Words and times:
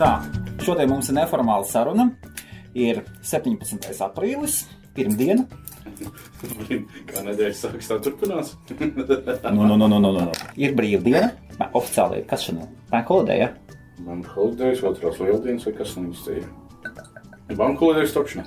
Tā, 0.00 0.14
šodien 0.64 0.88
mums 0.88 1.10
ir 1.12 1.16
neformāla 1.18 1.66
saruna. 1.68 2.06
Ir 2.72 3.02
17. 3.26 3.90
aprīlis, 4.06 4.62
pirmdiena. 4.96 5.44
Kā 7.10 7.20
nedēļas 7.26 7.60
sākas, 7.66 7.90
tā 7.90 7.98
turpinās. 8.06 8.54
Nu, 9.52 9.66
nu, 9.66 9.76
nu, 9.76 9.90
nu, 9.90 9.98
nu, 10.00 10.12
nu. 10.16 10.32
Ir 10.56 10.72
brīvdiena. 10.78 11.34
Oficiāli 11.76 12.22
ir 12.22 12.24
kas 12.30 12.46
šodien? 12.46 12.70
Banka 12.88 13.12
holiday, 13.12 13.42
ja? 13.42 13.50
Man 14.06 14.22
holidays, 14.24 14.80
otrās 14.88 15.20
lieldienas 15.20 15.66
vai 15.68 15.74
kas 15.82 15.92
viņas 15.98 16.22
te 16.24 16.38
ir. 16.40 16.48
Banka 17.58 17.84
holidays 17.84 18.16
topšanā. 18.16 18.46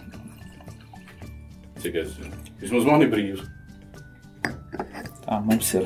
Cik 1.83 1.99
es 2.01 2.15
zinu. 2.15 2.39
Vismaz 2.63 2.89
man 2.89 3.05
ir 3.05 3.13
brīvs. 3.13 3.45
Tā, 5.27 5.38
mums 5.45 5.70
ir 5.77 5.85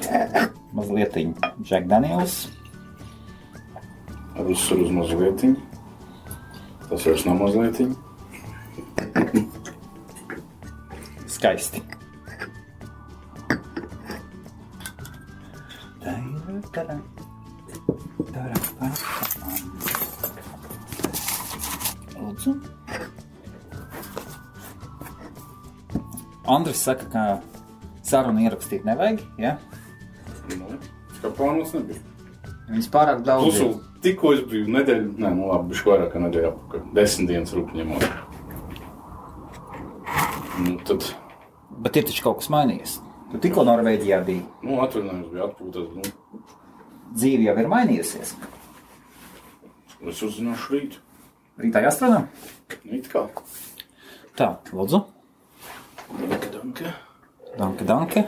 mazliet 0.78 1.20
Jack 1.68 1.92
Daniels. 1.92 2.46
Ar 4.38 4.46
uzsvaru 4.46 4.86
uz 4.86 4.92
mazlietiņu. 4.94 5.56
Tas 6.88 7.06
vairs 7.08 7.26
nav 7.26 7.40
mazlietiņu. 7.42 7.96
Skaisti. 11.38 11.82
Lūdzu. 22.18 22.54
Andris 26.48 26.86
saka, 26.86 27.10
ka 27.12 27.26
sarunu 28.08 28.46
ierakstīt 28.46 28.86
nevajag. 28.88 29.26
Ja? 29.42 29.58
Nu, 30.54 30.78
kā 31.20 31.34
plānots 31.34 31.74
nebija. 31.76 32.00
Viņas 32.70 32.90
pārāk 32.94 33.26
daudz. 33.28 33.58
Vēl 33.58 33.78
tikko 34.04 34.34
es 34.36 34.42
biju 34.50 34.68
nedēļu, 34.74 35.14
nē, 35.22 35.32
nu 35.38 35.48
labi, 35.52 35.72
bišķi 35.74 35.90
vairāk 35.92 36.12
kā 36.14 36.22
nedēļu 36.24 36.50
apakaļ. 36.52 36.84
Desmit 36.98 37.32
dienas 37.32 37.54
rūpņemot. 37.58 38.06
Nu, 40.66 40.78
tad, 40.88 41.06
Bet 41.78 41.98
ir 42.00 42.08
taču 42.10 42.24
kaut 42.26 42.40
kas 42.42 42.50
mainījies. 42.50 42.96
Tu 43.32 43.40
tikko 43.44 43.66
Norvēģijā 43.68 44.22
biji. 44.26 44.46
nu, 44.64 44.80
atvaļinājums 44.82 45.34
bija 45.34 45.50
atpūtas. 45.50 45.90
Nu, 45.94 46.42
Dzīve 47.14 47.44
jau 47.48 47.58
ir 47.60 47.68
mainījusies. 47.72 48.34
es 50.08 50.22
uzzināšu 50.24 50.74
rīt. 50.74 50.98
Rītā 51.58 51.84
jāstrādā. 51.86 52.28
It 52.86 53.10
kā. 53.12 53.28
Tā, 54.38 54.50
lūdzu. 54.72 55.04
Danke, 56.18 56.50
danke. 56.54 56.94
Danke, 57.58 57.86
danke. 57.86 58.28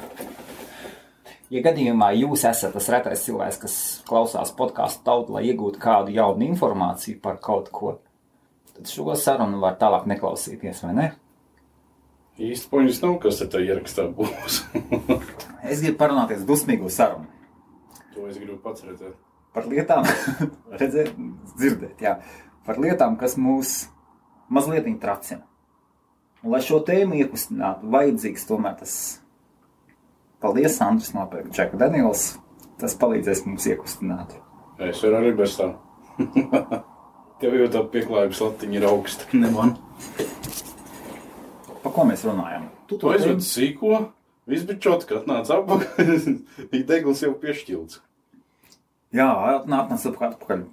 Ja 1.49 1.63
gadījumā 1.65 2.11
jūs 2.13 2.43
esat 2.45 2.75
tas 2.75 2.89
retais 2.93 3.23
cilvēks, 3.25 3.57
kas 3.63 3.77
klausās 4.05 4.51
podkāstu 4.57 5.01
tautu, 5.07 5.33
lai 5.33 5.47
iegūtu 5.49 5.81
kādu 5.81 6.13
jaunu 6.13 6.45
informāciju 6.51 7.17
par 7.23 7.39
kaut 7.41 7.71
ko, 7.73 7.95
tad 8.75 8.91
šo 8.91 9.15
sarunu 9.17 9.61
var 9.63 9.79
tālāk 9.81 10.05
neklausīties, 10.11 10.83
vai 10.85 10.93
ne? 10.93 11.09
Īsti 12.39 12.69
poņas 12.71 13.01
nav, 13.03 13.17
kas 13.23 13.41
te 13.41 13.65
ierakstā 13.65 14.07
būs. 14.15 14.63
Es 15.69 15.81
gribu 15.83 15.97
parunāties 15.99 16.45
dusmīgu 16.47 16.87
sarunu 16.93 17.27
to 18.19 18.27
es 18.27 18.37
gribu 18.37 18.59
pats 18.63 18.83
redzēt. 18.83 19.15
par 19.53 19.65
lietām, 19.65 20.05
redzēt, 20.81 21.15
dzirdēt, 21.57 22.01
jā, 22.03 22.19
par 22.67 22.79
lietām, 22.81 23.15
kas 23.17 23.37
mūs 23.39 23.87
mazliet 24.49 24.89
tracina. 25.01 25.45
Un, 26.43 26.51
lai 26.53 26.61
šo 26.63 26.81
tēmu 26.85 27.17
iekustinātu, 27.19 27.89
vajadzīgs 27.91 28.45
tomēr 28.47 28.77
tas. 28.79 28.93
Paldies, 30.39 30.77
Andris, 30.81 31.11
nopirkt 31.15 31.51
Džeku 31.55 31.79
Daniels. 31.79 32.37
Tas 32.79 32.95
palīdzēs 32.99 33.43
mums 33.47 33.65
iekustināt. 33.67 34.37
Es 34.79 35.01
varu 35.03 35.17
arī 35.19 35.33
bez 35.35 35.57
tā. 35.59 35.73
Tev 37.39 37.55
jau 37.55 37.67
tā 37.71 37.81
pieklājības 37.91 38.39
latiņa 38.45 38.79
ir 38.79 38.85
augsta. 38.87 39.27
Ne 39.35 39.51
man. 39.51 39.75
Par 41.83 41.93
ko 41.95 42.05
mēs 42.07 42.23
runājam? 42.27 42.69
Tu 42.87 42.99
To 42.99 43.11
aizvedu 43.11 43.43
sīko. 43.43 43.99
Viss 44.49 44.65
bija 44.65 44.79
čotki, 44.87 45.19
atnāca 45.19 45.59
apakaļ. 45.59 46.13
Bija 46.71 46.87
degls 46.89 47.19
jau 47.21 47.35
piešķilts. 47.37 47.99
Jā, 49.13 49.27
atnāk 49.57 49.91
nāc 49.91 50.03
atpakaļ, 50.09 50.63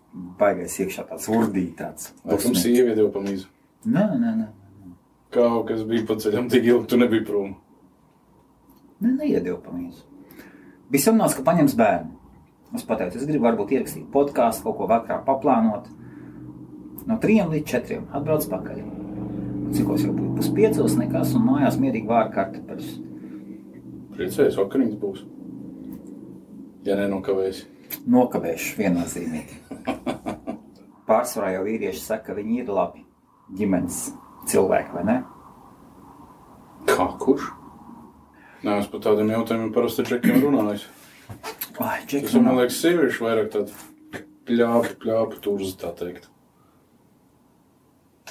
baigais 0.41 0.75
iekšā 0.81 1.07
tāds 1.11 1.29
urdītāts. 1.33 2.11
Laikam 2.29 2.57
sieviete 2.57 3.03
jau 3.03 3.11
pamīza. 3.15 3.49
Nē, 3.89 4.07
nē, 4.21 4.33
nē. 4.43 4.49
Kā 5.33 5.47
kas 5.69 5.85
bija 5.89 6.05
pa 6.09 6.17
ceļam 6.21 6.49
tik 6.53 6.65
ilgi, 6.69 6.89
tu 6.91 6.99
nebija 7.01 7.25
prom. 7.29 7.55
Nē, 9.03 9.13
neiedēju 9.13 9.59
pamīzi. 9.65 10.05
Bija 10.93 11.09
sarunāts, 11.09 11.35
ka 11.37 11.45
paņems 11.45 11.75
bērnu. 11.77 12.15
Es 12.77 12.85
pateicu, 12.87 13.21
es 13.21 13.29
gribu 13.29 13.47
varbūt 13.47 13.73
ierakstīt 13.77 14.07
podkāstu, 14.13 14.65
kaut 14.67 14.79
ko 14.79 14.89
vakarā 14.91 15.21
paplānot. 15.27 15.89
No 17.07 17.19
trijiem 17.23 17.53
līdz 17.53 17.71
četriem 17.71 18.07
atbrauc 18.17 18.47
pakaļ. 18.51 18.81
Cikos 19.77 20.05
jau 20.07 20.15
būtu 20.15 20.37
puspiecos 20.39 20.97
nekas, 20.99 21.35
un 21.37 21.45
mājās 21.47 21.79
mierīgi 21.83 22.09
vāra 22.11 22.33
kartupeļus. 22.35 22.93
Priecējies, 24.17 24.59
vakariņas 24.59 25.01
būs. 25.03 25.25
Ja 26.87 26.97
nenokavēs. 26.99 27.65
Nokavējuši 28.11 28.79
viennozīmīgi. 28.81 29.61
Pārsvarā 31.07 31.53
jau 31.55 31.67
vīrieši 31.67 32.03
saka, 32.03 32.31
ka 32.31 32.39
viņi 32.39 32.63
ir 32.63 32.73
labi 32.75 33.05
ģimenes 33.59 34.01
cilvēki, 34.51 34.95
vai 34.97 35.05
ne? 35.07 35.17
Kā 36.91 37.07
kurš? 37.23 37.53
Nē, 38.67 38.81
es 38.83 38.89
par 38.91 39.03
tādiem 39.05 39.29
jautājumiem 39.31 39.71
parasti 39.75 40.03
čekiem 40.09 40.41
runāju. 40.43 40.89
Ai, 41.79 42.01
Tas 42.01 42.09
Džeki, 42.11 42.33
jau, 42.35 42.41
man 42.43 42.57
liekas, 42.59 42.79
sieviešu 42.83 43.27
vairāk 43.27 43.51
tādu 43.53 44.23
pļāpu, 44.49 44.97
pļāpu 45.05 45.39
turzi, 45.45 45.75
tā 45.79 45.93
teikt. 45.95 46.27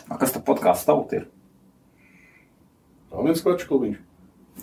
A, 0.10 0.18
kas 0.20 0.34
tad 0.36 0.44
podkāsts 0.48 0.88
tauta 0.90 1.22
ir? 1.22 1.28
Vēl 3.14 3.30
viens 3.30 3.44
klačs 3.46 3.68
klubiņš. 3.70 4.02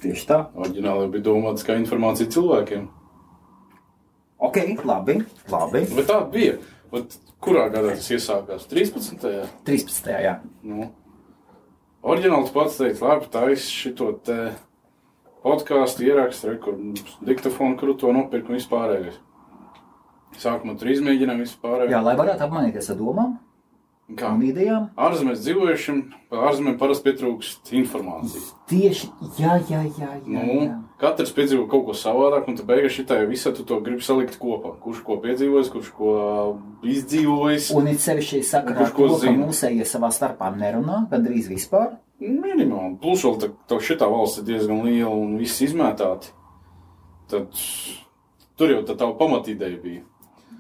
Tieši 0.03 0.27
tā. 0.29 0.39
Oriģināli 0.61 1.09
bija 1.15 1.27
domāts 1.31 1.65
kā 1.65 1.77
informācija 1.81 2.29
cilvēkiem. 2.35 2.89
Ok, 4.43 4.59
labi, 4.89 5.21
labi. 5.53 5.85
Bet 5.97 6.09
tā 6.11 6.19
bija. 6.33 6.59
Bet 6.93 7.17
kurā 7.41 7.69
gadā 7.73 7.95
tas 7.97 8.11
iesākās? 8.13 8.67
13. 8.69 9.25
13. 9.65 10.13
jā. 10.21 10.35
Nu, 10.67 10.91
Oriģināls 12.03 12.51
pats 12.51 12.81
teica, 12.81 13.07
labi, 13.07 13.29
taisa 13.31 13.69
šito 13.71 14.09
te 14.27 14.37
podkāstu 15.45 16.07
ierakstu, 16.09 16.53
re, 16.53 16.59
kur 16.63 16.79
diktafonu, 17.27 17.77
kur 17.81 17.95
to 17.99 18.13
nopirkt 18.15 18.51
un 18.51 18.59
vispārējais. 18.61 19.21
Sākumā 20.43 20.79
tur 20.81 20.89
izmēģinām 20.95 21.43
vispārējo. 21.45 21.91
Jā, 21.93 22.01
lai 22.05 22.15
varētu 22.17 22.47
apmainīties 22.47 22.89
ar 22.95 22.97
domām 23.01 23.35
Kā? 24.19 24.33
idejām. 24.45 24.89
Ārzemēs 24.99 25.41
dzīvojušiem, 25.45 25.99
par 26.29 26.43
ārzemēm 26.51 26.75
parasti 26.81 27.07
pietrūkst 27.07 27.71
informācijas. 27.79 28.49
Tieši, 28.69 29.09
jā, 29.39 29.55
jā, 29.71 29.83
jā, 29.97 30.09
jā. 30.27 30.43
Nu, 30.43 30.57
jā. 30.67 30.75
katrs 31.01 31.33
piedzīvo 31.37 31.65
kaut 31.71 31.87
ko 31.87 31.95
savādāk, 31.97 32.49
un 32.51 32.59
tu 32.59 32.67
beigās 32.69 32.97
šitā 32.97 33.23
visā 33.31 33.55
tu 33.57 33.65
to 33.69 33.79
gribi 33.85 34.05
salikt 34.05 34.37
kopā. 34.43 34.75
Kurš 34.83 35.01
ko 35.07 35.17
piedzīvojis, 35.23 35.71
kurš 35.73 35.93
ko 35.97 36.13
izdzīvojis. 36.93 37.71
Un 37.79 37.89
it 37.93 38.03
sevišķi 38.05 38.43
sakarā 38.51 38.83
Kurš 38.83 38.95
ko 38.99 39.09
ka 39.15 39.21
zina? 39.25 39.47
mūsējie 39.47 39.89
savā 39.89 40.13
starpā 40.13 40.51
nerunā, 40.57 41.05
gandrīz 41.13 41.49
vispār. 41.53 41.95
Minimāli. 42.23 42.95
Plus 43.03 43.25
vēl 43.27 43.39
tā, 43.43 43.51
tā 43.71 43.81
šitā 43.83 44.07
valsts 44.11 44.43
ir 44.43 44.47
diezgan 44.53 44.85
liela 44.87 45.11
un 45.11 45.35
viss 45.41 45.63
izmētāti. 45.65 46.31
Tad 47.33 47.51
tur 48.61 48.75
jau 48.77 48.83
tā 48.87 48.97
tā 48.99 49.09
pamatīdeja 49.19 49.79
bija. 49.83 50.05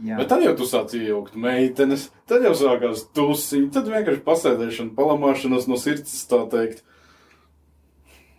Jā. 0.02 0.16
Bet 0.18 0.32
tad 0.32 0.42
jau 0.42 0.54
tu 0.58 0.66
sāc 0.66 0.90
iejaukt 0.98 1.36
meitenes, 1.38 2.08
tad 2.26 2.42
jau 2.42 2.54
sākās 2.58 3.04
tusiņi, 3.14 3.68
tad 3.74 3.86
vienkārši 3.92 4.24
pasēdēšana, 4.26 4.94
palamāšanās 4.96 5.68
no 5.70 5.78
sirds, 5.78 6.16
tā 6.26 6.40
teikt. 6.50 6.82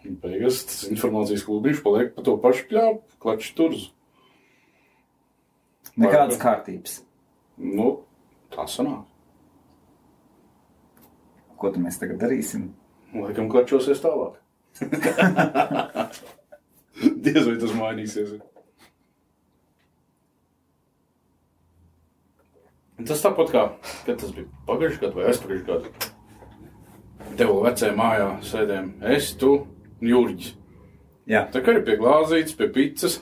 Beigās 0.03 0.65
tas 0.67 0.81
informācijas 0.89 1.45
klubiņš 1.47 1.79
paliek 1.85 2.11
pa 2.17 2.25
to 2.25 2.35
pašu 2.43 2.67
pļāpu, 2.67 3.03
klaču 3.23 3.55
turzu. 3.55 3.89
Nekādas 5.95 6.41
kārtības. 6.41 6.99
Nu, 7.55 8.01
tā 8.51 8.67
sanāk. 8.67 9.05
Ko 11.55 11.71
tad 11.71 11.79
mēs 11.85 12.01
tagad 12.01 12.19
darīsim? 12.25 12.73
Laikam 13.13 13.49
klačosies 13.51 14.01
tālāk. 14.01 14.39
Diez 17.23 17.45
vai 17.45 17.57
tas 17.61 17.75
mainīsies. 17.77 18.33
Tas 23.03 23.21
tāpat 23.25 23.51
kā, 23.51 23.63
tas 24.07 24.31
bija 24.31 24.47
pagājušajā 24.67 25.01
gadā 25.01 25.17
vai 25.17 25.29
aizpagājušajā 25.29 25.67
gadā. 25.69 26.11
Te 27.33 27.47
vēl 27.49 27.63
vecajā 27.65 27.93
mājā 27.97 28.27
sēdējām 28.45 28.89
es, 29.15 29.31
tu 29.41 29.53
un 29.57 30.09
Jurģis. 30.11 30.53
Jā, 31.29 31.45
Tā 31.51 31.61
kā 31.63 31.73
arī 31.73 31.83
pie 31.87 31.95
glāzītes, 31.99 32.55
pie 32.59 32.67
pizzas. 32.73 33.21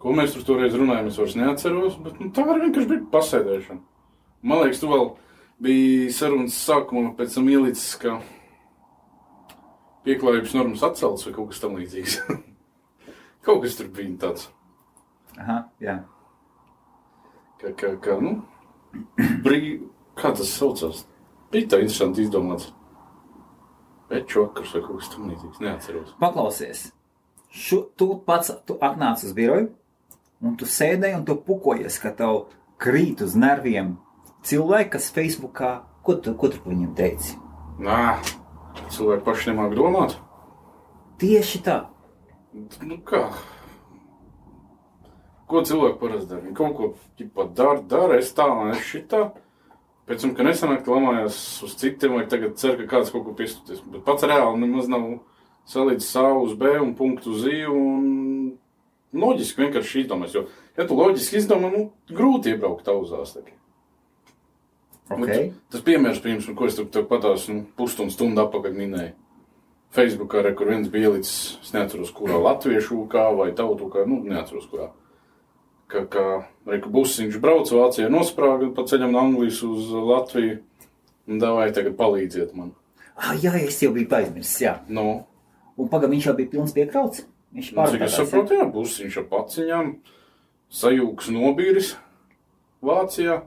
Ko 0.00 0.12
mēs 0.16 0.32
tur 0.34 0.44
toreiz 0.46 0.74
runājām, 0.76 1.10
es 1.10 1.18
vairs 1.20 1.36
neatceros, 1.38 1.98
bet 2.04 2.20
nu, 2.20 2.30
tā 2.34 2.46
vienkārši 2.48 2.88
bija 2.88 3.08
pasēdēšana. 3.12 3.82
Man 4.42 4.62
liekas, 4.62 4.80
tu 4.80 4.88
vēl 4.90 5.10
biji 5.62 6.10
sarunas 6.14 6.56
sākumā, 6.66 7.14
pēc 7.18 7.36
tam 7.36 7.48
ielicis, 7.52 7.92
ka 8.00 8.18
pieklājības 10.06 10.54
normas 10.56 10.84
atceltas 10.86 11.26
vai 11.28 11.34
kaut 11.36 11.52
kas 11.52 11.62
tam 11.62 11.76
līdzīgs. 11.78 12.16
kaut 13.46 13.62
kas 13.64 13.76
tur 13.78 13.90
bija 13.94 14.16
tāds, 14.24 14.48
Aha, 15.40 15.62
jā. 15.80 16.00
ka, 17.62 17.74
ka, 17.76 17.94
ka 18.04 18.20
nu, 18.22 18.38
brīv... 19.46 19.88
Kā 20.20 20.34
tas 20.36 20.50
saucās? 20.52 21.04
Bija 21.54 21.70
tā 21.70 21.78
interesanti 21.80 22.26
izdomāts. 22.26 22.66
Veču 24.10 24.42
vakars 24.42 24.74
vai 24.74 24.82
kaut 24.84 24.98
kas 25.00 25.12
tam 25.14 25.30
līdzīgs. 25.30 25.60
Neatceros. 25.64 26.10
Paklausies, 26.20 26.82
Šo, 27.50 27.80
tu 27.98 28.14
pats 28.26 28.52
tu 28.66 28.76
atnāc 28.78 29.24
uz 29.26 29.32
biroju, 29.34 29.70
un 30.46 30.54
tu 30.58 30.68
sēdēji 30.70 31.16
un 31.18 31.24
tu 31.26 31.34
pukojies, 31.46 31.96
ka 31.98 32.12
tev 32.14 32.44
krīt 32.80 33.24
uz 33.26 33.34
nerviem 33.34 33.96
cilvēki, 34.46 34.90
kas 34.96 35.10
Facebookā, 35.14 35.70
ko 36.06 36.16
tu, 36.16 36.34
ko 36.38 36.50
tu 36.52 36.60
viņiem 36.64 36.94
teici? 36.98 37.36
Nā, 37.80 38.18
cilvēki 38.92 39.24
paši 39.26 39.52
nemāk 39.52 39.76
domāt. 39.78 40.16
Tieši 41.20 41.62
tā. 41.64 41.78
Nu 42.82 42.98
kā? 43.06 43.26
Ko 45.50 45.62
cilvēki 45.66 45.98
parasti 46.00 46.30
dara? 46.30 46.44
Viņi 46.46 46.56
kaut 46.56 46.76
ko 46.78 46.90
ģipa, 47.18 47.46
dara, 47.58 47.80
dara, 47.90 48.18
es 48.22 48.30
tā, 48.36 48.46
es 48.70 48.84
šitā. 48.86 49.30
Pēc 50.10 50.24
tam, 50.24 50.32
kad 50.34 50.46
nesanāk, 50.48 50.88
lamājās 50.90 51.36
uz 51.66 51.74
citiem, 51.78 52.16
vai 52.18 52.24
tagad 52.30 52.56
cer, 52.58 52.76
ka 52.78 52.88
kāds 52.90 53.12
kaut 53.14 53.26
ko 53.28 53.34
piestoties. 53.38 53.82
Bet 53.92 54.02
pats 54.06 54.26
reāli 54.26 54.62
nemaz 54.64 54.88
nav 54.90 55.06
salīdz 55.70 56.08
A 56.18 56.26
uz 56.34 56.56
B 56.58 56.72
un 56.80 56.96
punktu 56.98 57.34
uz 57.36 57.46
I. 57.46 57.60
Un 57.70 58.56
loģiski 59.14 59.66
vienkārši 59.66 60.04
izdomās. 60.04 60.34
Jo, 60.34 60.46
ja 60.78 60.86
tu 60.86 60.98
loģiski 60.98 61.38
izdomā, 61.42 61.70
nu, 61.74 61.84
grūti 62.10 62.54
iebraukt 62.54 62.86
tauzās. 62.86 63.36
Tā. 65.10 65.18
Nu, 65.18 65.26
Okay. 65.26 65.50
tas 65.72 65.82
piemērs, 65.82 66.20
pirms, 66.22 66.46
ko 66.54 66.68
es 66.70 66.76
tev, 66.78 67.02
patās 67.10 67.48
nu, 67.50 67.64
pusstundu 67.76 68.14
stundu 68.14 68.44
atpakaļ 68.44 68.76
minēju. 68.78 69.12
Facebookā, 69.90 70.44
re, 70.46 70.52
kur 70.54 70.70
viens 70.70 70.86
bija 70.88 71.10
ielicis, 71.10 71.58
es 71.64 71.72
neatceros, 71.74 72.12
kurā 72.14 72.38
latviešu 72.38 73.08
kā 73.10 73.24
vai 73.34 73.50
tautu 73.58 73.88
kā, 73.90 74.04
nu, 74.06 74.20
neatceros, 74.22 74.68
kurā. 74.70 74.92
Ka, 75.90 76.04
ka 76.06 76.24
reku 76.70 76.92
busiņš 76.94 77.40
brauc 77.42 77.72
Vācijā, 77.74 78.06
nosprāga 78.06 78.70
pa 78.76 78.84
ceļam 78.86 79.10
no 79.16 79.24
Anglijas 79.24 79.58
uz 79.66 79.90
Latviju. 79.90 80.60
Un 81.26 81.42
davai 81.42 81.72
tagad 81.74 81.98
palīdziet 81.98 82.54
man. 82.54 82.70
Ah, 83.18 83.34
jā, 83.34 83.56
es 83.58 83.82
jau 83.82 83.90
biju 83.92 84.06
aizmirsis, 84.14 84.60
jā. 84.62 84.76
Nu, 84.88 85.24
Un 85.80 85.88
pagaidām 85.88 86.16
viņš 86.16 86.26
jau 86.28 86.36
bija 86.36 86.52
pilns 86.52 86.74
piekrauts. 86.76 87.24
Viņš 87.56 87.70
nu, 87.74 87.84
cik 87.92 88.02
es 88.06 88.16
saprotu, 88.18 88.56
jā, 88.58 88.66
busiņš 88.70 89.16
ar 89.22 89.26
paciņām, 89.30 89.94
sajūgs 90.80 91.30
nobīris 91.34 91.94
Vācijā. 92.84 93.40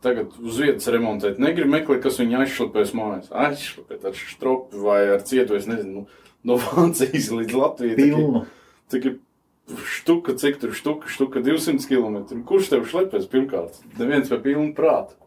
Tagad 0.00 0.32
uz 0.40 0.56
vietas 0.56 0.88
remontēt 0.88 1.40
negrib 1.42 1.68
meklēt, 1.68 2.00
kas 2.04 2.16
viņu 2.22 2.38
aizšlapēs 2.40 2.94
mājās. 2.96 3.32
Aizšlapēt 3.36 4.06
ar 4.08 4.16
štropi 4.16 4.80
vai 4.80 5.00
ar 5.16 5.24
cietu, 5.28 5.58
es 5.58 5.68
nezinu, 5.68 6.04
nu, 6.04 6.30
no 6.48 6.56
Vācijas 6.62 7.28
līdz 7.34 7.56
Latvijai. 7.58 7.96
Pilnu. 7.98 8.44
Cik 8.90 9.10
ir 9.10 9.18
štuka, 9.84 10.34
cik 10.40 10.56
tur 10.62 10.72
štuka, 10.74 11.10
štuka 11.12 11.42
200 11.44 11.84
km. 11.90 12.40
Kurš 12.48 12.72
tev 12.72 12.86
šlepēs 12.88 13.28
pirmkārt? 13.30 13.82
Neviens 14.00 14.32
vai 14.32 14.40
pilnu 14.44 14.72
prātu. 14.76 15.18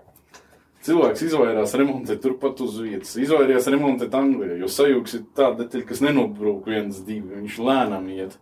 Cilvēks 0.83 1.21
izvairās 1.29 1.77
remontēt 1.79 2.19
turpat 2.25 2.59
uz 2.65 2.75
vietas. 2.83 3.13
Izvairījās 3.15 3.69
remontēt 3.71 4.15
Anglijā, 4.19 4.57
jo 4.59 4.67
sajūgs 4.67 5.15
ir 5.15 5.21
tāda 5.37 5.61
detaļa, 5.61 5.85
kas 5.87 6.01
nenobrūk 6.03 6.67
viens, 6.67 6.97
divi. 7.07 7.37
Viņš 7.37 7.59
lēnām 7.63 8.09
iet. 8.11 8.35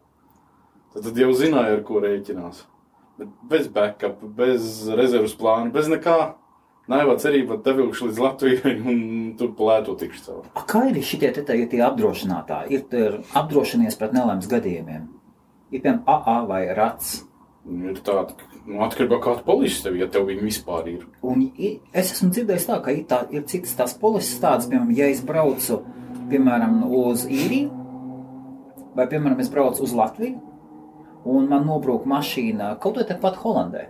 Tad, 0.95 1.03
tad 1.05 1.19
jau 1.21 1.29
zināja, 1.37 1.75
ar 1.77 1.83
ko 1.85 2.01
rēķinās. 2.01 2.63
Bet 3.19 3.33
bez 3.49 3.67
backup, 3.71 4.21
bez 4.37 4.87
rezerves 4.97 5.35
plāna, 5.37 5.71
bez 5.73 5.89
nekā. 5.91 6.19
Naivā 6.91 7.13
cerība 7.21 7.59
devilkšu 7.61 8.07
līdz 8.09 8.19
Latvijai 8.19 8.71
un 8.89 9.01
tur 9.39 9.51
plēto 9.55 9.93
tikšu 9.99 10.23
cauri. 10.25 10.49
Kā 10.67 10.81
ir 10.89 10.97
šitie 11.05 11.29
te 11.35 11.43
tie, 11.45 11.59
tie 11.69 11.83
apdrošinātāji? 11.85 12.73
Ir, 12.73 12.87
ir 12.97 13.19
apdrošinies 13.37 13.99
pret 13.99 14.15
nelaimes 14.17 14.49
gadījumiem. 14.51 15.05
Ir 15.71 15.83
piemēram 15.83 16.01
AA 16.09 16.39
vai 16.49 16.63
RATS. 16.75 17.19
Ir 17.69 17.99
tāda, 18.01 18.33
nu, 18.65 18.79
atkarībā 18.81 19.19
no 19.19 19.21
kāda 19.21 19.45
polisa 19.45 19.85
tev, 19.85 19.99
ja 20.01 20.07
tev 20.09 20.25
viņa 20.31 20.41
vispār 20.43 20.87
ir. 20.89 21.05
Un 21.21 21.43
es 21.61 22.09
esmu 22.15 22.31
dzirdējis 22.33 22.65
tā, 22.71 22.79
ka 22.81 22.95
ir, 22.95 23.03
tā, 23.07 23.21
ir 23.29 23.45
citas 23.49 23.77
tās 23.77 23.93
polises 24.01 24.41
tādas, 24.41 24.65
piemēram, 24.71 24.95
ja 24.97 25.11
es 25.13 25.21
braucu, 25.25 25.77
piemēram, 26.31 26.79
uz 26.89 27.27
īriju, 27.29 27.69
vai, 28.97 29.05
piemēram, 29.05 29.37
es 29.45 29.53
braucu 29.53 29.85
uz 29.85 29.93
Latviju, 29.95 30.41
un 31.25 31.49
man 31.49 31.65
nobrūk 31.67 32.05
mašīna 32.09 32.75
kaut 32.81 32.99
vai 32.99 33.07
tepat 33.09 33.39
Holandē. 33.41 33.87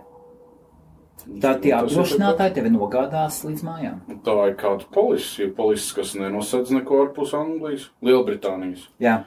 Tā 1.42 1.52
tie 1.62 1.70
apdrošinātāji 1.76 2.56
tevi 2.56 2.72
nogādās 2.74 3.44
līdz 3.46 3.60
mājām. 3.62 4.00
Tā 4.26 4.34
ir 4.50 4.56
kāda 4.58 4.88
polisa. 4.90 5.44
Ir 5.44 5.52
polisa, 5.54 6.00
kas 6.00 6.16
nenosedz 6.18 6.72
neko 6.74 7.04
ārpus 7.04 7.36
Anglijas, 7.38 7.86
Lielbritānijas. 8.02 8.88
Jā, 9.02 9.20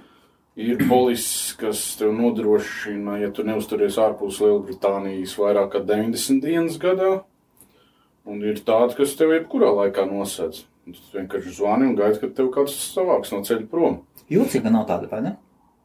Ir 0.55 0.85
polisa, 0.87 1.57
kas 1.59 1.79
tev 1.99 2.13
nodrošina, 2.15 3.17
ja 3.19 3.27
tu 3.35 3.43
neusturies 3.43 3.97
ārpus 3.99 4.37
Lielbritānijas 4.39 5.33
vairāk 5.35 5.73
kā 5.73 5.81
90 5.83 6.39
dienas 6.45 6.77
gadā. 6.79 7.09
Un 8.23 8.39
ir 8.39 8.61
tāda, 8.63 8.95
kas 8.95 9.17
tev 9.19 9.33
jebkurā 9.35 9.73
laikā 9.81 10.05
nosedz. 10.07 10.63
Tu 10.87 10.95
vienkārši 11.11 11.57
zvani 11.57 11.89
un 11.89 11.97
gaidi, 11.99 12.21
kad 12.21 12.37
tev 12.37 12.53
kāds 12.55 12.77
savāks 12.93 13.33
no 13.35 13.41
ceļa 13.43 13.67
prom. 13.67 13.99
jūtīga 14.31 14.71
nav 14.71 14.87
tāda, 14.87 15.09
vai 15.11 15.19
ne? 15.25 15.33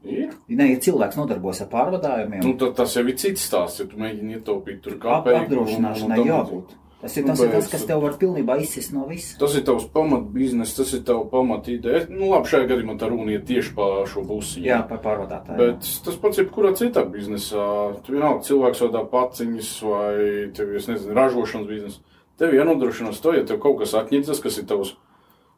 Ir. 0.05 0.31
Ne, 0.49 0.71
ja 0.73 0.81
cilvēks 0.81 1.19
nodarbojas 1.21 1.61
ar 1.61 1.69
pārvadājumiem, 1.73 2.41
Nu, 2.47 2.55
tad 2.57 2.73
tas 2.79 2.95
jau 2.97 3.03
ir 3.05 3.17
cits 3.21 3.43
stāsts, 3.51 3.83
ja 3.83 3.89
tu 3.91 3.99
mēģini 4.01 4.39
ietaupīt 4.39 4.79
tur 4.85 4.95
kāpēju. 5.03 5.43
apdrošināšanai 5.45 6.23
jābūt. 6.25 6.77
Tas 7.01 7.15
ir 7.17 7.25
Nu, 7.25 7.29
tas, 7.33 7.41
ir 7.41 7.51
tas, 7.53 7.69
kas 7.73 7.85
tev 7.89 8.03
var 8.05 8.17
pilnībā 8.21 8.59
izsist 8.61 8.93
no 8.93 9.07
visa. 9.09 9.39
Tas 9.41 9.55
ir 9.57 9.63
tavs 9.65 9.87
pamatbizness, 9.93 10.75
tas 10.77 10.91
ir 10.93 11.01
tavs 11.09 11.31
pamatīdē. 11.33 12.03
Nu, 12.13 12.29
labi, 12.33 12.49
šajā 12.53 12.67
gadījumā 12.69 12.97
tā 13.01 13.09
runa 13.09 13.33
ir 13.33 13.45
tieši 13.49 13.73
par 13.77 14.03
šo 14.09 14.25
busiņu. 14.29 14.67
Jā, 14.69 14.83
par 14.89 15.01
pārvadātāju. 15.05 15.57
Bet 15.63 15.89
tas 16.05 16.19
pats 16.21 16.41
ir 16.41 16.45
jebkurā 16.45 16.75
citā 16.77 17.05
biznesā. 17.09 17.65
Tu 18.05 18.17
vienalga 18.17 18.45
cilvēks 18.45 18.85
vadā 18.85 19.05
paciņas 19.15 19.71
vai 19.89 20.17
tev, 20.57 20.75
es 20.77 20.89
nezinu, 20.93 21.17
ražošanas 21.17 21.71
biznesa. 21.73 22.05
Tev 22.41 22.53
jānodrošinās 22.57 23.21
to, 23.25 23.33
ja 23.37 23.45
tev 23.49 23.61
kaut 23.65 23.81
kas 23.81 23.97
atņemts, 23.97 24.41
kas 24.45 24.61
ir 24.61 24.69
tavs, 24.69 24.93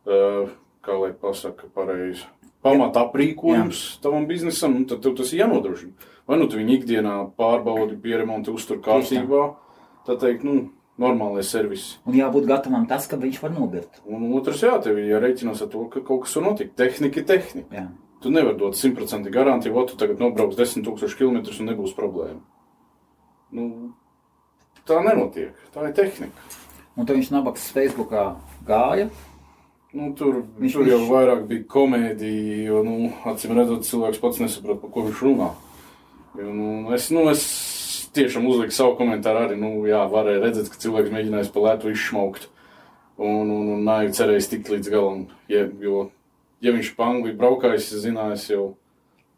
uh, 0.07 0.47
kā 0.83 0.95
lai 0.99 1.11
pasaka, 1.15 1.67
pareizi. 1.75 2.23
Pamata 2.63 3.03
aprīkojums 3.09 3.81
tavam 4.03 4.29
biznesam, 4.29 4.77
un 4.79 4.85
tad 4.91 5.03
tev 5.03 5.17
tas 5.19 5.33
jānodrošina. 5.35 6.11
Vai 6.31 6.39
nu 6.39 6.47
tu 6.47 6.61
viņu 6.61 6.77
ikdienā 6.77 7.17
pārbaudi, 7.39 7.99
pieremonti, 8.03 8.55
uztur 8.55 8.79
kārtībā, 8.85 9.49
tā 10.07 10.15
teikt, 10.21 10.47
nu, 10.47 10.69
normālais 11.03 11.51
servis. 11.51 11.87
Un 12.07 12.15
jābūt 12.17 12.47
gatavam 12.47 12.87
tas, 12.91 13.09
ka 13.11 13.19
viņš 13.19 13.41
var 13.43 13.55
nobirt. 13.57 13.99
Un 14.07 14.29
otrs, 14.39 14.63
jā, 14.63 14.77
tev 14.85 15.01
ir 15.01 15.11
jārēķinās 15.11 15.65
ar 15.65 15.73
to, 15.73 15.89
ka 15.91 16.05
kaut 16.07 16.27
kas 16.27 16.37
var 16.39 16.47
notikt. 16.51 16.77
Tehnika 16.79 17.23
ir 17.23 17.27
tehnika. 17.29 17.67
Jā. 17.75 17.89
Tu 18.23 18.31
nevari 18.31 18.55
dot 18.61 18.79
simtprocentīgi 18.79 19.35
garantiju, 19.35 19.75
ka 19.75 19.87
tu 19.91 19.99
tagad 19.99 20.23
nobrauks 20.23 20.59
10,000 20.61 21.19
km 21.19 21.41
un 21.43 21.71
nebūs 21.73 21.97
problēma. 21.99 22.39
Nu, 23.53 23.67
tā 24.87 25.01
nenotiek. 25.03 25.59
Tā 25.75 25.89
ir 25.89 25.97
tehnika. 25.99 26.51
Un 26.95 27.09
tad 27.09 27.17
viņš 27.17 27.33
nabaks 27.35 27.71
Facebookā 27.75 28.29
gāja. 28.69 29.09
Nu, 29.93 30.13
tur, 30.17 30.43
Viņš- 30.61 30.73
tur 30.73 30.87
jau 30.89 30.99
viņš- 31.03 31.11
vairāk 31.13 31.47
bija 31.49 31.65
komēdija, 31.69 32.65
jo, 32.65 32.83
nu, 32.87 33.13
acīm 33.29 33.53
redzot, 33.59 33.85
cilvēks 33.85 34.21
pats 34.23 34.39
nesaprot, 34.41 34.81
par 34.81 34.91
ko 34.91 35.03
viņš 35.09 35.21
runā. 35.27 35.51
Jo, 36.39 36.49
nu, 36.53 36.93
es, 36.97 37.11
nu, 37.11 37.27
es 37.29 38.09
tiešām 38.15 38.47
uzliku 38.49 38.73
savu 38.73 38.97
komentāru 38.97 39.45
arī. 39.47 39.59
Nu, 39.61 39.85
jā, 39.85 40.01
varēja 40.09 40.41
redzēt, 40.47 40.71
ka 40.73 40.81
cilvēks 40.81 41.13
mēģinājis 41.13 41.53
pa 41.53 41.61
lētu 41.61 41.93
izšmaukt. 41.93 42.49
Un, 43.19 43.51
un, 43.53 43.69
un 43.77 43.85
naivi 43.85 44.13
cerējis 44.17 44.49
tikt 44.49 44.71
līdz 44.73 44.89
galam. 44.91 45.27
Ja, 45.53 45.67
jo, 45.81 46.11
ja 46.65 46.73
viņš 46.73 46.95
pa 46.97 47.11
Angliju 47.13 47.37
braukājis, 47.37 47.93
zinājis 48.03 48.49
jau, 48.51 48.77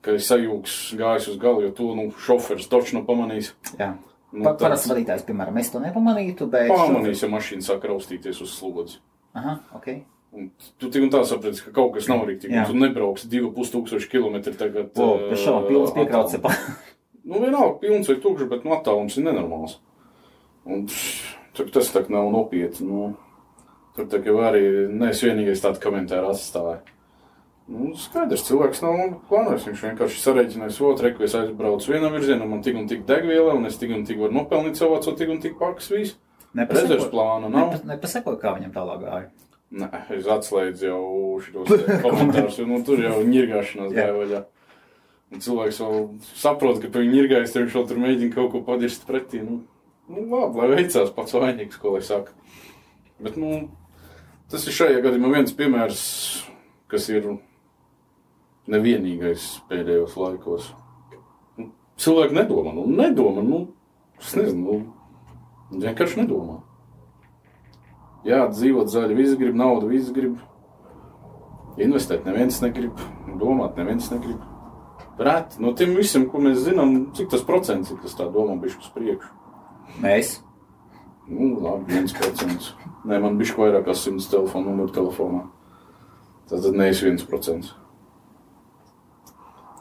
ka 0.01 0.15
ir 0.15 0.23
sajūgs 0.23 0.95
gājis 0.97 1.29
uz 1.35 1.39
galu, 1.43 1.67
jo 1.67 1.71
to 1.75 1.91
nu, 1.99 2.13
šoferis 2.25 2.71
toču 2.71 2.95
nav 3.01 3.07
pamanījis. 3.11 3.53
Jā. 3.79 3.97
Nu, 4.35 4.43
Pa, 4.45 4.55
Parasti 4.55 4.91
vadītājs, 4.91 5.27
piemēram, 5.27 5.59
es 5.59 5.71
to 5.71 5.79
nepamanītu, 5.83 6.47
bet. 6.51 6.71
Pamanījis, 6.71 7.23
ja 7.23 7.29
mašīna 7.31 7.63
sāk 7.63 7.85
raustīties 7.87 8.41
uz 8.43 8.55
slodzi. 8.55 8.99
Aha, 9.35 9.59
ok. 9.75 9.91
Un 10.35 10.49
tu 10.83 10.89
tik 10.91 11.05
un 11.07 11.13
tā 11.13 11.21
saprati, 11.29 11.63
ka 11.63 11.71
kaut 11.77 11.93
kas 11.95 12.09
nav 12.11 12.25
rīktīgi. 12.27 12.65
Tu 12.67 12.75
nebrauksi 12.79 13.29
divu 13.31 13.53
pustūkstošu 13.55 14.11
kilometru 14.11 14.57
tagad. 14.59 14.91
O, 14.99 15.13
pēc 15.31 15.45
šām 15.45 15.69
pilnas 15.69 15.95
piekrauts. 15.97 16.41
attālumā. 16.41 16.81
Nu, 17.25 17.39
vienalga, 17.41 17.79
pilns 17.81 18.09
vai 18.11 18.19
tukšs, 18.21 18.45
bet 18.51 18.67
nu, 18.67 18.75
attālums 18.75 19.15
ir 19.17 19.25
nenormāls. 19.25 19.79
Un 20.69 20.83
tur 21.57 21.71
tas 21.73 21.89
tā 21.95 22.03
nav 22.13 22.27
nopietni. 22.35 22.85
Nu, 22.85 23.07
tur 23.97 24.11
tā 24.13 24.21
kā 24.21 24.35
arī 24.51 24.61
nees 24.93 25.23
vienīgais 25.25 25.63
tāds 25.65 25.81
komentārs 25.81 26.35
atstāja. 26.35 26.83
Nu, 27.65 27.95
skaidrs, 27.97 28.45
cilvēks 28.45 28.83
nav 28.85 28.99
plānojis. 29.31 29.65
Viņš 29.71 29.87
vienkārši 29.87 30.21
sareiķinājis 30.21 30.83
otru, 30.85 31.15
ka 31.17 31.25
es 31.25 31.37
aizbraucu 31.39 31.95
vienā 31.95 32.11
virzienā, 32.13 32.45
man 32.51 32.61
tik 32.67 32.77
un 32.77 32.91
tik 32.91 33.07
degviela, 33.09 33.55
un 33.57 33.65
es 33.71 33.81
tik 33.81 33.95
un 33.97 34.05
tik 34.05 34.21
varu 34.21 34.37
nopelnīt 34.37 34.77
savācot 34.77 35.17
tik 35.17 35.33
un 35.33 35.41
tik 35.41 35.57
pakas 35.57 35.89
visu. 35.95 36.19
Rezerves 36.55 37.09
plāna 37.09 37.49
nav. 37.49 37.73
Nepa, 37.73 37.95
nepasakoju, 37.95 38.37
kā 38.43 38.53
viņam 38.59 38.77
tālāk 38.77 39.01
gāja. 39.07 39.31
Nē, 39.75 39.89
es 40.15 40.27
atslēdzu 40.31 40.87
jau 40.87 41.05
šos 41.43 41.71
komentārus, 42.05 42.59
jo 42.61 42.67
nu, 42.69 42.79
tur 42.87 43.01
jau 43.03 43.17
ņirgāšanās 43.27 43.91
Jā. 43.91 43.97
gāja 43.97 44.17
vaļā. 44.19 44.43
Un 45.35 45.43
cilvēks 45.43 45.81
vēl 45.83 46.05
saprot, 46.39 46.79
ka 46.83 46.91
viņi 46.95 47.19
ir 47.19 47.31
gājis, 47.33 47.57
viņš 47.57 47.75
vēl 47.75 47.87
tur 47.91 48.03
mēģina 48.05 48.35
kaut 48.37 48.53
ko 48.53 48.61
padirst 48.67 49.07
pretī. 49.09 49.41
Nu, 49.43 49.65
nu 50.07 50.27
labi, 50.31 50.61
lai 50.61 50.69
veicās 50.77 51.11
pats 51.17 51.35
vainīgs, 51.35 51.81
ko 51.83 51.97
lai 51.97 52.05
saka. 52.07 52.37
Bet, 53.25 53.39
nu, 53.41 53.65
tas 54.53 54.67
ir 54.69 54.77
šajā 54.77 55.03
gadījumā 55.03 55.33
viens 55.35 55.57
piemērs, 55.59 56.05
kas 56.93 57.09
ir 57.11 57.33
nevienīgais 58.71 59.49
pēdējos 59.71 60.15
laikos. 60.21 60.71
Nu, 61.59 61.73
Cilvēki 61.99 62.39
nedomā, 62.39 62.77
nu, 62.79 62.87
nedomā, 62.95 63.43
nu, 63.43 63.65
es 64.23 64.37
nezinu, 64.39 64.79
nu, 64.79 65.83
vienkārši 65.83 66.23
nedomā. 66.23 66.61
Jā, 68.25 68.47
dzīvot 68.49 68.89
zaļi, 68.89 69.17
visi 69.19 69.37
grib 69.37 69.57
naudu, 69.59 69.91
visi 69.91 70.13
grib 70.17 70.39
investēt, 71.81 72.25
neviens 72.25 72.61
negrib, 72.63 73.01
domāt, 73.41 73.77
neviens 73.77 74.09
negrib. 74.13 74.41
Reti, 75.19 75.61
no 75.63 75.75
tiem 75.77 75.93
visiem, 75.95 76.25
ko 76.31 76.41
mēs 76.43 76.65
zinām, 76.65 76.95
cik 77.15 77.29
tas 77.35 77.45
procents 77.47 77.93
ir, 77.93 78.01
kas 78.03 78.17
tā 78.19 78.27
domā 78.33 78.57
bišķi 78.63 78.83
uz 78.83 78.95
priekšu. 78.95 79.31
Mēs. 80.03 80.39
Nu, 81.29 81.53
labi, 81.63 81.93
viens 81.93 82.15
procents. 82.17 82.73
Nē, 83.05 83.21
man 83.23 83.39
bišķi 83.39 83.61
vairāk 83.61 83.87
kā 83.87 83.95
simts 83.97 84.27
telefonu 84.33 84.73
numuru 84.73 84.93
telefonā. 84.97 85.45
Tas 86.51 86.65
tad 86.65 86.77
neesi 86.77 87.07
viens 87.07 87.25
procents. 87.29 87.75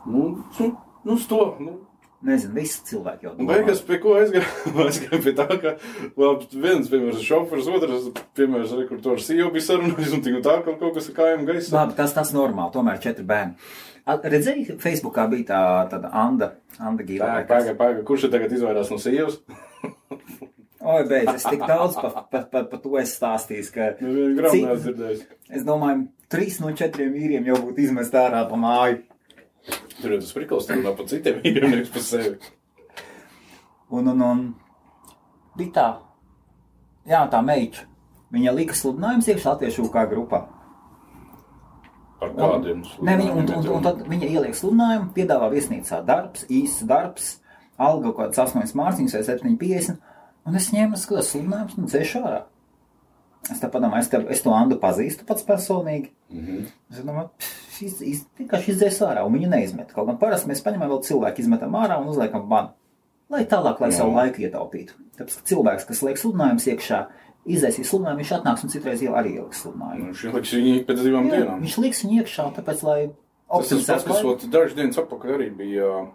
Nu, 0.05 0.43
nu, 0.59 0.69
nu, 1.07 1.17
to, 1.29 1.41
nu, 1.63 1.79
Nezinu, 2.23 2.53
visi 2.55 2.83
cilvēki 2.87 3.27
jau 3.27 3.33
Un 3.35 3.47
beigās 3.49 3.81
pie 3.83 3.97
ko 4.03 4.13
aizgāju? 4.15 4.45
aizgāju 4.85 5.21
pie 5.25 5.33
tā, 5.35 5.47
ka 5.59 5.73
labi, 6.19 6.47
viens, 6.53 6.87
piemēram, 6.91 7.19
šofers, 7.19 7.67
otrs, 7.75 8.05
piemēram, 8.37 8.77
rekurtors 8.79 9.27
jau 9.35 9.49
bija 9.51 9.67
sarunājis, 9.67 10.13
un 10.15 10.23
tik 10.23 10.37
un 10.39 10.45
tā 10.45 10.55
kaut, 10.63 10.77
kaut 10.79 10.95
kas 10.95 11.09
ar 11.11 11.17
kājām 11.17 11.43
gaisā. 11.49 11.73
Labi, 11.75 11.97
tas 11.99 12.15
tas 12.15 12.31
normāli, 12.35 12.71
tomēr 12.77 13.01
četri 13.03 13.27
bērni. 13.27 13.59
Redzēji, 14.03 14.79
Facebookā 14.83 15.27
bija 15.31 15.49
tā, 15.51 15.61
tāda 15.91 16.11
Anda, 16.23 16.53
Anda 16.79 17.05
Gīla. 17.07 17.43
Pagaid, 17.47 17.75
pagaid, 17.79 18.01
kurš 18.07 18.27
ir 18.27 18.33
tagad 18.35 18.55
izvairās 18.55 18.91
no 18.91 18.99
sievas? 19.03 19.39
Oi, 20.83 21.03
beidz, 21.07 21.37
es 21.37 21.45
tik 21.47 21.61
daudz 21.63 21.95
par 21.95 22.11
pa, 22.27 22.41
pa, 22.43 22.63
pa 22.67 22.79
to 22.83 22.97
esmu 22.99 23.15
stāstījis, 23.15 23.69
ka 23.71 23.93
Nevienu 24.01 24.35
gramu 24.35 24.59
neesmu 24.65 24.81
dzirdējis. 24.83 25.21
es 25.55 25.63
domāju, 25.63 26.09
trīs 26.31 26.59
no 26.59 26.73
četriem 26.75 27.13
vīriem 27.15 27.47
jau 27.47 27.59
būtu 27.61 27.85
izmest 27.85 28.15
ārā 28.19 28.43
pa 28.49 28.59
māju. 28.59 28.99
Tur 30.03 30.17
ir 30.17 30.19
tas 30.19 30.35
prikals, 30.35 30.67
tur 30.67 30.81
runā 30.81 30.91
par 30.97 31.07
citiem 31.07 31.39
vīriem, 31.39 31.69
nevis 31.71 31.91
par 31.93 32.03
sevi. 32.03 32.33
Un, 33.93 34.09
un, 34.11 34.23
un 34.27 34.41
bija 35.55 35.71
tā, 35.77 35.85
jā, 37.07 37.21
tā 37.31 37.39
meiča. 37.45 37.87
Viņa 38.33 38.53
lika 38.57 38.75
sludinājums 38.75 39.29
iekšā 39.29 39.53
latviešu 39.53 39.85
kā 39.93 40.03
grupā. 40.09 40.41
Par 42.19 42.33
kādiem? 42.35 42.81
Ne, 43.05 43.15
viņa, 43.19 43.35
un, 43.37 43.51
un, 43.59 43.67
un 43.77 43.85
tad 43.85 44.01
viņa 44.09 44.31
ieliek 44.31 44.57
sludinājumu, 44.57 45.11
piedāvā 45.15 45.51
viesnīcā 45.53 46.01
darbs, 46.07 46.47
īsts 46.51 46.87
darbs, 46.89 47.29
alga 47.77 48.09
kaut 48.09 48.33
kāds 48.33 48.41
8 48.57 48.75
mārciņas 48.79 49.15
vai 49.19 49.23
7,50. 49.29 50.01
Un 50.43 50.59
es 50.59 50.71
ņēmu 50.75 50.99
skatos 50.99 51.31
sludinājumus 51.31 51.77
un 51.79 51.87
dzēšu 51.87 52.23
ārā. 52.23 52.41
Es 53.51 53.59
tā 53.59 53.67
padomāju, 53.71 54.05
es, 54.05 54.09
te, 54.11 54.19
es 54.31 54.43
to 54.43 54.53
Andu 54.55 54.77
pazīstu 54.79 55.27
pats 55.27 55.43
personīgi. 55.47 56.13
Mm 56.33 56.45
-hmm. 56.45 57.03
Domāju, 57.05 57.29
šis 57.77 58.01
iz- 58.01 58.25
vienkārši 58.39 58.71
izdzēs 58.73 59.01
ārā, 59.05 59.25
un 59.25 59.33
viņa 59.33 59.49
neizmet. 59.49 59.93
Kaut 59.93 60.07
gan 60.07 60.17
parasti 60.17 60.49
mēs 60.49 60.63
paņemam 60.63 60.89
vēl 60.89 61.03
cilvēku, 61.03 61.39
izmetam 61.39 61.71
ārā 61.71 61.99
un 62.01 62.07
uzliekam 62.07 62.47
banu. 62.49 62.69
Lai 63.29 63.45
tālāk, 63.45 63.79
lai 63.81 63.91
savu 63.91 64.11
Jā. 64.11 64.15
laiku 64.15 64.41
ietaupītu. 64.41 64.93
Tāpēc 65.17 65.35
ka 65.37 65.43
cilvēks, 65.45 65.85
kas 65.87 66.01
liek 66.03 66.17
sludinājumus 66.17 66.67
iekšā, 66.67 67.05
izdzēsīs 67.47 67.89
sludinājumu, 67.89 68.17
viņš 68.19 68.31
atnāks 68.39 68.63
un 68.63 68.69
citreiz 68.69 69.01
jau 69.01 69.13
arī 69.13 69.33
ieliks 69.35 69.61
sludinājumu. 69.63 70.05
Nu, 70.07 70.13
šī 70.13 70.33
liks 70.33 70.53
viņi 70.53 70.85
pēc 70.85 70.97
divām 71.03 71.25
Jā, 71.29 71.31
dienām. 71.37 71.61
viņš 71.61 71.77
liks 71.77 72.03
viņu 72.03 72.21
iekšā, 72.21 72.55
tāpēc, 72.55 72.83
lai 72.83 73.09
Tas 73.53 73.71
ir 73.71 73.83
tas, 73.85 74.03
kas 74.03 74.23
ot, 74.23 74.49
dažas 74.49 74.73
dienas 74.75 74.97
atpakaļ 74.97 75.35
arī 75.35 75.49
bija. 75.55 76.07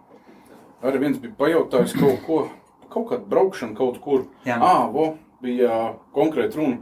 Arī 0.83 0.99
viens 0.99 1.17
bija 1.19 1.33
pajautājis 1.37 1.93
kaut 1.99 2.25
ko, 2.25 2.49
kaut 2.89 3.07
kādu 3.09 3.25
braukšanu 3.29 3.75
kaut 3.75 4.01
kur. 4.01 4.25
Jā. 4.45 4.57
Ā, 4.59 4.91
vo, 4.91 5.17
bija 5.41 5.93
konkrēti 6.15 6.55
runa, 6.55 6.77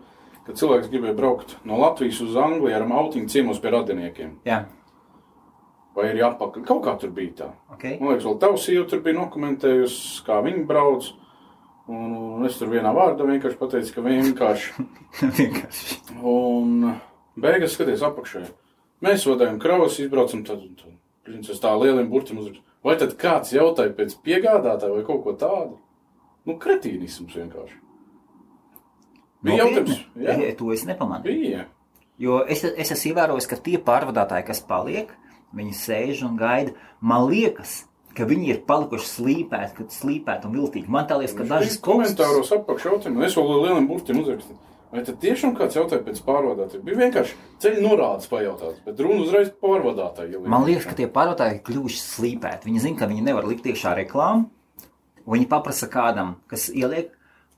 ka 0.47 0.55
cilvēks 0.57 0.89
gribēja 0.91 1.17
braukt 1.17 1.57
no 1.67 1.77
Latvijas 1.81 2.23
uz 2.23 2.35
Angliju 2.39 2.75
ar 2.75 2.87
autiņu 3.03 3.29
ciemos 3.31 3.59
pie 3.63 3.75
radiniekiem. 3.75 4.33
Jā, 4.47 4.63
Vai 5.97 6.11
arī 6.11 6.21
atpakaļ. 6.27 6.61
Kaut 6.67 6.83
kā 6.85 6.91
tur 7.01 7.09
bija 7.09 7.31
tā. 7.39 7.45
ok. 7.73 7.83
Man 7.97 8.11
liekas, 8.11 8.25
vēl 8.27 8.35
tavs 8.43 8.65
sieva 8.67 8.83
tur 8.85 8.99
bija 9.01 9.17
dokumentējusi, 9.17 10.19
kā 10.27 10.35
viņi 10.45 10.67
brauc. 10.69 11.07
Un, 11.89 12.11
un 12.37 12.45
es 12.45 12.59
tur 12.59 12.69
vienā 12.69 12.91
vārdā 12.93 13.25
vienkārši 13.25 13.57
pateicu, 13.57 13.93
ka 13.95 14.03
vienkārši. 14.05 14.85
Vienkārši. 15.39 15.95
Un 16.21 16.91
beigās 17.39 17.73
skaties 17.73 18.03
apakšā. 18.05 18.43
Mēs 19.07 19.25
vadām 19.29 19.57
kravas, 19.61 19.97
izbraucam 20.03 20.43
tad 20.45 20.61
un 20.61 20.75
tad. 20.77 20.93
Princis 21.25 21.63
tā 21.63 21.71
lieliem 21.79 22.11
burtiem 22.11 22.43
uzrakst. 22.43 22.61
Vai 22.85 22.93
tad 22.99 23.15
kāds 23.17 23.55
jautāja 23.55 23.95
pēc 23.97 24.13
piegādātāja 24.21 24.93
vai 24.93 25.05
kaut 25.07 25.23
ko 25.25 25.33
tādu? 25.39 25.79
Nu, 26.45 26.59
kretīnisms 26.61 27.33
vienkārši. 27.39 27.79
Bija 29.45 29.65
jautājums. 29.65 29.99
Jā, 30.17 30.37
to 30.57 30.71
es 30.73 30.85
nepamanīju. 30.87 31.27
bija. 31.27 31.65
Jo 32.17 32.39
es, 32.49 32.63
es 32.65 32.91
esmu 32.95 33.11
ievērojis, 33.11 33.47
ka 33.49 33.59
tie 33.61 33.77
pārvadātāji, 33.77 34.47
kas 34.47 34.63
paliek, 34.65 35.11
viņi 35.57 35.75
sēž 35.77 36.23
un 36.25 36.39
gaida. 36.39 36.73
Man 37.01 37.27
liekas, 37.29 37.83
ka 38.17 38.25
viņi 38.25 38.49
ir 38.55 38.63
palikuši 38.65 39.11
slīpēti, 39.11 39.75
kad 39.77 39.93
slīpēti 39.93 40.49
un 40.49 40.55
viltīgi. 40.57 40.89
Man 40.89 41.05
liekas, 41.11 41.35
ka 41.37 41.45
dažas 41.45 41.77
komentāros 41.85 42.49
apakšā 42.55 42.95
jautājumu, 42.95 43.21
es 43.27 43.37
vēl 43.37 43.53
lieliem 43.53 43.91
burtiem 43.91 44.23
uzrakstīju. 44.23 44.57
Vai 44.87 45.01
tad 45.03 45.17
tiešām 45.19 45.51
kāds 45.57 45.75
jautāja 45.75 46.01
pēc 46.05 46.21
pārvadātāja? 46.23 46.79
Bija 46.87 46.97
vienkārši 47.01 47.33
ceļu 47.59 47.81
norādes 47.83 48.29
pajautāts, 48.31 48.79
bet 48.85 49.01
runa 49.03 49.25
uzreiz 49.25 49.49
pārvadātāja. 49.61 50.39
Man 50.47 50.63
liekas, 50.63 50.87
ka 50.87 50.95
tie 50.95 51.09
pārvadātāji 51.11 51.57
ir 51.57 51.63
kļuvuši 51.67 51.99
slīpēti. 52.05 52.69
Viņi 52.69 52.83
zina, 52.85 52.99
ka 53.01 53.09
viņi 53.11 53.25
nevar 53.25 53.49
likt 53.49 53.67
iekšā 53.67 53.93
reklāmu. 53.99 54.47
Viņi 55.27 55.49
paprasa 55.51 55.89
kādam, 55.91 56.37
kas 56.47 56.69
ieliek, 56.71 57.11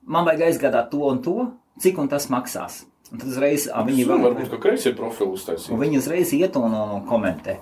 man 0.10 0.26
vajag 0.26 0.48
aizgādāt 0.48 0.90
to 0.90 1.04
un 1.06 1.22
to, 1.22 1.36
cik 1.82 1.98
un 2.02 2.08
tas 2.12 2.30
maksās. 2.32 2.84
Un 3.10 3.18
tad 3.18 3.28
uzreiz 3.32 3.66
ā, 3.74 3.82
viņi, 3.88 4.04
Zinu, 4.06 4.14
var, 4.20 4.24
varbūt, 4.30 4.52
ka 4.54 4.60
kreisie 4.68 4.94
profili 4.98 5.32
un 5.32 5.38
uztaisīja. 5.40 5.78
viņi 5.82 5.98
uzreiz 5.98 6.34
iet 6.38 6.56
un, 6.60 6.70
un, 6.78 6.96
un 7.00 7.06
komentē. 7.10 7.58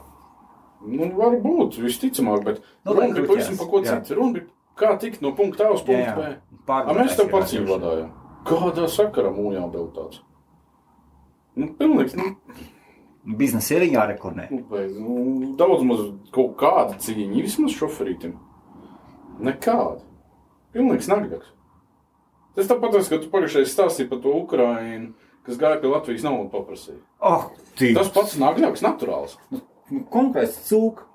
Nu, 0.88 1.08
varbūt, 1.18 1.80
visticamāk, 1.82 2.44
bet 2.46 2.62
Nu, 2.86 2.94
runa 2.94 3.14
bija 3.16 3.28
pavisam 3.32 3.58
par 3.58 3.70
ko 3.72 3.82
jā. 3.82 3.96
citu. 4.02 4.18
Runa 4.20 4.36
bija, 4.38 4.46
kā 4.78 4.94
tikt 5.02 5.22
no 5.26 5.32
punkta 5.36 5.70
A 5.70 5.74
uz 5.74 5.82
punktu 5.88 6.14
B. 6.20 6.34
A, 6.68 6.94
mēs 6.94 7.16
tev 7.18 7.32
pats 7.32 7.54
vadājām. 7.56 8.12
Kādā 8.48 8.86
sakarā 8.92 9.32
mūjā 9.36 9.64
vēl 9.74 9.88
tāds? 9.96 10.22
Nu, 11.58 11.72
pilnīgs, 11.80 12.14
nu, 12.20 12.36
Biznesa 13.28 13.76
ir 13.76 13.88
jārekordē. 13.92 14.46
nu, 14.52 14.64
nu, 15.02 15.56
daudz 15.60 15.82
maz 15.84 16.04
kaut 16.32 16.54
kāda 16.60 16.96
cīņa 17.02 17.42
vismaz 17.42 17.74
šoferītim. 17.76 18.38
Nekāda. 19.44 20.00
Pilnīgs 20.76 21.10
nagļaks. 21.12 21.50
Tas 22.58 22.70
tāpat, 22.70 22.96
ka 23.06 23.20
tu 23.22 23.30
pagājušajā 23.30 23.70
stāstīji 23.70 24.10
par 24.10 24.22
to 24.24 24.34
Ukrainu, 24.34 25.12
kas 25.46 25.60
gāja 25.62 25.78
pie 25.82 25.92
Latvijas 25.92 26.26
naudu 26.26 26.50
paprasīja. 26.54 27.00
Oh, 27.22 27.52
Tas 27.78 28.10
pats 28.14 28.34
nagļaks, 28.42 28.82
naturāls. 28.86 29.38
Konkrēts 30.14 30.64
cūks. 30.68 31.06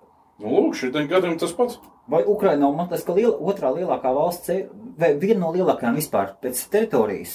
Nu, 0.42 0.52
lūk, 0.54 0.76
šitiem 0.78 1.08
gadiem 1.10 1.34
tas 1.38 1.52
pats. 1.54 1.80
Vai 2.10 2.22
Ukraina 2.26 2.64
nav, 2.64 2.78
liekas, 2.80 3.04
ka 3.06 3.14
liela, 3.14 3.34
otrā 3.38 3.70
lielākā 3.74 4.10
valsts, 4.14 4.48
e- 4.50 4.68
vai 4.98 5.12
viena 5.18 5.44
no 5.44 5.50
lielākajām 5.54 5.98
vispār 5.98 6.32
pēc 6.42 6.62
teritorijas? 6.72 7.34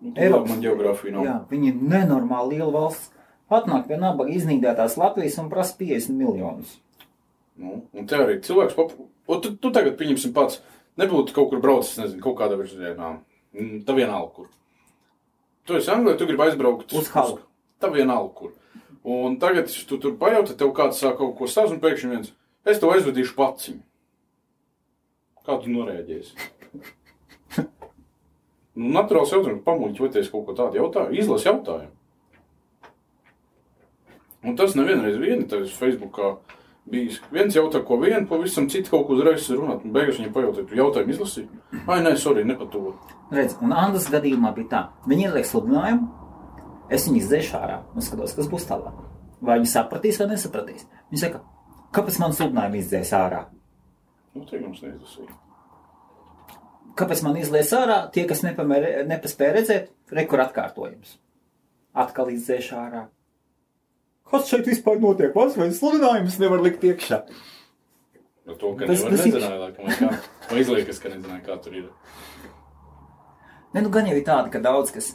Nu, 0.00 0.12
Eiropas. 0.16 0.50
man 0.50 0.62
geogrāfija 0.64 1.14
nav. 1.14 1.26
Jā, 1.26 1.36
viņi 1.50 1.70
ir 1.70 1.84
nenormāli 1.92 2.56
liela 2.56 2.72
valsts. 2.74 3.12
Atnāk 3.50 3.86
pie 3.86 3.98
nabaga 4.00 4.34
iznīdētās 4.34 4.96
Latvijas 4.98 5.38
un 5.38 5.50
prasa 5.52 5.76
50 5.78 6.16
miljonus. 6.18 6.80
Nu, 7.56 7.84
un 7.94 8.06
te 8.10 8.18
arī 8.18 8.40
cilvēks, 8.42 8.74
pap... 8.74 8.90
o, 9.26 9.38
tu, 9.40 9.54
tu 9.54 9.70
tagad 9.72 9.94
pieņemsim 10.00 10.34
pats, 10.34 10.58
nebūtu 11.00 11.34
kaut 11.36 11.50
kur 11.52 11.62
braucis, 11.62 11.96
nezinu, 12.00 12.22
kaut 12.24 12.38
kādā 12.40 12.58
virzienā. 12.58 13.16
Mm, 13.56 13.82
Tā 13.88 13.96
vienalga, 13.96 14.30
kur. 14.36 14.48
Tu 15.66 15.78
esi 15.78 15.90
Anglijā, 15.90 16.18
tu 16.20 16.28
gribi 16.28 16.46
aizbraukt 16.46 16.92
Uz 16.94 17.10
Halu. 17.14 17.40
Tā 17.82 17.90
vienalga, 17.92 18.32
kur. 18.36 18.54
Un 19.06 19.36
tagad 19.42 19.70
tu 19.88 19.98
tur 20.02 20.16
pajautā, 20.18 20.56
tev 20.58 20.72
kāds 20.74 20.98
sāk 21.02 21.18
kaut 21.20 21.36
ko 21.38 21.48
stāst, 21.50 21.74
un 21.74 21.82
pēkšņi 21.82 22.10
viens, 22.10 22.32
es 22.66 22.80
tev 22.82 22.94
aizvedīšu 22.94 23.36
paciņu. 23.38 23.82
Kā 25.46 25.58
tu 25.62 25.70
norēģēsi? 25.70 26.48
nu, 28.80 28.88
naturāls 28.96 29.30
jautājums, 29.34 29.62
pamuļķi, 29.66 30.02
vai 30.02 30.10
es 30.22 30.32
kaut 30.32 30.48
ko 30.48 30.56
tādu 30.58 30.80
jautāju, 30.80 31.14
izlas 31.20 31.46
jautājumu. 31.46 31.92
Un 34.46 34.58
tas 34.58 34.76
nevienreiz 34.78 35.16
vien, 35.18 35.46
tas 35.50 35.72
Facebookā 35.74 36.36
bijis. 36.90 37.18
Viens 37.34 37.56
jautā, 37.56 37.80
ko 37.86 37.98
vienu, 38.02 38.26
pavisam 38.30 38.68
citu 38.70 38.92
kaut 38.92 39.06
ko 39.08 39.16
uzreiz 39.16 39.48
runāt, 39.52 39.84
un 39.84 39.94
beigās 39.94 40.20
viņam 40.20 40.34
pajautāja, 40.34 40.66
tu 40.68 40.78
jautājumu 40.78 41.14
izlasīji? 41.14 41.48
Ai, 41.84 41.98
nē, 42.04 42.14
sorry, 42.20 42.44
ne 42.46 42.56
par 42.58 42.70
to. 42.72 42.92
Redz, 43.34 43.56
un 43.62 43.74
Andas 43.74 44.06
gadījumā 44.12 44.52
bija 44.56 44.70
tā, 44.72 44.82
viņi 45.10 45.28
ieliek 45.28 45.48
sludinājumu, 45.48 46.06
es 46.94 47.08
viņu 47.08 47.22
izdzēšu 47.22 47.58
ārā 47.58 47.80
un 47.94 48.06
skatos, 48.06 48.36
kas 48.38 48.50
būs 48.52 48.68
tālāk. 48.68 49.02
Vai 49.46 49.58
viņi 49.60 49.72
sapratīs 49.72 50.20
vai 50.22 50.30
nesapratīs. 50.30 50.86
Viņi 51.10 51.24
saka, 51.24 51.42
kāpēc 51.96 52.20
man 52.22 52.36
sludinājumu 52.36 52.80
izdzēs 52.80 53.12
ārā? 53.18 53.42
Nu, 54.36 54.46
tie 54.46 54.62
jums 54.62 54.80
neizlasīja. 54.84 55.34
Kāpēc 56.96 57.20
man 57.26 57.36
izlies 57.36 57.72
ārā 57.76 57.98
tie, 58.12 58.24
kas 58.28 58.40
nepaspēja 58.46 59.56
redzēt, 59.58 59.90
rekur 60.16 60.40
atkārtojums? 60.46 61.18
Atkal 61.96 62.30
izdzēš 62.32 62.70
ārā. 62.76 63.02
Kas 64.30 64.48
šeit 64.50 64.66
vispār 64.66 64.98
notiek? 65.02 65.34
Vats 65.36 65.56
vai 65.58 65.68
sludinājums 65.74 66.38
nevar 66.42 66.62
likt 66.64 66.82
iekšā? 66.86 67.20
Jo 68.46 68.54
to, 68.58 68.72
ka 68.78 68.86
Tas- 68.86 69.02
tas 69.02 69.22
nezināja, 69.26 69.58
laikam, 69.60 69.86
kā. 69.98 70.10
Vai 70.50 70.60
izliekas, 70.62 70.98
ka 71.02 71.10
nezināja, 71.12 71.44
kā 71.46 71.56
tur 71.62 71.74
ir. 71.74 71.86
Ne, 73.74 73.82
nu 73.82 73.90
gan 73.90 74.06
jau 74.06 74.16
ir 74.16 74.24
tāda, 74.26 74.50
ka 74.50 74.58
daudz 74.62 74.92
kas. 74.94 75.12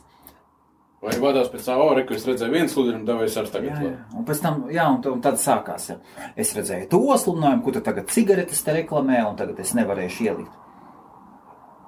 Vai 1.01 1.15
vadās 1.17 1.47
pēc 1.49 1.63
tā 1.65 1.75
ora, 1.81 2.03
ko 2.05 2.13
es 2.13 2.25
redzēju 2.27 2.53
viens 2.53 2.73
sludinājumu, 2.75 3.07
devēs 3.07 3.37
ar 3.41 3.47
tagad. 3.49 3.71
Jā, 3.73 3.87
jā. 3.89 4.17
Un 4.19 4.25
pēc 4.27 4.41
tam, 4.43 4.59
jā, 4.69 4.83
un, 4.93 4.99
un 5.15 5.21
tad 5.25 5.39
sākās. 5.41 5.87
Ja. 5.89 5.95
Es 6.37 6.51
redzēju 6.53 6.89
to 6.91 6.99
sludinājumu, 7.23 7.63
ko 7.65 7.71
tu 7.73 7.81
tagad 7.87 8.11
cigaretes 8.13 8.61
te 8.67 8.75
reklamē, 8.75 9.23
un 9.31 9.39
tagad 9.39 9.59
es 9.63 9.73
nevarēšu 9.79 10.27
ielikt. 10.27 10.59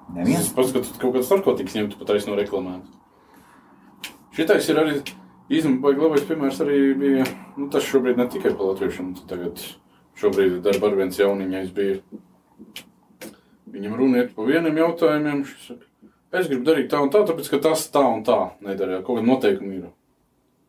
Es 0.04 0.16
Neviens. 0.18 0.48
pats, 0.56 0.72
ka 0.74 0.82
tu 0.84 0.98
kaut 1.00 1.14
kāds 1.14 1.30
narkotikas 1.30 1.76
ņemtu 1.78 2.00
pat 2.00 2.10
taisno 2.10 2.34
reklamēt. 2.36 2.88
Šitais 4.34 4.66
ir 4.68 4.80
arī 4.82 4.96
īstenībā 5.52 5.94
labais 5.96 6.26
piemērs 6.28 6.60
arī 6.64 6.78
bija, 6.98 7.24
nu 7.58 7.68
tas 7.72 7.86
šobrīd 7.88 8.20
ne 8.20 8.28
tikai 8.32 8.54
par 8.54 8.72
latviešiem, 8.72 9.14
tagad 9.28 9.60
šobrīd 10.20 10.60
darba 10.64 10.90
ar 10.90 11.00
viens 11.00 11.18
jauniņais 11.18 11.72
bija. 11.74 11.98
Viņam 13.74 13.96
runa 13.98 14.22
iet 14.22 14.36
pa 14.36 14.46
vieniem 14.46 14.78
jautājumiem, 14.78 15.42
šis 15.50 15.74
es 16.34 16.48
gribu 16.50 16.66
darīt 16.66 16.88
tā 16.92 17.00
un 17.02 17.10
tā, 17.14 17.24
tāpēc, 17.26 17.50
ka 17.50 17.60
tas 17.68 17.84
tā 17.94 18.02
un 18.06 18.22
tā 18.26 18.38
nedara, 18.64 19.02
kaut 19.02 19.18
kāda 19.18 19.28
noteikuma 19.28 19.76
ir. 19.78 19.90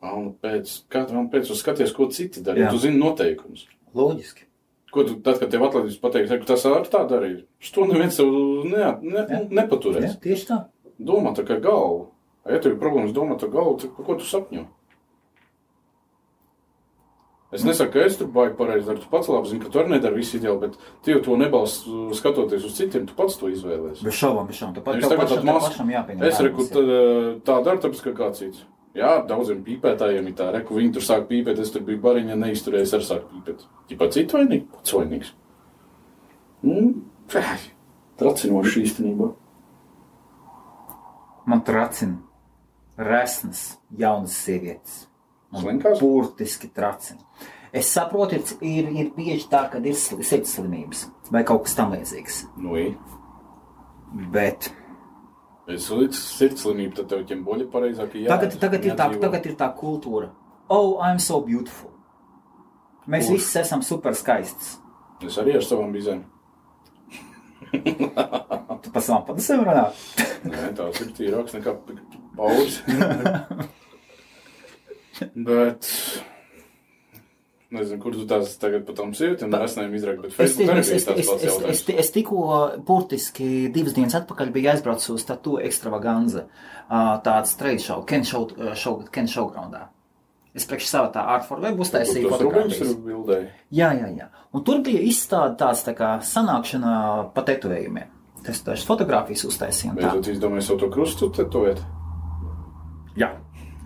Un 0.05 0.27
pēc, 0.41 0.71
katram 0.91 1.29
pēc 1.31 1.49
tu 1.49 1.57
skaties, 1.57 1.93
ko 1.95 2.09
citi 2.13 2.43
dara, 2.45 2.65
Jā. 2.65 2.73
tu 2.73 2.81
zini 2.81 2.99
noteikumus. 3.01 3.65
Loģiski. 3.97 4.45
Ko 4.93 5.03
tu, 5.07 5.15
tad, 5.25 5.39
kad 5.41 5.49
tev 5.51 5.65
atlaidīs 5.65 5.97
pateikt, 5.99 6.29
ka 6.29 6.49
tas 6.53 6.65
arī 6.69 6.91
tā 6.91 7.01
darīja, 7.09 7.41
to 7.73 7.87
neviens 7.89 8.19
tev 8.19 8.29
ne, 8.69 8.91
ne, 9.01 9.23
Jā. 9.23 9.39
nepaturēs. 9.61 10.11
Ja, 10.13 10.19
tieši 10.21 10.49
tā. 10.51 10.59
Domā 11.01 11.33
tā 11.35 11.43
kā 11.47 11.57
galva. 11.63 12.05
A, 12.45 12.53
Ja 12.53 12.59
tev 12.61 12.75
ir 12.75 12.81
problēmas 12.81 13.13
domāt 13.15 13.43
ar 13.43 13.49
galvu, 13.53 13.79
tad 13.81 13.95
par 13.97 14.05
ko 14.05 14.15
tu 14.21 14.27
sapņo? 14.29 14.65
Es 17.55 17.63
nesaku, 17.63 17.93
ka 17.93 18.03
es 18.03 18.17
tur 18.19 18.27
baigi 18.35 18.55
pareizi 18.57 18.89
daru. 18.89 18.99
Tu 18.99 19.07
pats 19.09 19.29
labi 19.31 19.47
zini, 19.47 19.61
ka 19.63 19.69
tu 19.71 19.79
arī 19.79 19.93
nedari 19.93 20.17
visu 20.19 20.35
ideāli, 20.39 20.59
bet 20.65 20.73
tu 21.05 21.13
jau 21.13 21.21
to 21.23 21.37
nebalst 21.39 21.85
uh, 21.87 22.09
skatoties 22.17 22.65
uz 22.67 22.73
citiem, 22.75 23.05
tu 23.07 23.15
pats 23.15 23.37
to 23.39 23.47
izvēlēsies. 23.53 24.03
Bez 24.03 24.17
šaubām, 24.17 24.49
bez 24.49 24.59
šaubām. 24.59 24.75
Tāpat 24.81 24.99
tev 25.05 25.13
pašam, 25.21 25.39
tev 25.39 25.47
mazs- 25.47 25.69
pašam 25.69 25.91
jāpieņem. 25.93 26.25
Es 26.27 26.41
reku, 26.43 26.65
tā, 26.73 26.83
tā 27.47 27.55
dara, 27.63 27.79
tāpēc, 27.85 28.01
ka 28.09 28.15
kāds 28.17 28.41
cits. 28.43 28.65
Jā, 28.95 29.13
daudziem 29.29 29.63
pīpētājiem 29.63 30.27
ir 30.31 30.35
tā, 30.35 30.49
reku, 30.55 30.75
viņi 30.79 30.93
tur 30.97 31.05
sāk 31.05 31.25
pīpēt, 31.31 31.59
es 31.63 31.71
tur 31.71 31.83
biju 31.87 32.01
bariņa, 32.03 32.35
neizturējis 32.43 32.93
ar 32.97 33.07
sāk 33.07 33.25
pīpēt. 33.31 33.63
Ķipā 33.91 34.09
citu 34.15 34.37
vainīgi, 34.39 34.67
pats 34.75 34.95
vainīgs. 34.95 35.31
Mm, 36.65 36.93
tracinoši 38.19 38.83
īstenībā. 38.87 39.31
Man 41.45 41.61
tracina 41.67 42.19
resnas, 42.97 43.65
jaunas 43.97 44.37
sievietes. 44.45 45.05
Slinkās? 45.55 45.99
Burtiski 46.01 46.69
tracina. 46.73 47.23
Es 47.75 47.91
saprotu, 47.91 48.37
ir, 48.39 48.47
ir, 48.63 48.89
ir 48.95 49.11
bieži 49.15 49.49
tā, 49.51 49.65
ka 49.71 49.81
ir 49.83 49.95
sirds 49.99 50.55
slimības 50.55 51.05
vai 51.31 51.43
kaut 51.47 51.65
kas 51.67 51.75
tam 51.75 51.91
līdzīgs. 51.95 52.41
Nu, 52.63 52.77
i. 52.79 52.89
Bet 54.31 54.69
Es 55.65 55.87
līdz 55.89 56.13
sirdslimību, 56.13 56.93
tad 56.99 57.07
tev 57.09 57.23
ķem 57.25 57.41
boļa 57.45 57.65
pareizāk. 57.73 58.13
Jā, 58.21 58.35
tagad, 58.37 58.57
tagad, 58.61 58.83
ir 58.85 58.97
tā, 58.99 59.07
tagad 59.17 59.47
ir 59.49 59.55
tā 59.57 59.71
kultūra. 59.73 60.29
Oh, 60.69 60.99
I'm 61.01 61.17
so 61.21 61.39
beautiful. 61.41 61.89
Mēs 63.09 63.31
Kurš? 63.31 63.39
visi 63.39 63.59
esam 63.63 63.81
super 63.85 64.13
skaistas. 64.17 64.75
Es 65.25 65.37
arī 65.41 65.55
ar 65.57 65.65
savām 65.65 65.89
bizēm. 65.93 66.21
Tu 68.85 68.91
pa 68.93 69.01
savām 69.01 69.25
padusēm 69.25 69.63
runā. 69.65 69.87
Nē, 70.45 70.69
tās 70.77 71.01
ir 71.01 71.09
tīrākas 71.17 71.57
nekā 71.57 71.73
pauris. 72.37 72.79
bet. 75.49 75.91
Nezinu, 77.75 77.97
kur 77.99 78.13
tu 78.13 78.23
tās 78.29 78.53
tagad 78.61 78.85
par 78.87 78.95
tām 78.95 79.09
sievietēm 79.17 79.51
resnēm 79.57 79.95
izrakt, 79.97 80.21
bet 80.21 80.31
Es, 80.31 80.37
Facebook 80.37 80.69
arī 80.71 80.83
es, 80.83 80.91
bija 80.91 80.99
es, 80.99 81.05
tāds 81.07 81.19
es, 81.19 81.27
pats 81.31 81.41
es, 81.41 81.47
es, 81.49 81.55
jautājums. 81.55 81.89
es 82.03 82.11
tikko 82.13 82.43
burtiski 82.87 83.47
divas 83.73 83.95
dienas 83.97 84.15
atpakaļ 84.21 84.51
biju 84.55 84.69
aizbraucis 84.75 85.11
uz 85.15 85.25
Tatu 85.27 85.57
ekstravaganza, 85.65 86.45
tādu 87.25 87.57
trade 87.59 87.81
show, 87.83 88.05
Ken 88.07 88.23
show, 88.23 88.45
show, 88.77 89.01
Ken 89.11 89.27
showgroundā. 89.31 89.87
Es 90.55 90.63
priekš 90.69 90.87
savā 90.87 91.09
tā 91.11 91.25
art 91.33 91.49
for 91.49 91.59
web 91.59 91.81
uztaisīju 91.83 92.29
fotogrāfijas. 92.31 92.93
Jā, 93.75 93.89
jā, 93.97 94.07
jā. 94.21 94.29
Un 94.55 94.63
tur 94.63 94.79
bija 94.85 95.01
izstāde 95.03 95.57
tāds 95.59 95.83
tā 95.83 95.91
kā 95.97 96.13
sanākšana 96.23 96.93
pa 97.35 97.43
tetovējumiem. 97.49 98.13
Es 98.47 98.61
tās 98.63 98.85
fotogrāfijas 98.87 99.43
uztaisīju 99.49 99.91
un 99.91 99.99
tā. 99.99 100.13
Beidzot 100.13 100.31
izdomāju 100.37 100.69
savu 100.69 100.83
to 100.85 100.93
krustu 100.93 101.27
tetovēt. 101.33 101.81
Jā. 103.15 103.31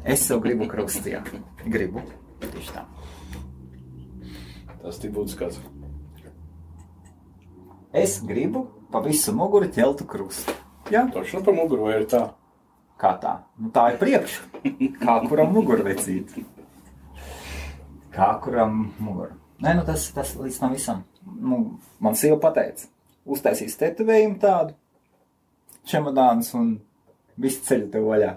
Es 0.08 0.24
sev 0.26 0.42
gribu 0.42 0.66
krustījā. 0.70 1.22
Gribu. 1.70 2.02
Tieši 2.42 2.74
tā. 2.74 2.86
Tas 4.80 4.98
tik 5.02 5.14
būtu 5.14 5.36
skats. 5.36 5.60
Es 7.94 8.20
gribu 8.26 8.68
pa 8.94 9.02
visu 9.06 9.34
muguru 9.36 9.70
ķeltu 9.74 10.08
krustu. 10.10 10.56
Jā. 10.90 11.06
Točno 11.14 11.44
pa 11.46 11.54
muguru 11.54 11.90
vai 11.90 12.00
ir 12.00 12.08
tā? 12.10 12.24
Kā 13.00 13.14
tā? 13.22 13.36
Nu, 13.60 13.70
tā 13.76 13.92
ir 13.94 14.00
priekš. 14.02 14.40
Kā 15.04 15.20
kuram 15.28 15.54
mugurvecīt. 15.56 16.34
Kā 18.16 18.34
kuram 18.44 18.90
muguru. 19.00 19.38
Nē, 19.64 19.76
nu 19.78 19.86
tas, 19.88 20.08
tas 20.16 20.34
līdz 20.40 20.58
tam 20.60 20.76
visam. 20.76 21.04
Nu, 21.24 21.60
man 22.04 22.16
sieva 22.18 22.40
pateica, 22.42 22.88
uztaisīs 23.28 23.76
tetovējumu 23.80 24.40
tādu, 24.42 24.76
čemodāns 25.88 26.54
un 26.58 26.78
visu 27.40 27.62
ceļu 27.68 27.90
tev 27.94 28.08
vaļā. 28.10 28.34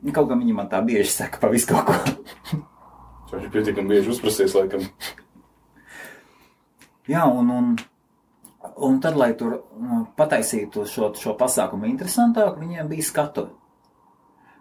Nu, 0.00 0.12
Kaut 0.16 0.30
kā 0.30 0.36
viņi 0.38 0.54
man 0.56 0.68
tā 0.72 0.78
bieži 0.84 1.10
saka 1.12 1.40
pa 1.42 1.50
visu 1.52 1.68
kaut 1.68 1.90
ko. 1.90 2.60
Viņš 3.30 3.44
ir 3.46 3.50
pietiekami 3.52 3.94
bieži 3.94 4.14
uzprasies, 4.14 4.54
laikam. 4.56 4.86
Jā, 7.10 7.26
un, 7.28 7.50
un, 7.52 7.70
un 8.86 8.98
tad, 9.02 9.18
lai 9.20 9.32
tur 9.38 9.58
mm, 9.58 10.02
pataisītu 10.18 10.86
šo, 10.88 11.10
šo 11.18 11.34
pasākumu 11.38 11.88
interesantāku, 11.90 12.62
viņiem 12.62 12.90
bija 12.90 13.06
skatuve. 13.06 13.52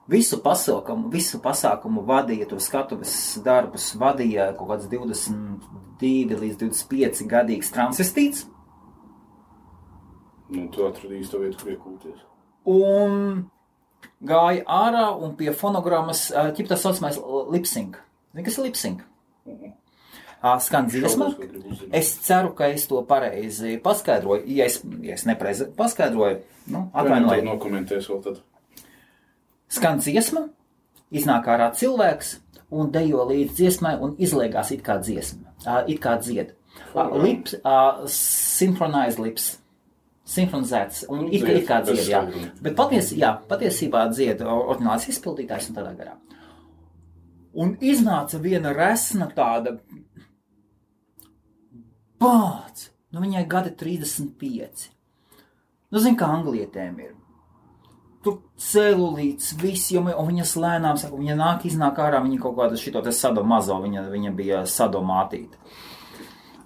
Visu 0.09 0.39
pasākumu, 0.41 1.11
visu 1.13 1.37
pasākumu 1.43 2.01
vadīja, 2.07 2.47
to 2.49 2.57
skatuves 2.63 3.13
darbus 3.45 3.91
vadīja 4.01 4.47
kaut 4.57 4.71
kāds 4.71 4.87
22 4.89 6.39
līdz 6.39 6.57
25 6.63 7.27
gadīgs 7.29 7.69
transvestīts. 7.75 8.47
Nu, 10.49 10.65
tu 10.73 10.87
atradīsi 10.87 11.29
to 11.29 11.43
vietu, 11.43 11.61
kur 11.61 11.73
iekūties. 11.75 12.23
Un 12.73 13.43
gāja 14.25 14.63
ārā 14.67 15.05
un 15.23 15.35
pie 15.39 15.51
fonogrammas 15.55 16.27
ķip 16.57 16.67
tā 16.71 16.77
saucamais 16.79 17.19
lipsing. 17.51 17.95
Zini, 18.33 18.45
kas 18.45 18.57
ir 18.59 18.67
lipsing? 18.67 19.01
Ā, 20.39 20.53
Skan 20.63 20.85
dziesma. 20.87 21.33
Es 21.91 22.13
ceru, 22.23 22.53
ka 22.55 22.69
es 22.71 22.85
to 22.87 23.01
pareizi 23.07 23.73
paskaidroju. 23.83 24.45
Ja 24.55 24.67
es, 24.71 24.77
ja 25.03 25.17
es 25.17 25.25
nepareizi 25.27 25.65
paskaidroju, 25.75 26.37
nu, 26.71 26.85
Vai 26.93 27.03
atvainojiet. 27.03 27.43
nokomentēs 27.47 28.07
vēl 28.07 28.21
tad? 28.23 28.37
Skan 29.69 29.99
dziesma, 29.99 30.45
iznāk 31.11 31.49
ārā 31.51 31.71
cilvēks 31.75 32.37
un 32.71 32.91
dejo 32.93 33.25
līdz 33.27 33.51
dziesmai 33.57 33.97
un 33.99 34.15
izliekās 34.21 34.71
it 34.71 34.85
kā 34.85 34.95
dziesma, 35.03 35.51
it 35.91 35.99
kā 35.99 36.15
dzied. 36.23 36.55
Lips, 36.95 37.55
synchronized 38.07 39.19
lips. 39.19 39.57
Sinhronizēts 40.29 41.05
un 41.09 41.23
it, 41.33 41.41
it 41.41 41.65
kā 41.67 41.79
Dzied, 41.87 42.03
jā. 42.11 42.19
Bet 42.61 42.75
patiesi, 42.77 43.17
jā, 43.17 43.31
patiesībā 43.49 44.03
dzied 44.13 44.41
o- 44.45 44.59
oriģināls 44.73 45.07
izpildītājs 45.09 45.69
un 45.71 45.75
tādā 45.79 45.95
garā. 45.97 46.13
Un 47.57 47.71
iznāca 47.81 48.37
viena 48.43 48.73
resna 48.77 49.25
tāda 49.33 49.79
pāts. 52.21 52.89
Nu, 53.11 53.23
viņai 53.23 53.47
gadi 53.49 53.71
35. 53.73 54.89
Nu, 55.89 55.97
zin, 56.03 56.15
kā 56.19 56.27
anglietēm 56.29 56.99
ir. 57.01 57.15
Tur 58.21 58.35
celulīts, 58.59 59.53
viss, 59.57 59.89
jo 59.95 60.03
viņas 60.03 60.51
lēnām 60.59 60.97
saka, 60.99 61.15
viņa 61.17 61.37
nāk, 61.39 61.63
iznāk 61.69 62.01
ārā, 62.03 62.19
viņa 62.21 62.41
kaut 62.43 62.57
kāda 62.57 62.77
šito 62.77 63.01
te 63.01 63.13
sado 63.15 63.41
mazo, 63.47 63.77
viņa, 63.81 64.03
viņa 64.11 64.33
bija 64.35 64.59
sadomātīta. 64.67 65.55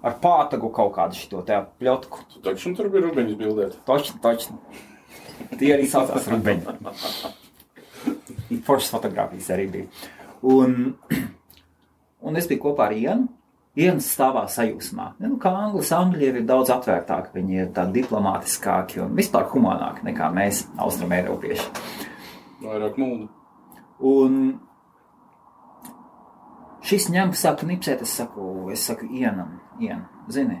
Ar 0.04 0.18
pātagu 0.20 0.68
kaut 0.74 0.92
kādu 0.98 1.16
šito 1.16 1.40
te 1.48 1.56
pļotku. 1.80 2.26
Tu 2.34 2.42
taču 2.44 2.74
tur 2.76 2.90
bija 2.92 3.06
rubeņas 3.06 3.38
bildēt. 3.40 3.78
Točni, 3.88 4.20
točni. 4.24 4.58
Tie 5.56 5.70
arī 5.72 5.86
saucās 5.88 6.28
rubeņi. 6.28 6.64
Foršas 8.66 8.92
fotogrāfijas 8.92 9.48
arī 9.54 9.64
bija. 9.78 10.10
Un, 10.44 10.92
un 12.26 12.36
es 12.40 12.50
biju 12.50 12.66
kopā 12.66 12.90
ar 12.90 12.98
Ienu. 12.98 13.30
Ienas 13.74 14.06
stāvā 14.14 14.44
sajūsmā. 14.46 15.16
Nu, 15.18 15.34
kā 15.42 15.50
anglis, 15.64 15.88
angļi 15.96 16.28
ir 16.28 16.36
daudz 16.46 16.70
atvērtāki, 16.70 17.32
viņi 17.34 17.56
ir 17.58 17.72
tādi 17.74 17.98
diplomātiskāki 17.98 19.00
un 19.02 19.16
vispār 19.18 19.48
humanāki 19.50 20.06
nekā 20.06 20.28
mēs, 20.36 20.60
austrumēropieši. 20.78 21.66
Vairāk 22.62 23.00
mūnu. 23.02 23.26
Un 24.06 24.38
šis 26.86 27.08
ņem, 27.10 27.34
saka, 27.34 27.66
nipsēt, 27.66 28.06
es 28.06 28.14
saku, 28.14 28.70
es 28.70 28.86
saku, 28.86 29.10
Ienam, 29.10 29.56
Ien, 29.82 30.04
zini, 30.30 30.60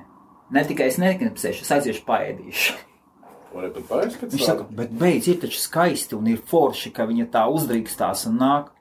ne 0.50 0.64
tikai 0.66 0.88
es 0.90 0.98
neknipsēšu, 0.98 1.62
es 1.62 1.72
aiziešu 1.76 2.02
paēdīšu. 2.08 2.74
Viņš 3.54 4.42
saka, 4.42 4.66
bet 4.74 4.90
beidz, 4.98 5.28
ir 5.30 5.38
taču 5.44 5.60
skaisti 5.62 6.16
un 6.18 6.26
ir 6.32 6.40
forši, 6.50 6.90
ka 6.94 7.06
viņa 7.06 7.28
tā 7.36 7.44
uzdrīkstās 7.54 8.26
un 8.30 8.40
nāk. 8.40 8.72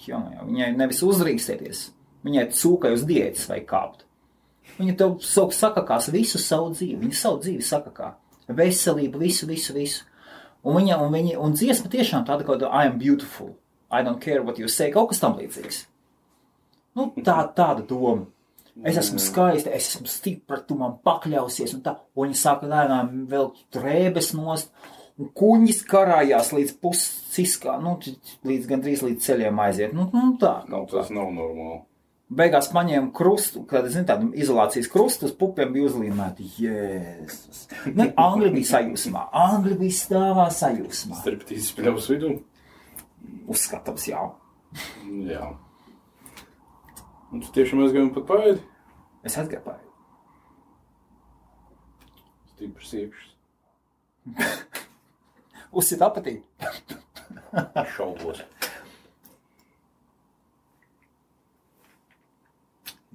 Jā, 0.00 0.18
jā, 0.18 0.46
viņai 0.46 0.70
nevis 0.78 1.02
uzdrīkstēties, 1.06 1.82
viņai 2.26 2.46
cūkai 2.56 2.94
uz 2.96 3.04
diētas 3.06 3.46
vai 3.50 3.60
kāpt. 3.68 4.06
Viņa 4.80 4.96
tev 4.98 5.18
savu 5.22 5.54
sakakās 5.54 6.08
visu 6.10 6.40
savu 6.40 6.72
dzīvi, 6.74 6.98
viņa 7.04 7.18
savu 7.20 7.42
dzīvi 7.44 7.66
sakakā. 7.66 8.14
Veselību, 8.50 9.20
visu, 9.20 9.46
visu, 9.46 9.74
visu. 9.76 10.06
Un 10.66 10.76
viņa, 10.80 10.98
un 11.04 11.14
viņa, 11.14 11.36
un 11.40 11.54
dziesma 11.56 11.90
tiešām 11.92 12.26
tāda 12.28 12.44
kā 12.48 12.56
I 12.66 12.88
am 12.88 12.98
beautiful, 12.98 13.54
I 13.90 14.02
don't 14.02 14.20
care 14.20 14.42
what 14.42 14.58
you 14.58 14.68
say, 14.68 14.90
kaut 14.90 15.12
kas 15.12 15.20
tam 15.22 15.38
līdzīgs. 15.38 15.84
Nu, 16.96 17.12
tā, 17.22 17.38
tāda 17.54 17.84
doma. 17.86 18.26
Es 18.86 18.96
esmu 18.96 19.20
skaista, 19.20 19.72
es 19.76 19.90
esmu 19.94 20.08
stipra, 20.08 20.60
tu 20.64 20.76
man 20.78 20.96
pakļausies, 21.04 21.74
un 21.76 21.82
tā. 21.84 21.98
Un 22.16 22.30
viņa 22.30 22.38
sāka 22.40 22.68
lēnām 22.70 23.26
vēl 23.28 23.50
drēbes 23.76 24.32
nost, 24.38 24.72
Un 25.20 25.28
kuņģis 25.36 25.82
karājās 25.84 26.48
līdz 26.56 26.70
pusiskā, 26.80 27.74
nu, 27.84 27.98
līdz 28.48 28.68
gandrīz 28.70 29.02
līdz 29.04 29.26
ceļiem 29.26 29.58
aiziet. 29.66 29.92
Nu, 29.92 30.06
nu 30.14 30.36
tā, 30.40 30.62
Nu, 30.64 30.78
kaut 30.78 30.94
kā. 30.94 31.02
tas 31.02 31.10
nav 31.12 31.28
normāli. 31.34 31.82
Beigās 32.30 32.70
paņēma 32.72 33.10
krustu, 33.12 33.64
kad, 33.68 33.88
zin, 33.90 34.06
tādu 34.08 34.30
izolācijas 34.38 34.88
krustu 34.88 35.26
uz 35.28 35.34
pupiem 35.36 35.74
bija 35.74 35.90
uzlīmēti. 35.90 36.46
Jēzus. 36.62 37.64
Nu, 37.90 38.06
Angļi 38.22 38.52
bija 38.54 38.70
sajūsmā. 38.70 39.26
Angļi 39.34 39.76
bija 39.82 39.98
stāvā 39.98 40.46
sajūsmā. 40.54 41.18
Striptīzes 41.20 41.74
pļavas 41.76 42.08
vidū. 42.14 42.32
Uzskatams, 43.50 44.06
jā. 44.08 44.22
Jā. 45.26 45.50
Un 47.34 47.42
tu 47.44 47.52
tiešām 47.58 47.82
aizgāji 47.84 48.14
pat 48.14 48.30
paēdi? 48.30 48.69
Es 49.26 49.36
atgāju. 49.40 49.76
Stiprs 52.54 52.94
iekšs. 52.96 53.28
Uzsit 55.80 56.02
apetīti. 56.02 56.44
Šaubos. 57.94 58.42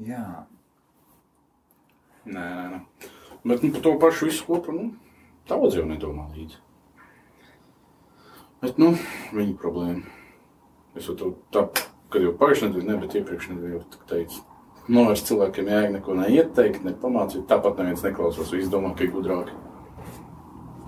Jā. 0.06 0.46
Nē, 2.26 2.44
nē, 2.44 2.68
nē. 2.74 2.80
Bet 3.46 3.64
nu, 3.64 3.72
par 3.72 3.84
to 3.86 3.94
pašu 4.02 4.30
visu 4.30 4.48
kopā, 4.48 4.74
nu, 4.74 4.88
daudz 5.48 5.78
jau 5.78 5.86
nedomā 5.88 6.26
līdzi. 6.34 6.58
Bet, 8.64 8.80
nu, 8.82 8.96
viņa 9.36 9.54
problēma. 9.62 10.02
Es 10.98 11.06
jau 11.12 11.30
tā, 11.54 11.68
kad 12.10 12.24
jau 12.24 12.34
pagājušajā 12.40 12.72
nedēļā, 12.72 12.90
ne, 12.90 13.00
bet 13.04 13.18
iepriekš 13.20 13.52
nedēļā 13.52 13.78
jau 13.78 14.06
teicu. 14.10 14.42
Nu, 14.86 15.08
vairs 15.08 15.24
cilvēkiem 15.26 15.70
jēga 15.72 15.94
neko 15.96 16.16
neieteikt, 16.20 16.84
ne 16.86 16.94
pamācīt. 17.02 17.48
Tāpat 17.50 17.80
neviens 17.82 18.04
neklausās, 18.06 18.52
visi 18.54 18.70
domā, 18.70 18.92
ka 18.98 19.06
ir 19.08 19.14
gudrāki. 19.16 19.56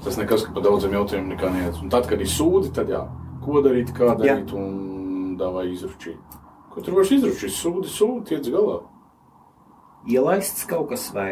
Tas 0.03 0.19
nekas, 0.19 0.43
ka 0.45 0.53
par 0.53 0.67
daudziem 0.67 0.93
jautājumiem 0.93 1.31
nekā 1.33 1.49
neiet. 1.55 1.79
Un 1.81 1.89
tad, 1.93 2.05
kad 2.09 2.21
ir 2.21 2.29
sūdi, 2.29 2.69
tad 2.75 2.91
jā, 2.93 3.01
ko 3.41 3.63
darīt, 3.65 3.89
kā 3.97 4.11
darīt 4.19 4.53
un 4.53 5.33
dāvā 5.39 5.65
izručīt. 5.71 6.37
Ko 6.73 6.83
tur 6.85 6.99
vairs 6.99 7.15
izručīt? 7.15 7.55
Sūdi, 7.55 7.89
sūdi, 7.89 8.27
tiec 8.29 8.51
galā. 8.53 8.83
Ielaists 10.07 10.67
kaut 10.69 10.91
kas 10.91 11.07
vai 11.15 11.31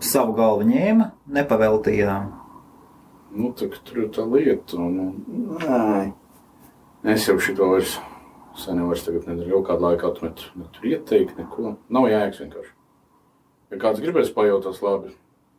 savu 0.00 0.36
galvu 0.38 0.68
ņēma, 0.70 1.10
nepaveltījām. 1.34 2.30
Nu, 3.34 3.50
tā, 3.58 3.66
tur 3.86 4.04
ir 4.04 4.08
tā 4.14 4.22
lieta. 4.30 4.78
Un, 4.78 5.50
nē, 7.02 7.14
es 7.16 7.26
jau 7.26 7.34
šito 7.42 7.66
vairs 7.74 7.98
sen 8.60 8.80
jau 8.80 8.90
vairs 8.90 9.06
tagad 9.06 9.26
nedaru. 9.30 9.62
Kādu 9.66 9.86
laiku 9.86 10.10
atmetu, 10.10 10.50
ne 10.58 10.68
tur 10.74 10.90
ieteikt, 10.90 11.38
neko. 11.40 11.74
Nav 11.92 12.08
jēgas 12.10 12.42
vienkārši. 12.44 12.76
Ja 13.70 13.80
kāds 13.80 14.02
gribēs 14.02 14.32
pajautāt, 14.34 14.80
labi. 14.84 15.14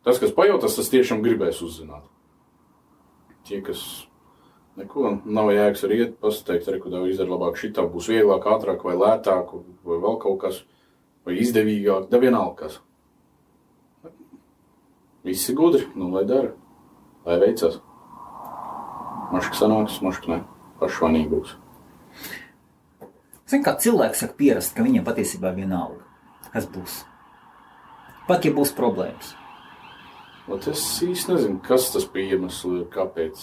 Tas, 0.06 0.18
kas 0.20 0.34
pajautās, 0.36 0.76
tas 0.76 0.90
tiešām 0.92 1.22
gribēs 1.24 1.62
uzzināt. 1.64 2.04
Tie, 3.46 3.60
kas 3.64 3.82
neko 4.78 5.16
nav 5.24 5.50
jēgas 5.52 5.84
arī 5.86 6.00
iet, 6.04 6.16
pasakīt, 6.22 6.68
arī, 6.68 6.80
ko 6.82 6.92
tev 6.92 7.06
izdara 7.10 7.34
labāk, 7.34 7.58
šitā 7.60 7.84
būs 7.90 8.10
vieglāk, 8.12 8.48
ātrāk 8.54 8.84
vai 8.86 8.96
lētāk, 8.98 9.54
vai 9.86 10.00
vēl 10.02 10.18
kaut 10.22 10.40
kas, 10.44 10.62
vai 11.26 11.38
izdevīgāk, 11.42 12.08
da 12.12 12.20
vienalga 12.22 12.66
kas. 12.66 12.80
Visi 15.22 15.54
gudri, 15.54 15.86
nu 15.94 16.10
lai 16.10 16.24
dara, 16.26 16.50
lai 17.26 17.38
veicas. 17.38 17.78
Maška 19.32 19.56
sanāks, 19.56 20.00
maška 20.04 20.32
ne, 20.32 20.40
pašvanīgi 20.80 21.30
būs. 21.30 21.54
Zini, 23.52 23.64
kā 23.66 23.74
cilvēks 23.76 24.22
saka, 24.24 24.36
pierast, 24.38 24.72
ka 24.72 24.84
viņam 24.86 25.04
patiesībā 25.04 25.50
vienalga, 25.52 26.00
kas 26.54 26.64
būs. 26.72 27.02
Pat 28.24 28.46
ja 28.48 28.52
būs 28.56 28.72
problēmas. 28.72 29.34
Ot 30.48 30.64
es 30.72 30.80
īsti 31.04 31.34
nezinu, 31.34 31.58
kas 31.66 31.90
tas 31.92 32.06
bija 32.08 32.38
iemesls, 32.38 32.86
kāpēc. 32.94 33.42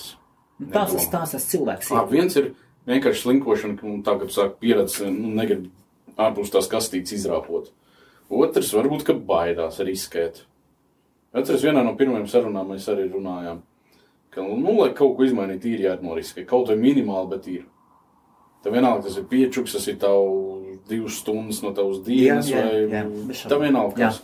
Nu, 0.60 0.72
tās 0.74 0.96
tas 0.96 1.08
tās 1.14 1.36
tas 1.36 1.46
cilvēks 1.52 1.92
ir. 1.94 2.02
viens 2.10 2.36
ir 2.42 2.50
vienkārši 2.90 3.22
slinkošana, 3.22 3.78
un 3.86 4.02
tā, 4.04 4.18
kad 4.20 4.34
sāk 4.34 4.58
pieredze, 4.64 5.12
nu, 5.14 5.30
negrib 5.38 5.70
ārpus 6.20 6.52
tās 6.56 6.68
kastītes 6.72 7.16
izrāpot. 7.20 7.70
Otrs 8.30 8.74
varbūt, 8.76 9.06
ka 9.08 9.14
baidās 9.14 9.80
riskēt. 9.86 10.44
Atceros, 11.38 11.64
vienā 11.64 11.86
no 11.86 11.94
pirmajām 11.98 12.28
sarunām 12.30 12.74
mēs 12.74 12.90
arī 12.90 13.06
runājām, 13.14 13.62
ka, 14.34 14.42
nu, 14.42 14.80
lai 14.82 14.90
kaut 14.98 15.16
ko 15.18 15.28
izmainītu, 15.28 15.70
ir 15.70 15.86
jānoriskē. 15.86 16.50
Kaut 16.50 16.74
vai 16.74 16.82
minimāli, 16.82 17.30
bet 17.36 17.52
ir. 17.54 17.68
Tad 18.64 18.74
vienalga 18.76 19.06
tas 19.08 19.16
ir 19.18 19.24
piečuks, 19.30 19.72
tas 19.78 19.86
ir 19.88 19.96
tavu 20.02 20.78
divas 20.90 21.20
stundas 21.22 21.62
no 21.64 21.72
tavas 21.76 22.02
dienas, 22.04 22.50
Jā, 22.52 22.66
jā, 22.66 23.06
vai 23.08 23.36
jā, 23.38 23.48
tā 23.48 23.60
vienalga. 23.62 23.96
Jā. 24.02 24.10
Kas. 24.10 24.24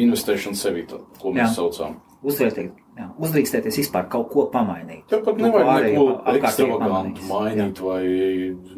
Investēšana 0.00 0.54
sevī, 0.58 0.84
tā, 0.86 1.00
ko 1.18 1.32
mēs 1.34 1.48
Jā. 1.48 1.54
saucam. 1.56 1.96
Uzvērtīt, 2.22 2.74
jā, 2.98 3.06
uzdrīkstēties 3.24 3.78
vispār 3.80 4.04
kaut 4.12 4.28
ko 4.30 4.44
pamainīt. 4.52 5.06
Tev 5.10 5.24
pat 5.24 5.38
To 5.38 5.46
nevajag 5.46 5.66
pārējo 5.70 6.04
neko 6.04 6.34
ekstravagantu 6.36 7.24
mainīt, 7.30 7.80
vai, 7.82 8.02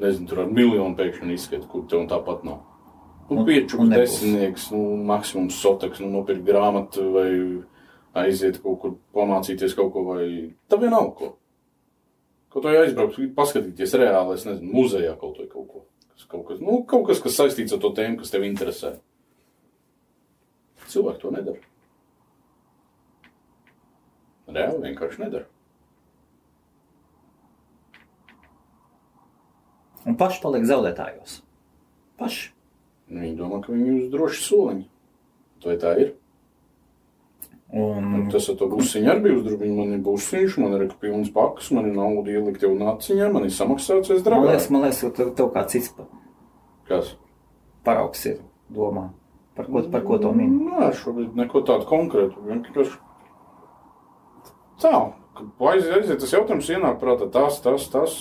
nezinu, 0.06 0.28
tur 0.30 0.44
ar 0.44 0.52
miljonu 0.54 0.94
pēkšņi 0.96 1.34
izskatu, 1.36 1.66
kur 1.68 1.84
tev 1.90 2.06
tāpat 2.08 2.46
nav. 2.46 2.62
Nu, 3.28 3.40
Un- 3.42 3.46
piečuks, 3.48 3.80
un 3.80 3.90
desmitnieks, 3.90 4.70
nu, 4.72 4.80
maksimums 5.08 5.58
soteks, 5.60 6.00
nu, 6.00 6.08
nopirkt 6.14 6.44
grāmatu 6.46 7.10
vai 7.12 7.28
aiziet 8.24 8.62
kaut 8.62 8.80
kur 8.80 8.96
pamācīties 9.16 9.74
kaut 9.76 9.92
ko, 9.92 10.04
vai 10.14 10.24
tā 10.70 10.78
vienalga. 10.80 11.32
Kaut 12.52 12.66
vai 12.68 12.74
aizbraukt, 12.82 13.16
paskatīties 13.36 13.94
reāli, 13.96 14.36
es 14.36 14.44
nezinu, 14.44 14.74
muzejā 14.74 15.14
kaut 15.20 15.38
kaut 15.48 15.68
ko. 15.70 15.86
Kas, 16.12 16.26
kaut 16.28 16.44
kas, 16.50 16.60
nu, 16.60 16.82
kaut 16.88 17.06
kas, 17.08 17.22
kas 17.24 17.38
saistīts 17.38 17.72
ar 17.72 17.80
to 17.80 17.92
tēmu, 17.96 18.18
kas 18.20 18.32
tev 18.34 18.44
interesē. 18.44 18.98
Cilvēki 20.92 21.22
to 21.22 21.32
nedara. 21.32 21.62
Reāli 24.52 24.84
vienkārši 24.90 25.22
nedara. 25.24 25.48
Un 30.04 30.18
paši 30.18 30.42
paliek 30.42 30.66
zaudētājos. 30.68 31.38
Paši. 32.20 32.50
Viņi 33.12 33.36
domā, 33.38 33.60
ka 33.62 33.72
viņi 33.72 33.88
ir 33.88 33.98
uz 34.02 34.10
droši 34.12 34.44
soliņa. 34.44 34.86
Vai 35.62 35.76
tā 35.80 35.92
ir? 36.02 36.12
Un, 37.72 38.04
Mm. 38.04 38.30
Tas 38.30 38.48
ar 38.52 38.56
to 38.60 38.66
busiņu 38.68 39.08
arī 39.08 39.22
bija 39.22 39.36
uzdrukājis. 39.40 39.76
Man 39.76 39.92
ir 39.94 40.00
busiņš, 40.04 40.56
man 40.60 40.72
ir 40.76 40.90
pilns 41.00 41.30
pakas, 41.32 41.70
man 41.72 41.86
ir 41.88 41.94
nauda 41.96 42.28
ielikt 42.30 42.60
jau 42.66 42.74
naciņā, 42.76 43.30
man 43.32 43.44
ir 43.44 43.50
samaksāts 43.50 44.10
aiz 44.12 44.24
man 44.26 44.42
liekas, 44.44 44.66
draugu. 44.68 44.70
man 44.74 44.82
liekas, 44.82 45.00
ka 45.00 45.10
tev, 45.16 45.30
tev 45.34 45.48
kā 45.54 45.62
cits 45.68 45.88
pa- 45.96 46.04
Kas? 46.88 47.14
paraugs 47.84 48.26
ir 48.26 48.38
domā. 48.70 49.10
Par 49.56 49.64
ko, 49.66 49.82
par 49.90 50.00
ko 50.02 50.18
to 50.18 50.32
min? 50.32 50.52
Nē, 50.68 50.92
šobrīd 50.92 51.34
neko 51.34 51.62
tādu 51.64 51.86
konkrētu. 51.88 52.44
Vienkārši 52.44 52.98
tā, 54.82 55.12
kad 55.36 55.46
aiziet, 55.72 55.94
aiziet 55.96 56.20
tas 56.20 56.32
jautājums 56.34 56.68
ienāk 56.72 57.00
prātā, 57.00 57.30
tas, 57.32 57.60
tas, 57.64 57.88
tas. 57.88 58.18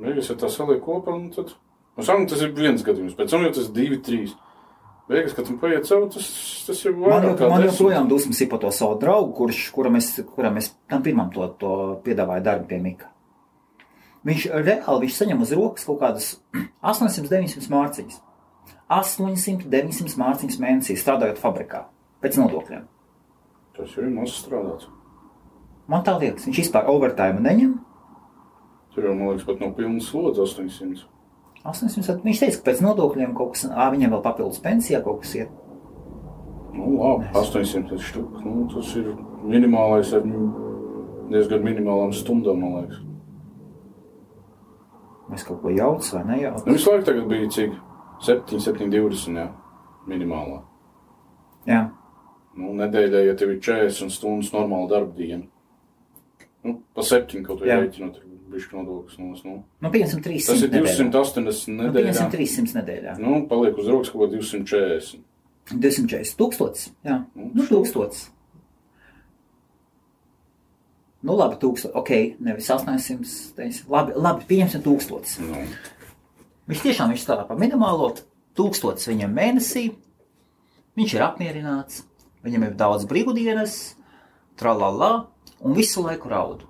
Beigas, 0.00 0.30
ja 0.30 0.36
tas 0.36 0.56
saliek 0.56 0.80
kopā, 0.84 1.12
un 1.14 1.30
tad. 1.30 1.52
Nu, 1.96 2.02
sākumā 2.06 2.28
tas 2.28 2.40
ir 2.42 2.52
viens 2.56 2.82
gadījums, 2.82 3.14
pēc 3.18 3.30
tam 3.30 3.42
jau 3.44 3.52
tas 3.52 3.68
divi, 3.68 3.98
trīs. 4.00 4.32
Beigas, 5.08 5.34
kad 5.34 5.46
tam 5.48 5.58
paiet 5.58 5.86
savu, 5.88 6.06
tas, 6.14 6.26
tas 6.66 6.84
ir 6.86 6.94
Man, 6.94 7.24
jau, 7.26 7.48
man 7.50 7.64
joprojām 7.66 8.06
dusmas 8.08 8.38
ir 8.40 8.48
par 8.52 8.60
to 8.62 8.70
savu 8.72 8.94
draugu, 9.02 9.32
kurš, 9.40 9.64
kuram 9.74 9.98
es, 9.98 10.12
kuram 10.36 10.60
es 10.60 10.70
tam 10.90 11.02
pirmam 11.02 11.32
to, 11.34 11.48
to 11.58 11.72
piedāvāju 12.06 12.44
darbu 12.46 12.70
pie 12.70 12.78
Mika. 12.84 13.10
Viņš 14.22 14.46
reāli 14.54 15.02
viņš 15.02 15.18
saņem 15.18 15.42
uz 15.42 15.52
rokas 15.58 15.88
kaut 15.88 15.98
kādas 16.04 16.28
800-900 16.92 17.66
mārciņas. 17.74 18.20
800-900 18.92 20.18
mārciņas 20.22 20.60
mēnesī 20.62 20.96
strādājot 21.00 21.42
fabrikā 21.42 21.86
pēc 22.22 22.38
nodokļiem. 22.38 22.86
Tas 23.76 23.96
jau 23.96 24.04
ir 24.04 24.12
maz 24.14 24.36
strādāts. 24.38 24.86
Man 25.90 26.04
tā 26.06 26.14
liekas, 26.20 26.46
viņš 26.46 26.62
vispār 26.62 26.86
overtime 26.92 27.42
neņem. 27.42 27.72
Tur 28.94 29.08
jau, 29.08 29.16
man 29.16 29.32
liekas, 29.32 29.48
pat 29.48 29.64
nav 29.64 29.74
pilnas 29.74 30.06
slodzes 30.12 30.54
800. 30.54 31.08
800, 31.62 32.22
viņš 32.24 32.40
teica, 32.42 32.58
ka 32.58 32.66
pēc 32.70 32.80
nodokļiem 32.82 33.36
kaut 33.38 33.54
kas, 33.54 33.68
ā, 33.70 33.86
viņam 33.94 34.16
vēl 34.16 34.24
papildus 34.24 34.62
pensijā 34.64 35.02
kaut 35.04 35.22
kas 35.22 35.36
iet. 35.38 35.52
Nu, 36.72 36.88
labi, 36.98 37.28
800 37.38 38.00
štuk. 38.02 38.40
Nu, 38.42 38.66
tas 38.72 38.90
ir 38.98 39.12
minimālais 39.46 40.10
ar 40.16 40.26
diezgan 41.30 41.62
minimālām 41.62 42.12
stundām, 42.16 42.64
man 42.64 42.76
liekas. 42.80 43.00
Mēs 45.30 45.46
kaut 45.48 45.62
ko 45.62 45.70
jaucam 45.72 46.18
vai 46.18 46.36
nejaucam. 46.36 46.66
Nu, 46.66 46.76
visu 46.76 46.90
laiku 46.90 47.08
tagad 47.08 47.30
bija 47.30 47.48
cik? 47.54 47.78
7, 48.26 48.60
7, 48.62 48.90
20, 48.92 49.38
jā, 49.38 49.48
minimālā. 50.10 50.60
Jā, 51.66 51.86
Nu, 52.52 52.74
nedēļā, 52.76 53.22
ja 53.30 53.34
tev 53.38 53.54
ir 53.54 53.60
40 53.64 54.12
stundas 54.12 54.50
normāla 54.52 54.90
darba 54.90 55.14
diena. 55.16 55.46
Nu, 56.62 56.74
pa 56.94 57.04
7 57.06 57.40
kaut 57.46 57.62
Jā. 57.64 57.78
rēķinot, 57.80 58.18
bišķi 58.52 58.76
nodoklis. 58.78 59.18
Nu, 59.18 59.32
nu. 59.48 59.54
nu 59.82 59.90
500, 59.94 60.22
300. 60.24 60.52
Tas 60.52 60.62
ir 60.62 60.70
nedēļā. 60.72 60.94
280 61.10 61.72
Nu, 61.72 61.88
nedēļā. 61.88 62.12
500, 62.12 62.28
300 62.36 62.78
nedēļā. 62.80 63.16
Nu, 63.22 63.34
paliek 63.50 63.78
uz 63.82 63.88
rokas 63.92 64.12
kaut 64.12 64.24
ko 64.24 64.30
240. 64.36 65.22
240 65.72 66.36
tūkstotis. 66.40 66.88
Jā, 67.06 67.22
Nu, 67.38 67.50
nu, 67.54 67.66
tūkstotis. 67.68 68.26
Nu, 71.22 71.36
labi, 71.38 71.56
tūkstotis. 71.62 71.94
Ok, 71.98 72.10
nevis 72.42 72.70
800. 72.74 73.34
teiks, 73.58 73.82
Labi, 73.90 74.14
labi 74.18 74.46
pieņemsim 74.48 74.82
tūkstotis. 74.86 75.36
Nu, 75.44 75.62
Viņš 76.70 76.82
tiešām 76.86 77.10
viņš 77.12 77.22
strādā 77.24 77.44
par 77.46 77.58
minimālo 77.58 78.12
tūkstotis 78.58 79.08
viņam 79.10 79.32
mēnesī. 79.34 79.88
Viņš 80.98 81.14
ir 81.16 81.24
apmierināts, 81.24 82.02
viņam 82.44 82.66
ir 82.68 82.74
daudz 82.78 83.06
brīvdienas, 83.10 83.76
tralala. 84.60 85.28
un 85.62 85.74
visu 85.78 86.02
laiku 86.02 86.28
raudu. 86.28 86.66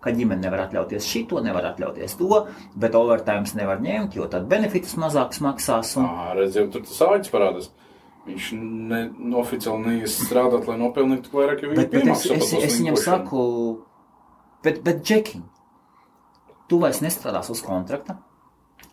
Ka 0.00 0.14
ģimene 0.16 0.40
nevar 0.40 0.62
atļauties 0.64 1.04
šito, 1.04 1.42
nevar 1.44 1.66
atļauties 1.74 2.14
to, 2.16 2.38
bet 2.80 2.94
overtime 2.96 3.44
nevar 3.58 3.82
ņemt, 3.84 4.16
jo 4.16 4.24
tad 4.32 4.46
benefitus 4.48 4.96
mazāks 4.96 5.42
maksās. 5.44 5.92
Un... 6.00 6.08
Ā, 6.08 6.30
redz, 6.38 6.56
jau 6.56 6.64
tur 6.72 6.86
tas 6.86 7.02
āķis 7.04 7.34
parādās. 7.34 7.68
Viņš 8.30 8.48
ne, 8.56 9.00
oficiāli 9.40 9.94
neies 9.94 10.16
strādāt, 10.24 10.66
lai 10.68 10.76
nopelnītu 10.80 11.32
vairāk, 11.32 11.64
jo 11.64 11.72
Bet, 11.72 11.92
viņa 11.92 12.14
bet 12.14 12.16
es, 12.16 12.26
es, 12.36 12.52
es 12.68 12.78
viņam 12.80 12.98
saku, 13.00 13.42
bet, 14.64 14.80
bet 14.86 15.00
Džeki, 15.04 15.40
tu 16.70 16.80
vairs 16.82 17.00
nestrādās 17.04 17.50
uz 17.52 17.60
kontrakta. 17.64 18.20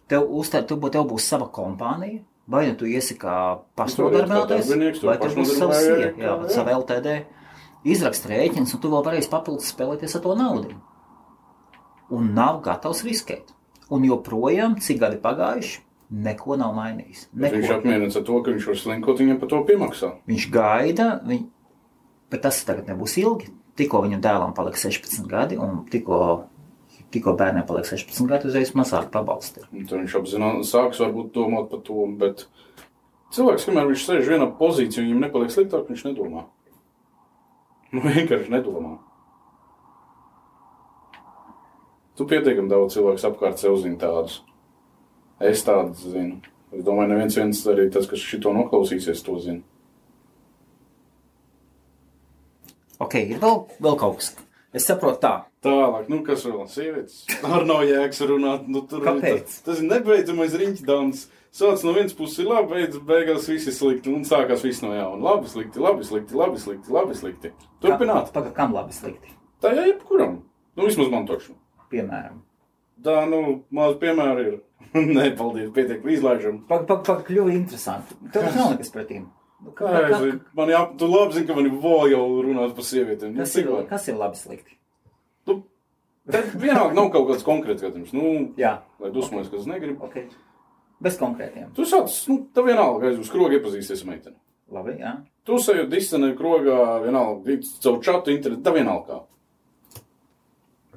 Tev, 0.07 0.27
uztā, 0.39 0.63
bū- 0.63 0.91
tev 0.91 1.07
būs 1.09 1.27
sava 1.27 1.49
kompānija, 1.51 2.23
vai 2.47 2.65
nu 2.69 2.75
tu 2.79 2.87
iesi 2.87 3.17
kā 3.19 3.59
pašnodarbinātais, 3.75 4.71
vai 5.03 5.17
tev 5.19 5.35
būs 5.35 5.51
pašnodarbinājies, 5.51 6.15
ie, 6.15 6.23
jā, 6.23 6.35
jā. 6.35 6.53
sava 6.55 6.77
LTD. 6.79 7.17
Izrakst 7.87 8.25
rēķins, 8.27 8.73
un 8.73 8.81
tu 8.83 8.91
vēl 8.91 9.03
varēsi 9.05 9.31
papildus 9.31 9.69
spēlēties 9.75 10.15
ar 10.17 10.23
to 10.23 10.35
naudu. 10.39 10.77
Un 12.13 12.31
nav 12.37 12.61
gatavs 12.63 13.03
riskēt. 13.07 13.51
Un 13.91 14.03
joprojām, 14.07 14.77
cik 14.83 14.99
gadi 15.01 15.19
pagājuši, 15.23 15.79
neko 16.11 16.57
nav 16.59 16.73
mainījis. 16.75 17.27
Bet 17.33 17.55
Viņš 17.55 17.67
Neko. 17.67 17.77
apmierināts 17.79 18.19
ar 18.19 18.25
to, 18.27 18.41
ka 18.43 18.51
viņš 18.55 18.67
var 18.69 18.77
slinkot, 18.79 19.21
viņam 19.23 19.39
par 19.41 19.49
to 19.51 19.61
piemaksā. 19.67 20.11
Viņš 20.27 20.49
gaida, 20.51 21.07
viņ... 21.27 21.41
bet 22.31 22.43
tas 22.43 22.59
tagad 22.67 22.91
nebūs 22.91 23.17
ilgi. 23.23 23.51
Tikko 23.77 24.01
viņam 24.05 24.21
dēlam 24.23 24.53
paliks 24.57 24.85
16 24.87 25.27
gadi, 25.29 25.57
un 25.61 25.83
tikko, 25.91 26.19
tikko 27.13 27.35
bērnam 27.37 27.67
paliks 27.67 27.91
16 27.93 28.31
gadi, 28.31 28.49
uzreiz 28.49 28.71
mazāk 28.75 29.11
pabalsti. 29.13 29.67
Tad 29.67 29.97
viņš 29.99 30.15
apzināti 30.17 30.67
sāks 30.67 31.03
varbūt 31.03 31.33
domāt 31.35 31.69
par 31.71 31.83
to, 31.85 32.07
bet 32.19 32.47
cilvēks, 33.35 33.67
kamēr 33.69 33.91
viņš 33.91 34.07
sēž 34.07 34.31
vienā 34.33 34.47
pozīcijā, 34.57 35.05
viņam 35.05 35.27
nepaliek 35.27 35.53
sliktāk, 35.53 35.91
viņš 35.91 36.07
nedomā. 36.09 36.47
Nu, 37.93 38.01
vienkārši 38.03 38.51
nedomā. 38.51 38.97
Tu 42.17 42.25
pietiekami 42.25 42.71
daudz 42.71 42.97
cilvēku 42.97 43.27
apkārt 43.29 43.61
sev 43.61 43.77
zini 43.81 43.99
tādus. 44.01 44.39
Es 45.37 45.61
tādus 45.65 46.01
zinu. 46.09 46.39
Es 46.73 46.81
domāju, 46.83 47.13
neviens 47.13 47.37
viens 47.37 47.59
arī 47.69 47.87
tas, 47.93 48.07
kas 48.09 48.23
šito 48.25 48.51
noklausīsies, 48.55 49.21
to 49.23 49.37
zina. 49.43 49.61
Ok, 52.97 53.19
ir 53.21 53.37
vēl, 53.41 53.59
vēl 53.83 53.97
kaut 54.01 54.17
kas. 54.17 54.31
Es 54.75 54.87
saprotu 54.89 55.21
tā. 55.23 55.33
Tālāk, 55.63 56.09
nu 56.11 56.19
kas 56.25 56.43
vēl? 56.45 56.65
Sievietes. 56.69 57.21
Ar 57.45 57.65
nav 57.69 57.83
jēgas 57.85 58.23
runāt. 58.29 58.65
Nu, 58.69 58.81
tur 58.89 59.05
Kāpēc? 59.05 59.45
Tas, 59.45 59.61
tas 59.65 59.83
ir 59.83 59.87
nebeidzamais 59.91 60.57
riņķdāns. 60.57 61.27
Sāc 61.57 61.85
no 61.85 61.93
vienas 61.95 62.17
puses 62.17 62.41
ir 62.43 62.49
labi, 62.49 62.73
beidz, 62.73 62.97
beigās 63.07 63.47
viss 63.49 63.69
ir 63.69 63.77
slikti. 63.77 64.11
Un 64.13 64.25
sākās 64.27 64.65
viss 64.65 64.83
no 64.83 64.91
jauna. 64.93 65.21
Labi, 65.29 65.49
slikti, 65.53 65.81
labi, 65.81 66.05
slikti, 66.05 66.37
labi, 66.37 66.61
slikti, 66.61 66.93
labi, 66.93 67.17
slikti. 67.17 67.53
Turpināt. 67.85 68.33
Pagaidām, 68.33 68.57
kam 68.57 68.75
labi 68.75 68.97
slikti? 68.97 69.33
Tā 69.63 69.71
jau 69.77 69.87
jebkuram. 69.87 70.35
Nu, 70.77 70.85
vismaz 70.89 71.13
man 71.13 71.29
toču. 71.29 71.55
Piemēram. 71.93 72.41
Tā, 73.05 73.15
nu, 73.29 73.41
maz 73.71 73.95
piemēra 74.01 74.43
ir. 74.47 74.55
Nē, 75.17 75.29
paldies, 75.37 75.69
pietiek, 75.75 76.03
izlaižam. 76.17 76.61
Pagaidām, 76.69 76.87
pag, 76.89 77.03
pag, 77.07 77.21
kļuva 77.27 77.53
interesanti. 77.53 78.15
Tev 78.33 78.47
taču 78.47 78.57
nav 78.61 78.71
nekas 78.75 78.91
pretīm. 78.93 79.27
Nu, 79.65 79.71
kā- 79.77 79.89
Kā, 79.89 80.01
kā- 80.11 80.39
man 80.57 80.69
jā, 80.69 80.81
tu 80.99 81.07
labi 81.09 81.33
zini, 81.37 81.47
ka 81.49 81.55
man 81.57 81.69
vēl 81.81 82.11
jau 82.13 82.23
runāt 82.45 82.75
par 82.77 82.85
sievietēm. 82.85 83.33
Nu, 83.33 83.41
Kas 83.41 83.55
ir, 83.57 83.69
kas 83.89 84.07
ir 84.11 84.17
labi 84.19 84.37
slikti? 84.37 84.75
Tu, 85.49 85.55
te 86.31 86.41
vienalga 86.61 86.93
nav 86.97 87.09
kaut 87.13 87.29
kāds 87.31 87.45
konkrēts 87.47 87.81
gadījums. 87.85 88.13
Nu, 88.13 88.53
Jā, 88.59 88.75
lai 89.01 89.09
dusmojas, 89.15 89.49
kas 89.53 89.65
negrib. 89.69 90.01
ok. 90.03 90.19
Bez 91.01 91.17
konkrētiem. 91.21 91.71
Tu 91.77 91.85
sāc, 91.85 92.09
nu, 92.29 92.39
tā 92.53 92.63
vienalga 92.65 93.11
aiz 93.11 93.19
uz 93.21 93.29
krogu 93.29 93.53
iepazīsties 93.57 94.01
ar 94.05 94.11
meiteni. 94.13 94.37
Labi, 94.73 94.95
jā. 95.01 95.11
Tu 95.45 95.57
sajūti 95.63 95.91
distanē 95.93 96.31
krogā, 96.37 96.77
vienalga, 97.05 97.57
caur 97.83 97.99
čatu 98.03 98.33
internetu, 98.33 98.63
tā 98.65 98.73
vienalga. 98.75 99.21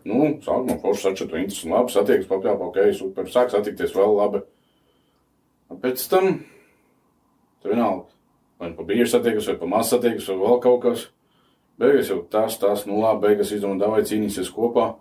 Nu, 0.08 0.22
sākumā 0.44 0.78
forši 0.80 1.06
sačatu 1.08 1.38
interesi, 1.40 1.68
labi, 1.68 1.92
satiekas 1.92 2.28
papļāpā, 2.30 2.68
ok, 2.70 2.78
super, 2.96 3.28
sāk 3.30 3.52
satikties 3.52 3.92
vēl 3.96 4.14
labi. 4.16 4.40
Un 5.70 5.80
pēc 5.82 6.04
tam, 6.10 6.30
tā 7.60 7.72
vienalga, 7.72 8.08
vai 8.60 8.70
nu 8.70 8.78
pa 8.78 8.86
bieži 8.88 9.10
satiekas, 9.12 9.50
vai 9.50 9.58
pa 9.60 9.68
maz 9.74 9.92
satiekas, 9.92 10.28
vai 10.30 10.38
vēl 10.40 10.62
kaut 10.64 10.80
kas. 10.86 11.04
Beigās 11.80 12.10
jau 12.12 12.20
tas, 12.32 12.56
tas, 12.60 12.86
nu 12.88 13.00
labi, 13.00 13.28
beigās 13.28 13.52
izdomā, 13.56 13.78
davai 13.80 14.02
cīnīsies 14.08 14.50
kopā. 14.52 14.94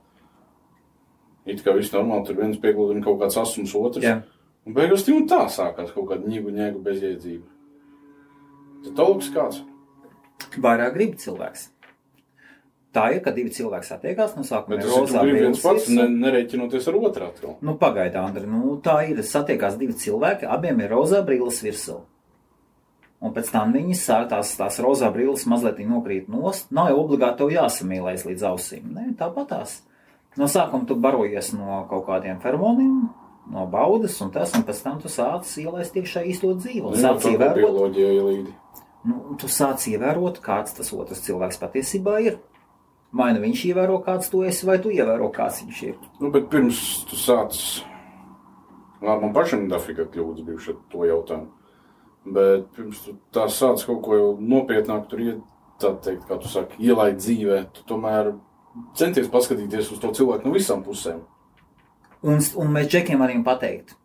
It 1.50 1.64
kā 1.66 1.74
viss 1.76 1.96
normāli, 1.96 2.28
tur 2.28 2.38
viens 2.40 2.60
piegludina 2.62 3.04
kaut 3.04 3.20
kāds 3.24 3.40
asums 3.40 3.74
otrs. 3.76 4.04
jā. 4.06 4.20
Un 4.68 4.76
beigās 4.76 5.08
un 5.10 5.26
tā 5.26 5.46
sākās 5.50 5.94
kaut 5.96 6.12
kāda 6.12 6.30
ņēgu, 6.30 6.52
ņēgu 6.54 6.82
bezjēdzība. 6.86 7.48
Tas 8.84 8.96
talks 9.00 9.32
kāds. 9.34 9.62
Vairāk 10.62 10.94
grib 10.96 11.16
cilvēks. 11.20 11.70
Tā 12.96 13.04
ir, 13.14 13.20
kad 13.22 13.36
divi 13.38 13.52
cilvēki 13.54 13.86
satiekās, 13.86 14.32
no 14.34 14.42
sākuma 14.48 14.80
Bet 14.80 14.88
ir 14.88 14.94
rozā 14.96 15.22
viens 15.28 15.60
pats, 15.62 15.90
ne, 15.94 16.08
nereiķinoties 16.10 16.88
ar 16.90 16.96
otru 16.98 17.28
atkal. 17.28 17.52
Nu, 17.62 17.76
pagaidi, 17.78 18.18
Andri, 18.18 18.48
nu, 18.50 18.80
tā 18.82 19.04
ir. 19.12 19.20
Satiekās 19.22 19.78
divi 19.78 19.94
cilvēki, 19.94 20.48
abiem 20.50 20.82
ir 20.82 20.96
rozā 20.96 21.22
brīvs 21.26 21.62
virsū. 21.66 22.00
Un 23.20 23.36
pēc 23.36 23.52
tam 23.52 23.76
viņi 23.76 23.98
sāk 24.00 24.30
tās, 24.32 24.56
tās 24.58 24.80
rozā 24.82 25.12
brīvs 25.14 25.46
mazliet 25.52 25.84
nokrīt 25.86 26.32
nost. 26.32 26.72
Nav 26.74 26.90
jau 26.90 27.02
obligāti 27.04 27.44
tev 27.44 27.54
jāsamīlēs 27.54 28.26
līdz 28.26 28.46
ausīm. 28.54 28.90
Nē, 28.96 29.10
tāpat 29.20 29.52
tās. 29.54 29.78
No 30.40 30.48
sākuma 30.50 30.88
tu 30.88 30.96
barojies 30.96 31.52
no 31.54 31.84
kaut 31.90 32.06
kādiem 32.08 32.40
feromoniem, 32.42 33.10
no 33.52 33.66
baudas, 33.70 34.16
un 34.24 34.32
tas, 34.34 34.54
un 34.56 34.64
pēc 34.66 34.82
tam 34.86 35.00
tu 35.02 35.12
sāc 35.12 35.50
ielaist 35.62 35.98
iekšā 36.00 36.24
īsto 36.32 36.54
Nu, 36.96 37.02
sāc 37.02 37.26
ievērot, 37.34 37.60
bioloģija 37.60 38.12
ielīdi. 38.18 38.54
nu, 39.10 39.36
tu 39.42 39.50
sāc 39.52 39.84
ievērot, 39.90 40.40
kāds 40.46 40.78
tas 40.78 40.94
otrs 40.94 41.26
cilvēks 41.26 41.60
patiesībā 41.62 42.20
ir. 42.24 42.40
Vai 43.16 43.32
nu 43.34 43.42
viņš 43.42 43.62
ievēro, 43.72 44.00
kāds 44.06 44.30
tu 44.30 44.44
esi, 44.46 44.68
vai 44.70 44.78
tu 44.82 44.92
ievēro, 44.94 45.32
kāds 45.34 45.64
viņš 45.64 45.80
ir. 45.88 45.96
Nu, 46.22 46.30
bet 46.34 46.50
pirms 46.52 46.82
tu 47.10 47.18
sāc, 47.18 47.58
labi, 49.02 49.24
man 49.24 49.34
pašam 49.34 49.64
ir 49.66 49.72
dafika 49.72 50.06
kļūdas 50.06 50.46
bijuši 50.46 50.76
ar 50.76 50.84
to 50.92 51.08
jautājumu. 51.10 51.50
Bet 52.30 52.68
pirms 52.76 53.00
tu 53.06 53.16
tā 53.34 53.48
sāc 53.50 53.82
kaut 53.88 54.04
ko 54.06 54.20
nopietnāk 54.38 55.08
tur 55.10 55.24
iet, 55.26 55.42
tā 55.82 55.96
teikt, 56.04 56.28
kā 56.30 56.38
tu 56.38 56.52
saki, 56.52 56.78
ielaid 56.86 57.18
dzīvē, 57.18 57.64
tu 57.74 57.88
tomēr 57.90 58.36
centies 59.00 59.32
paskatīties 59.32 59.90
uz 59.96 60.02
to 60.04 60.12
cilvēku 60.14 60.46
no 60.46 60.54
visām 60.54 60.84
pusēm. 60.86 61.24
Un, 62.22 62.44
un 62.60 62.74
mēs 62.76 62.90
džekiem 62.92 63.22
varam 63.24 63.42
pateikt, 63.48 63.96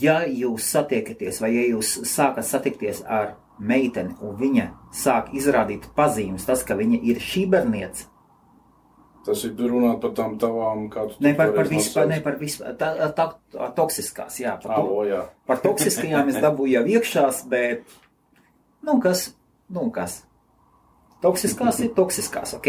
ja 0.00 0.20
jūs 0.28 0.68
satiekaties, 0.76 1.40
vai 1.42 1.54
ja 1.56 1.66
jūs 1.72 1.96
sākat 2.06 2.46
satikties 2.46 3.02
ar 3.08 3.34
meiteni, 3.58 4.14
un 4.22 4.36
viņa 4.38 4.68
sāk 4.94 5.32
izrādīt 5.36 5.88
pazīmes, 5.96 6.46
tas, 6.46 6.62
ka 6.66 6.76
viņa 6.78 7.00
ir 7.08 7.22
šī 7.22 7.46
berniece, 7.50 8.10
Tas 9.24 9.40
ir 9.46 9.54
runāt 9.56 10.02
par 10.02 10.12
tām 10.16 10.36
tavām, 10.40 10.86
kā 10.92 11.06
tu 11.08 11.22
ne 11.24 11.32
par, 11.36 11.54
par 11.56 11.68
vispār, 11.70 12.08
ne 12.10 12.18
par 12.24 12.36
vispār, 12.36 12.74
tā, 12.80 12.90
tā, 13.16 13.24
tā 13.54 13.68
toksiskās, 13.78 14.36
jā, 14.42 14.52
par, 14.60 14.74
to, 14.74 14.82
Alo, 14.82 15.04
jā. 15.08 15.22
par 15.48 15.62
toksiskajām 15.64 16.28
es 16.28 16.40
dabūju 16.44 16.74
jau 16.74 16.82
iekšās, 16.98 17.38
bet, 17.48 17.94
nu 18.84 18.98
kas, 19.00 19.30
nu 19.72 19.86
kas, 19.94 20.18
toksiskās 21.24 21.80
ir 21.86 21.94
toksiskās, 21.96 22.52
ok. 22.58 22.68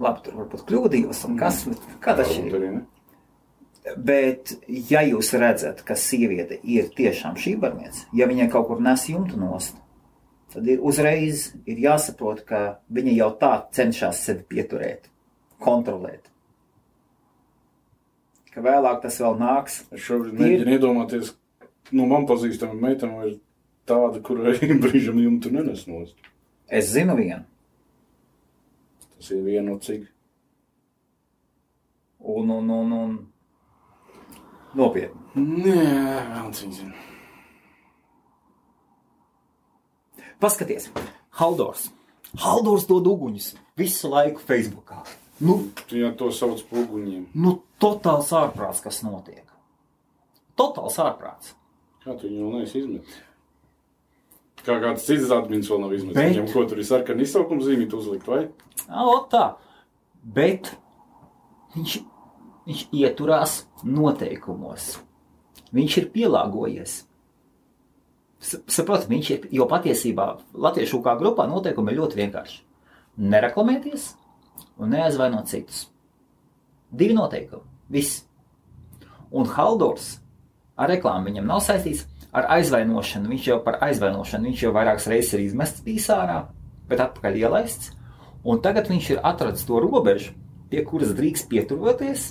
Labi, 0.00 0.24
tur 0.24 0.40
varbūt 0.40 0.64
kļūdījos, 0.66 1.22
un 1.28 1.38
kas, 1.38 1.62
šī 2.32 2.42
arī 2.48 2.72
ne. 2.74 2.82
Bet, 3.96 4.52
ja 4.90 5.00
jūs 5.06 5.30
redzat, 5.40 5.84
ka 5.86 5.94
sieviete 5.96 6.58
ir 6.68 6.90
tiešām 6.96 7.38
šī 7.40 7.54
barniece, 7.62 8.08
ja 8.16 8.26
viņai 8.28 8.50
kaut 8.52 8.66
kur 8.68 8.82
nes 8.84 9.06
jumtu 9.08 9.38
nost, 9.40 9.78
tad 10.52 10.66
ir 10.68 10.82
uzreiz 10.86 11.50
ir 11.68 11.82
jāsaprot, 11.84 12.42
ka 12.48 12.80
viņa 12.92 13.14
jau 13.18 13.30
tā 13.40 13.52
cenšas 13.76 14.24
sevi 14.26 14.46
pieturēt, 14.54 15.10
kontrolēt. 15.62 16.26
Ka 18.50 18.64
vēlāk 18.64 18.98
tas 19.04 19.20
vēl 19.22 19.38
nāks. 19.38 19.84
Es 19.94 20.02
šobrīd 20.08 20.34
mēģinu 20.40 20.74
iedomāties, 20.74 21.34
nu, 21.94 22.06
man 22.10 22.26
pazīstama 22.26 22.74
meitene 22.74 23.28
ir 23.28 23.36
tāda, 23.86 24.18
kurai 24.26 24.56
brīžam 24.84 25.20
jumtu 25.22 25.52
nenes 25.54 25.86
nost. 25.90 26.16
Es 26.70 26.90
zinu 26.94 27.16
vienu, 27.18 27.44
Tas 29.20 29.30
ir 29.36 29.42
viena 29.44 29.66
no 29.68 29.78
cik. 29.78 30.06
un, 32.20 32.50
un, 32.50 32.70
un, 32.70 32.92
un 32.92 33.10
nopietni. 34.74 35.20
Nē, 35.36 35.74
vēl 36.30 36.52
cik 36.56 36.72
zinu. 36.72 36.94
Paskaties, 40.40 40.88
Haldors. 41.40 41.88
Haldors 42.40 42.86
dod 42.88 43.06
uguņus 43.10 43.52
visu 43.80 44.08
laiku 44.12 44.40
Facebookā. 44.46 45.02
Nu, 45.40 45.58
jau 45.90 46.10
to 46.16 46.28
sauc 46.36 46.60
par 46.68 46.82
uguņiem. 46.84 47.26
nu 47.34 47.56
totāls 47.80 48.30
ārprāts, 48.36 48.82
kas 48.84 49.02
notiek. 49.02 49.44
Totāls 50.56 50.98
ārprāts. 51.00 51.54
Kā 52.04 52.14
tu 52.20 52.28
viņu 52.28 52.44
vēl 52.50 52.58
neesi 52.60 52.78
izmetis? 52.82 53.18
Kā 54.64 54.76
kāds 54.82 55.06
cits 55.08 55.30
admins 55.32 55.68
vēl 55.68 55.80
nav 55.80 55.92
izmetis. 55.96 56.14
Bet- 56.20 56.32
Viņam 56.36 56.52
ko 56.52 56.64
tur 56.68 56.78
ir 56.78 56.84
sarkana 56.84 57.22
izsaukuma 57.24 57.64
zīmīt 57.64 57.92
uzlikt, 57.96 58.26
vai? 58.28 58.48
O, 58.90 59.26
tā. 59.32 59.56
Bet 60.22 60.74
viņš, 61.74 61.98
viņš 62.68 62.82
ieturās 62.92 63.64
noteikumos. 63.84 64.98
Viņš 65.72 65.96
ir 66.02 66.10
pielāgojies. 66.12 67.04
S- 68.40 68.60
Saprotu, 68.72 69.08
viņš 69.10 69.30
ir, 69.34 69.46
jo 69.52 69.66
patiesībā 69.68 70.26
Latviešu 70.54 71.02
kā 71.04 71.16
grupā 71.20 71.44
noteikumi 71.50 71.92
ir 71.92 71.98
ļoti 72.00 72.20
vienkārši. 72.22 72.60
Nereklamēties, 73.20 74.06
un 74.80 74.94
neaizvainot 74.94 75.50
citus. 75.50 75.82
Divi 76.90 77.14
noteikumi. 77.14 77.62
Viss. 77.90 78.24
Un 79.30 79.46
Haldors 79.46 80.18
ar 80.80 80.88
reklāmu 80.90 81.28
viņam 81.28 81.46
nav 81.46 81.60
saistīts 81.62 82.06
ar 82.32 82.48
aizvainošanu. 82.56 83.28
Viņš 83.30 83.46
jau 83.50 83.58
par 83.64 83.78
aizvainošanu, 83.84 84.48
viņš 84.48 84.62
jau 84.64 84.72
vairākas 84.74 85.06
reizes 85.10 85.34
ir 85.36 85.44
izmests 85.44 85.84
pīsārā, 85.84 86.46
bet 86.88 87.02
atpakaļ 87.04 87.36
ielaists. 87.42 87.92
Un 88.44 88.62
tagad 88.64 88.88
viņš 88.88 89.10
ir 89.12 89.20
atradis 89.22 89.66
to 89.68 89.78
robežu, 89.84 90.32
pie 90.70 90.80
kuras 90.86 91.12
drīkst 91.14 91.50
pietuvoties. 91.50 92.30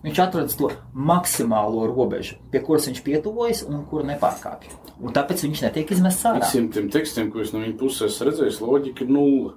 Viņš 0.00 0.18
atradis 0.22 0.56
to 0.56 0.70
maksimālo 0.96 1.82
robežu, 1.90 2.38
pie 2.52 2.62
kuras 2.64 2.86
viņš 2.88 3.02
pietuvojas 3.04 3.64
un 3.68 3.82
kuru 3.88 4.06
nepārkāpj. 4.08 4.70
Un 5.00 5.12
tāpēc 5.16 5.42
viņš 5.44 5.64
netiek 5.66 5.90
izmests 5.92 6.24
ārā. 6.28 6.46
Visiem 6.46 6.70
tiem 6.72 6.88
tekstiem, 6.92 7.28
ko 7.32 7.42
es 7.44 7.52
no 7.52 7.60
viņa 7.60 7.76
puses 7.80 8.16
redzēju, 8.24 8.54
loģika 8.64 9.04
ir 9.04 9.12
nulle. 9.12 9.52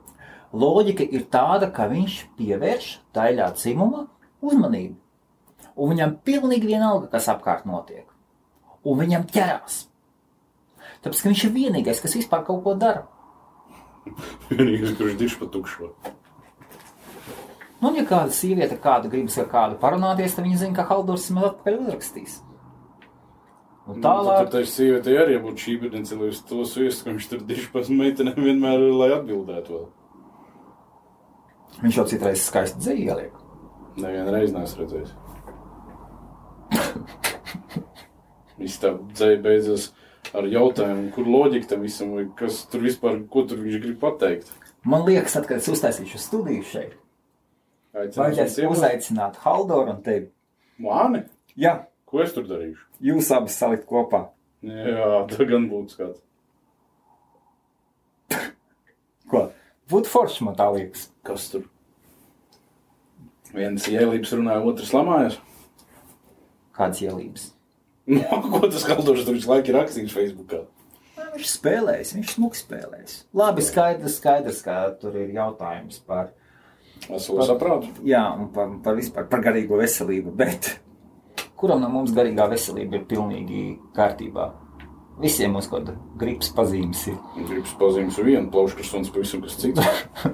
Loģika 0.54 1.08
ir 1.16 1.24
tāda, 1.32 1.70
ka 1.74 1.88
viņš 1.90 2.18
pievērš 2.38 2.90
daļā 3.16 3.48
dzimuma 3.56 4.04
uzmanību. 4.44 5.00
Un 5.74 5.94
viņam 5.96 6.18
pilnīgi 6.28 6.70
vienalga, 6.70 7.08
kas 7.16 7.32
apkārt 7.32 7.64
notiek. 7.66 8.06
Un 8.84 9.00
viņam 9.00 9.26
ķerās. 9.32 9.86
Tāpēc, 11.04 11.24
ka 11.24 11.32
viņš 11.32 11.46
ir 11.48 11.56
vienīgais, 11.56 12.04
kas 12.04 12.18
vispār 12.20 12.44
kaut 12.48 12.62
ko 12.68 12.76
dara. 12.80 13.08
Vienīgais, 14.52 14.94
kurš 15.00 15.16
dišs 15.20 15.40
pa 15.40 15.48
tukšo. 15.52 15.94
Nu, 17.84 17.90
un 17.92 17.98
ja 18.00 18.06
kāda 18.08 18.32
sieviete 18.32 18.78
kādu 18.80 19.10
gribas 19.12 19.36
ar 19.42 19.48
kādu 19.52 19.76
parunāties, 19.82 20.32
tad 20.38 20.46
viņa 20.48 20.60
zina, 20.62 20.76
ka 20.78 20.86
Haldors 20.88 21.26
man 21.36 21.50
atpakaļ 21.50 21.82
uzrakstīs. 21.84 22.38
Un 23.84 23.98
Tālāk. 24.00 24.06
tālāk, 24.06 24.38
Nu, 24.40 24.46
Tad 24.46 24.52
tai 24.54 24.62
sievietei 24.72 25.18
arī 25.20 25.34
jābūt 25.36 25.60
šī 25.66 25.74
brīdī, 25.82 26.04
lai 26.16 26.30
uz 26.32 26.40
to 26.48 26.64
sviestu, 26.64 27.04
ka 27.04 27.12
viņš 27.12 27.28
tur 27.34 27.42
dišs 27.50 27.68
pas 27.74 27.90
meitenēm 27.92 28.40
vienmēr, 28.40 28.86
lai 29.02 29.10
atbildētu 29.18 29.76
vēl. 29.76 29.84
viņš 31.84 31.98
jau 32.00 32.06
citreiz 32.14 32.46
skaisti 32.48 32.80
dzīvi 32.80 33.04
ieliek. 33.10 33.36
Nevienu 34.00 34.32
reizi 34.32 34.56
neesmu 34.56 34.86
redzējis. 34.86 35.12
Viss 38.64 38.80
tā 38.80 38.94
dzēja 39.12 39.42
beidzas 39.44 39.90
ar 40.34 40.48
jautājumu, 40.48 41.10
kur 41.14 41.28
loģika 41.28 41.74
tam 41.74 41.84
visam, 41.84 42.14
vai 42.16 42.24
kas 42.40 42.64
tur 42.72 42.86
vispār, 42.86 43.20
ko 43.30 43.44
tur 43.50 43.60
viņš 43.60 43.82
grib 43.84 44.00
pateikt. 44.02 44.48
Man 44.88 45.04
liekas, 45.08 45.36
tad, 45.36 45.48
kad 45.50 45.60
es 45.60 45.68
uztaisīšu 45.72 46.20
studiju 46.22 46.64
šeit, 46.72 46.96
vajadzēs 47.94 48.58
Aicināt 48.58 48.72
uzaicināt 48.76 49.40
Haldoru 49.44 49.94
un 49.96 50.02
tevi. 50.06 50.30
Mani? 50.82 51.24
Jā, 51.60 51.84
Ko 52.10 52.22
es 52.22 52.34
tur 52.34 52.46
darīšu? 52.46 52.84
jūs 53.02 53.30
abas 53.34 53.56
salikt 53.58 53.88
kopā. 53.90 54.28
Jā, 54.64 55.24
tā 55.32 55.46
gan 55.50 55.66
būtu 55.72 55.96
skats. 55.96 56.22
Ko? 59.30 59.48
Būtu 59.92 60.12
forši, 60.12 60.44
man 60.48 60.56
tā 60.58 60.68
liekas. 60.74 61.08
Kas 61.26 61.48
tur? 61.52 61.66
Viens 63.54 63.86
ielības 63.90 64.32
runāja, 64.38 64.64
otrs 64.66 64.94
lamājas. 64.96 65.40
Kādas 66.74 67.02
ielības? 67.06 67.50
Ko 68.54 68.62
tas 68.68 68.86
kaldošs 68.88 69.26
tur 69.28 69.38
visu 69.38 69.50
laiku 69.52 69.72
ir 69.72 69.78
rakstījis 69.80 70.16
Facebookā? 70.16 70.64
Viņš 71.34 71.50
spēlēs, 71.50 72.14
viņš 72.18 72.34
smuki 72.36 72.60
spēlēs. 72.60 73.20
Labi, 73.38 73.64
skaidrs, 73.66 74.18
skaidrs, 74.20 74.60
ka 74.66 74.78
tur 75.02 75.16
ir 75.18 75.32
jautājums 75.34 76.02
par, 76.06 76.32
Veselu 77.10 77.46
saprātu. 77.48 77.88
jā, 78.08 78.24
un 78.38 78.50
par, 78.54 78.72
par 78.84 78.98
vispār 78.98 79.28
par 79.30 79.44
garīgo 79.44 79.78
veselību, 79.80 80.34
bet 80.40 80.74
kuram 81.60 81.82
no 81.84 81.90
mums 81.92 82.14
garīgā 82.16 82.48
veselība 82.52 83.00
ir 83.00 83.08
pilnīgi 83.10 83.64
kārtībā? 83.96 84.52
Visiem 85.22 85.54
mums 85.54 85.68
kaut 85.70 85.86
kāda 85.86 85.94
gripas 86.18 86.50
pazīmes 86.58 87.04
ir. 87.12 87.18
Gribas 87.38 87.74
pazīmes 87.78 88.16
ar 88.18 88.26
vienu 88.26 88.50
plauškrastons, 88.54 89.12
pavisam 89.14 89.44
kas 89.46 89.60
cits. 89.62 89.82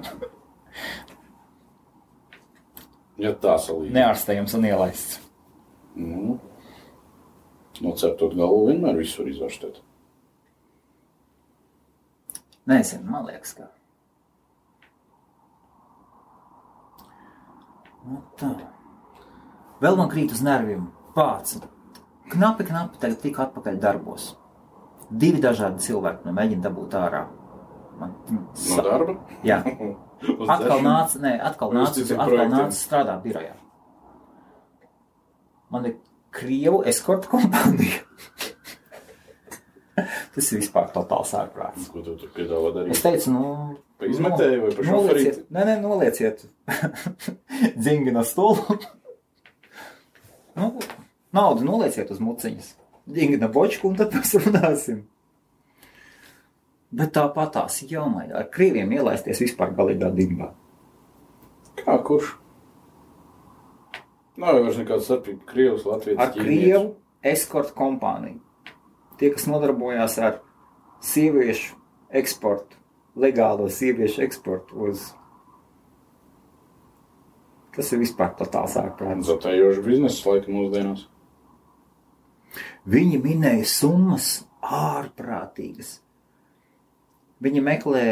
ja 3.24 3.34
tā 3.42 3.58
salīdzina. 3.60 3.96
Neārstējams 3.98 4.56
un 4.56 4.64
ielaists. 4.70 5.18
Nu, 6.00 6.38
noceptot 7.84 8.32
galvu 8.38 8.70
vienmēr 8.70 8.96
visu 9.02 9.20
var 9.20 9.28
izvērstēt. 9.34 9.82
Nezinu, 12.70 13.04
man 13.10 13.28
liekas, 13.28 13.52
ka. 13.58 13.68
Nu, 18.06 18.22
tā. 18.40 18.50
Vēl 19.80 19.96
man 19.98 20.08
krīt 20.12 20.32
uz 20.34 20.40
nerviem 20.44 20.86
pāts. 21.16 21.58
Knapi, 22.30 22.64
knapi 22.68 23.00
tagad 23.02 23.20
tika 23.22 23.46
atpakaļ 23.48 23.78
darbos. 23.82 24.30
Divi 25.10 25.40
dažādi 25.42 25.82
cilvēki 25.88 26.28
nu, 26.28 26.34
mēģina 26.36 26.62
dabūt 26.68 26.94
ārā. 27.00 27.24
Man, 28.00 28.12
No 28.30 28.44
sa- 28.54 28.82
darba? 28.86 29.16
jā, 29.44 29.58
atkal 30.54 30.80
nāca, 30.86 31.18
nē, 31.20 31.32
atkal 31.50 31.72
nāca, 31.74 32.04
atkal 32.14 32.46
nāca 32.48 32.76
strādāt 32.78 33.20
birojā. 33.26 33.56
Man 35.70 35.84
ir 35.90 35.96
Krievu 36.30 36.84
eskorta 36.86 37.28
kompānija. 37.28 38.00
Tas 40.34 40.46
ir 40.54 40.60
vispār 40.62 40.86
totāls 40.94 41.32
ārprāts. 41.36 41.88
Ko 41.92 42.00
tu 42.06 42.14
tur 42.16 42.30
piedāvā 42.36 42.70
Es 42.70 42.76
darīt? 42.76 43.00
teicu, 43.04 43.32
nu. 43.34 43.50
Pa 44.00 44.06
izmetēju 44.08 44.62
vai 44.62 44.70
pa 44.78 44.86
šoferīti? 44.86 45.42
nē, 45.52 45.64
nē, 45.68 45.74
nolieciet. 45.82 46.46
Dzingi 47.82 48.14
no 48.14 48.24
stūra. 48.26 48.78
nu, 50.56 50.72
naudu 51.36 51.66
nolieciet 51.66 52.10
uz 52.12 52.20
muciņas. 52.22 52.74
Dzingi 53.10 53.40
no 53.40 53.48
bočku, 53.52 53.90
un 53.90 53.98
tad 54.00 54.14
mēs 54.16 54.36
runāsim. 54.42 55.04
Bet 56.90 57.12
tāpat 57.14 57.54
tās 57.54 57.80
jāmaina. 57.86 58.40
Ar 58.40 58.48
krieviem 58.50 58.90
ielaisties 58.96 59.42
vispār 59.44 59.74
galīgā 59.76 60.10
dimbā. 60.14 60.50
Kā 61.78 61.96
kurš? 62.06 62.34
Nav 64.40 64.56
jau 64.56 64.64
vairs 64.64 64.80
nekāda 64.80 65.04
starpība. 65.04 65.44
Krievs, 65.46 65.84
Latvijas, 65.86 66.18
Ar 66.22 66.32
Krievu 66.34 66.94
eskorta 67.22 67.74
kompāniju. 67.76 68.40
Tie, 69.20 69.28
kas 69.34 69.44
nodarbojās 69.50 70.16
ar 70.24 70.38
sieviešu 71.04 71.76
eksportu, 72.16 72.78
legālo 73.20 73.68
sieviešu 73.70 74.24
eksportu 74.24 74.86
uz. 74.88 75.10
Tas 77.76 77.92
ir 77.94 78.02
vispār 78.02 78.34
totāls 78.38 78.76
ārprāts. 78.80 79.28
Zatējoši 79.28 79.82
biznesa 79.86 80.30
laika 80.32 80.52
mūsdienās. 80.52 81.06
Viņi 82.90 83.20
minēja 83.22 83.66
summas 83.70 84.30
ārprātīgas. 84.64 85.98
Viņi 87.40 87.62
meklē 87.64 88.06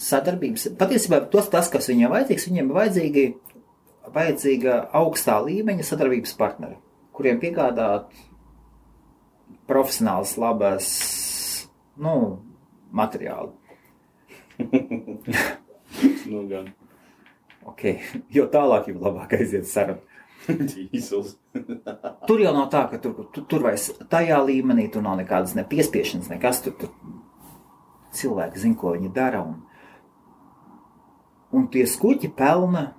sadarbības. 0.00 0.68
Patiesībā 0.78 1.20
tas, 1.32 1.50
tas 1.52 1.68
kas 1.72 1.90
viņiem 1.90 2.12
vajadzīgs, 2.14 2.46
viņiem 2.50 2.70
ir 2.70 2.78
vajadzīgi, 2.78 3.24
vajadzīga 4.14 4.78
augstā 5.00 5.36
līmeņa 5.44 5.86
sadarbības 5.86 6.34
partneri, 6.40 6.78
kuriem 7.14 7.40
piegādāt 7.42 8.08
profesionāls, 9.70 10.36
labas 10.40 10.88
nu, 12.00 12.16
materiāli. 12.92 13.52
Nu, 16.26 16.40
gan. 16.50 16.72
Okay. 17.72 18.00
Jo 18.34 18.48
tālāk, 18.52 18.90
jo 18.90 19.00
labāk 19.00 19.38
aiziet 19.38 19.68
saruna. 19.70 20.02
Tur 22.28 22.40
jau 22.42 22.52
nav 22.52 22.66
tā, 22.68 22.82
ka 22.90 22.98
tur, 23.00 23.14
tur, 23.32 23.46
tur 23.48 23.62
vairs 23.64 23.86
tajā 24.12 24.36
līmenī 24.44 24.90
tur 24.92 25.00
nav 25.06 25.16
nekādas 25.16 25.54
nepiespiešanas, 25.56 26.28
nekas 26.28 26.60
tur. 26.66 26.74
tur 26.76 26.90
cilvēki 28.14 28.60
zina, 28.62 28.78
ko 28.78 28.94
viņi 28.94 29.12
dara. 29.14 29.42
Un, 29.44 29.56
un 31.54 31.66
tie 31.72 31.86
skuķi 31.88 32.32
pelna. 32.36 32.92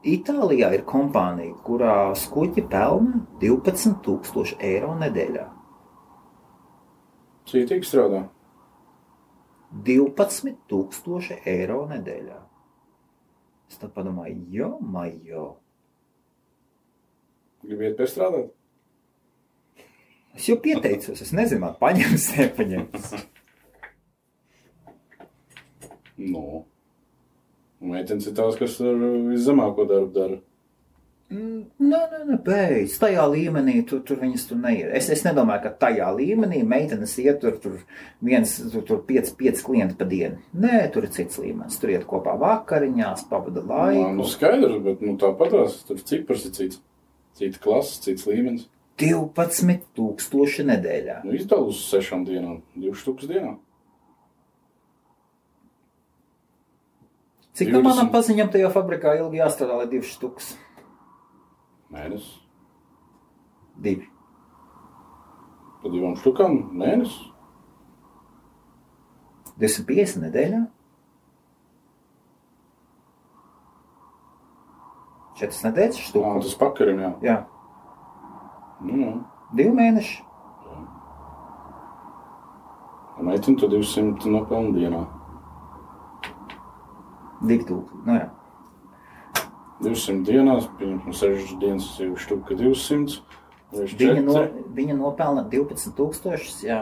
Itālijā 0.00 0.70
ir 0.72 0.86
kompānija, 0.88 1.58
kurā 1.66 1.94
skuķi 2.16 2.64
pelna 2.72 3.20
12,000 3.42 4.54
eiro 4.64 4.94
nedēļā. 4.96 5.42
Cītīgi 7.50 7.84
strādā. 7.88 8.22
12,000 9.84 11.42
eiro 11.52 11.82
nedēļā. 11.90 12.39
Es 13.70 13.78
tā 13.78 13.88
padomāju, 13.94 14.40
jo, 14.50 14.70
majo. 14.82 15.44
Gribiet 17.62 17.96
piestrādāt? 17.98 18.50
Es 20.34 20.46
jau 20.48 20.56
pieteicos, 20.62 21.20
es 21.22 21.32
nezinu, 21.36 21.62
man 21.64 21.76
paņems, 21.78 22.26
nepaņems. 22.38 23.12
Nu. 26.20 26.64
Meitenes 27.80 28.26
ir 28.28 28.36
tās, 28.36 28.58
kas 28.60 28.76
ar 28.84 28.98
viszemāko 29.30 29.86
darbu 29.88 30.12
dara. 30.14 30.40
Mm, 31.30 31.60
Nē, 31.78 31.98
nē, 32.10 32.18
nē, 32.26 32.36
beidz. 32.42 32.96
Tajā 32.98 33.22
līmenī 33.30 33.76
tur, 33.86 34.00
tur 34.02 34.18
viņas 34.18 34.48
tur 34.48 34.58
neiet. 34.58 34.88
Es, 34.98 35.06
es 35.14 35.20
nedomāju, 35.22 35.62
ka 35.68 35.70
tajā 35.84 36.08
līmenī 36.16 36.64
meitenes 36.66 37.12
iet 37.22 37.38
tur, 37.44 37.54
tur 37.62 37.76
viens, 38.26 38.56
tur, 38.72 38.82
tur 38.88 38.98
pieci, 39.06 39.36
pieci 39.38 39.62
klienti 39.62 39.94
pa 40.00 40.08
dienu. 40.10 40.40
Nē, 40.58 40.80
tur 40.90 41.06
ir 41.06 41.12
cits 41.14 41.38
līmenis. 41.38 41.78
Tur 41.78 41.92
iet 41.94 42.02
kopā 42.10 42.34
vakariņās, 42.40 43.28
pavada 43.30 43.62
Nu, 43.62 43.70
laiku. 43.70 44.26
skaidrs, 44.32 44.80
bet 44.88 45.04
nu, 45.06 45.14
tāpat 45.22 45.54
tās 45.54 45.78
tur 45.86 46.02
cipars 46.02 46.48
ir 46.50 46.56
cits. 46.58 46.82
Cita 47.38 47.62
klasa, 47.62 48.00
cits 48.08 48.26
līmenis. 48.26 48.66
12,000 48.98 50.66
nedēļā. 50.66 51.20
Nu, 51.24 51.32
izdala 51.38 51.70
uz 51.70 51.78
sešām 51.92 52.26
dienām, 52.26 52.58
divas 52.74 53.00
štukas 53.04 53.30
dienā. 53.30 53.54
Cik 57.54 57.70
no 57.74 57.80
20. 57.80 57.86
manām 57.86 58.10
paziņām 58.12 58.50
tajā 58.52 58.68
fabrikā 58.74 59.14
ilgi 59.20 59.40
jāstrādā, 59.40 59.78
lai 59.82 59.86
divas 59.90 60.10
štukas? 60.14 60.50
Mēnesis. 61.90 62.30
Divi. 63.80 64.06
Pa 65.82 65.88
divām 65.92 66.16
štukām 66.20 66.58
mēnesis. 66.80 67.16
250 69.60 70.22
nedēļā? 70.26 70.60
Četras 75.40 75.62
nedēļas 75.64 75.98
Jā, 76.00 76.06
štuka. 76.10 76.32
tas 76.44 76.56
pakarim, 76.60 76.98
jā. 77.00 77.10
Jā, 77.24 77.36
Nu, 78.80 78.96
jā. 78.96 79.12
divi 79.56 79.72
mēneši. 79.76 80.18
Meitene 83.20 83.58
to 83.60 83.68
200 83.68 84.30
nopelna 84.32 84.72
dienā. 84.72 85.00
Divi 87.44 87.64
tūkstoši. 87.68 88.04
Nu, 88.06 88.14
jā. 88.16 88.28
200 89.80 90.24
dienās, 90.26 90.66
pieņemsim, 90.78 91.14
6 91.16 91.54
dienas 91.62 91.86
jau 92.00 92.14
štuka 92.20 92.56
200. 92.58 93.20
Viņš 93.70 93.92
Viņa, 94.00 94.22
no, 94.26 94.40
viņa 94.74 94.96
nopelna 94.98 95.44
12,000. 95.52 96.64
Jā, 96.66 96.80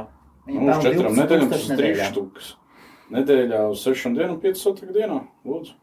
viņa 0.48 0.60
Nu, 0.62 0.70
uz 0.72 0.80
pelna 0.80 0.88
četrām 0.88 1.18
nedēļām 1.20 1.48
12,000 1.48 1.52
tas 1.52 1.68
ir 1.68 1.76
3 1.76 1.76
nedēļā. 1.76 2.08
štukas. 2.12 2.48
Nedēļā 3.12 3.60
uz 3.72 3.84
6 3.86 4.16
dienām 4.16 4.40
5 4.42 4.60
sotika 4.62 4.92
dienā. 4.96 5.20
Lūdzu. 5.48 5.76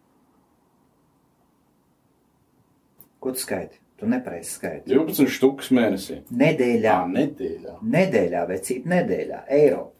Ko 3.19 3.31
tu 3.33 3.39
skaiti? 3.41 3.79
Tu 3.97 4.07
nepareizi 4.11 4.51
skaiti. 4.51 4.91
12 4.91 5.29
štukas 5.31 5.71
mēnesī. 5.73 6.19
Nedēļā. 6.29 6.83
Jā, 6.83 6.97
nedēļā. 7.09 7.75
Nedēļā, 7.95 8.45
cik 8.67 8.85
nedēļā? 8.91 9.43
Eiro. 9.55 9.91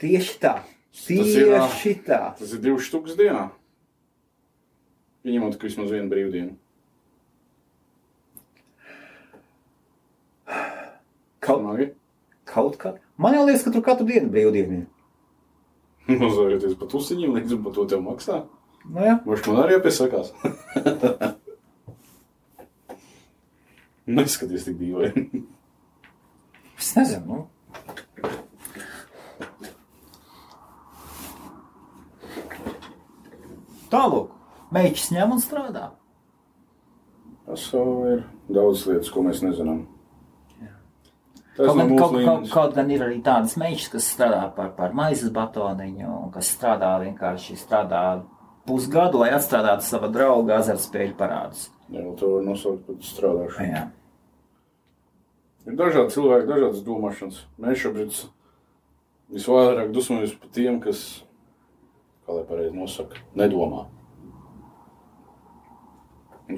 Tieši 0.00 0.38
tā. 0.40 0.54
Tas 0.90 1.10
ir, 1.10 1.50
Tieši 1.52 1.92
tā. 2.06 2.22
Tas 2.38 2.54
ir 2.56 2.62
2 2.64 2.78
štukas 2.86 3.18
dienā. 3.18 3.50
Pieņemot, 5.20 5.56
ka 5.60 5.68
vismaz 5.68 5.90
viena 5.92 6.08
brīvdiena. 6.08 6.54
Kaut, 11.40 11.60
Smagi. 11.60 11.86
kaut 12.48 12.78
kā. 12.80 12.94
Man 13.20 13.36
liekas, 13.36 13.64
ka 13.66 13.72
tur 13.74 13.84
katru 13.84 14.06
dienu 14.08 14.32
brīvdiena 14.32 14.80
ir. 14.80 14.86
Mazājoties 16.22 16.78
pat 16.80 16.96
usiņiem, 16.96 17.36
līdz 17.36 17.60
par 17.64 17.76
to 17.76 17.84
tev 17.92 18.02
maksā. 18.04 18.40
Nu, 18.88 19.04
jā. 19.04 19.14
Varbūt 19.26 19.52
man 19.52 19.62
arī 19.66 19.76
jāpiesakās. 19.76 20.32
Neskaties 24.10 24.66
tik 24.66 24.76
dīvaini. 24.80 25.44
Es 26.80 26.94
nezinu. 26.96 27.24
Nu. 27.28 27.38
Tālāk. 33.90 34.39
Meitas 34.74 35.08
ņem 35.10 35.34
un 35.34 35.40
strādā. 35.42 35.86
Pasaulē 37.48 38.12
ir 38.14 38.20
daudz 38.54 38.84
lietas, 38.86 39.10
ko 39.10 39.24
mēs 39.26 39.42
nezinām. 39.42 39.86
Tas 41.56 41.66
Kaut 41.66 41.80
mūsu 41.82 41.98
kaut, 41.98 42.12
kaut, 42.24 42.44
kaut 42.54 42.76
gan 42.76 42.90
ir 42.94 43.02
arī 43.04 43.18
tādas 43.26 43.56
meitas, 43.60 43.88
kas 43.92 44.06
strādā 44.14 44.44
par, 44.54 44.70
par 44.76 44.94
maizes 44.96 45.32
batoniņu, 45.34 46.06
un 46.06 46.30
kas 46.32 46.52
strādā 46.54 46.92
vienkārši 47.02 47.58
strādā 47.58 48.02
pusgadu, 48.68 49.20
lai 49.24 49.32
atstrādātu 49.34 49.84
sava 49.84 50.08
drauga 50.14 50.60
azartspēļu 50.60 51.16
parādus. 51.18 51.66
Jā, 51.90 52.06
to 52.20 52.36
var 52.36 52.46
nosaukt 52.46 52.86
par 52.86 53.00
strādāšanu. 53.02 53.66
Jā. 53.74 53.86
Ir 55.66 55.76
dažādi 55.76 56.14
cilvēki, 56.14 56.48
dažādas 56.48 56.84
domāšanas. 56.86 57.42
Mēs 57.60 57.82
šobrīd 57.82 58.20
visvairāk 59.34 59.90
dusmojamies 59.94 60.36
par 60.40 60.54
tiem, 60.54 60.78
kas, 60.82 61.02
kā 62.24 62.38
lai 62.38 62.46
pareizi 62.48 62.78
nosaka, 62.78 63.20
nedomā. 63.36 63.88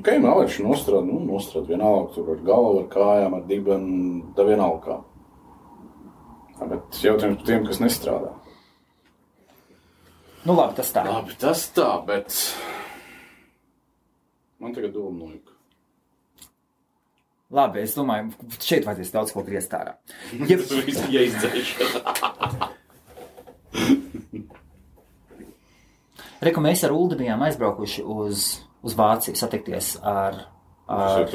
Un 0.03 0.07
kā 0.09 0.16
jau 0.16 0.22
mākslinieks 0.24 0.64
nostrādā, 0.66 1.07
nu, 1.07 1.20
nostrādā 1.30 1.68
vienalga, 1.76 2.09
tur 2.16 2.30
ar 2.32 2.40
galvu, 2.42 2.78
ar 2.80 2.86
kājām, 2.90 3.34
ar 3.36 3.42
dibenu, 3.46 4.32
tā 4.34 4.42
vienalga. 4.48 4.96
kā. 6.59 6.66
Bet 6.72 6.98
jautājums 7.05 7.38
par 7.38 7.46
tiem, 7.46 7.66
kas 7.68 7.78
nestrādā. 7.78 8.32
Nu, 10.42 10.57
labi, 10.59 10.74
tas 10.80 10.90
tā. 10.90 11.05
Labi, 11.07 11.36
tas 11.38 11.62
tā, 11.70 11.86
bet 12.09 12.34
man 14.59 14.74
tagad 14.74 14.90
doma 14.96 15.14
nojuka. 15.20 15.55
Labi, 17.55 17.84
es 17.86 17.94
domāju, 17.94 18.34
šeit 18.59 18.82
vajadzēs 18.88 19.14
daudz 19.14 19.30
ko 19.36 19.46
griezt 19.46 19.70
ārā. 19.78 19.94
Ja, 20.50 20.59
Tas 20.59 20.82
viss 20.82 21.07
jāizdzēš. 21.14 21.76
Reku 26.42 26.66
mēs 26.66 26.82
ar 26.82 26.90
Ulu 26.90 27.22
bijām 27.22 27.46
aizbraukuši 27.46 28.03
uz, 28.03 28.48
uz 28.83 28.97
Vāciju, 28.99 29.39
satikties 29.39 29.95
ar, 30.03 30.39
ar, 30.91 31.28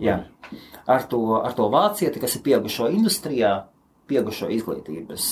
jā, 0.00 0.16
ar, 0.86 1.06
to, 1.10 1.22
ar 1.40 1.54
to 1.56 1.68
vācieti, 1.72 2.22
kas 2.22 2.36
ir 2.38 2.44
pieaugušo 2.46 2.90
industrijā, 2.94 3.54
pieaugušo 4.10 4.50
izglītības, 4.54 5.26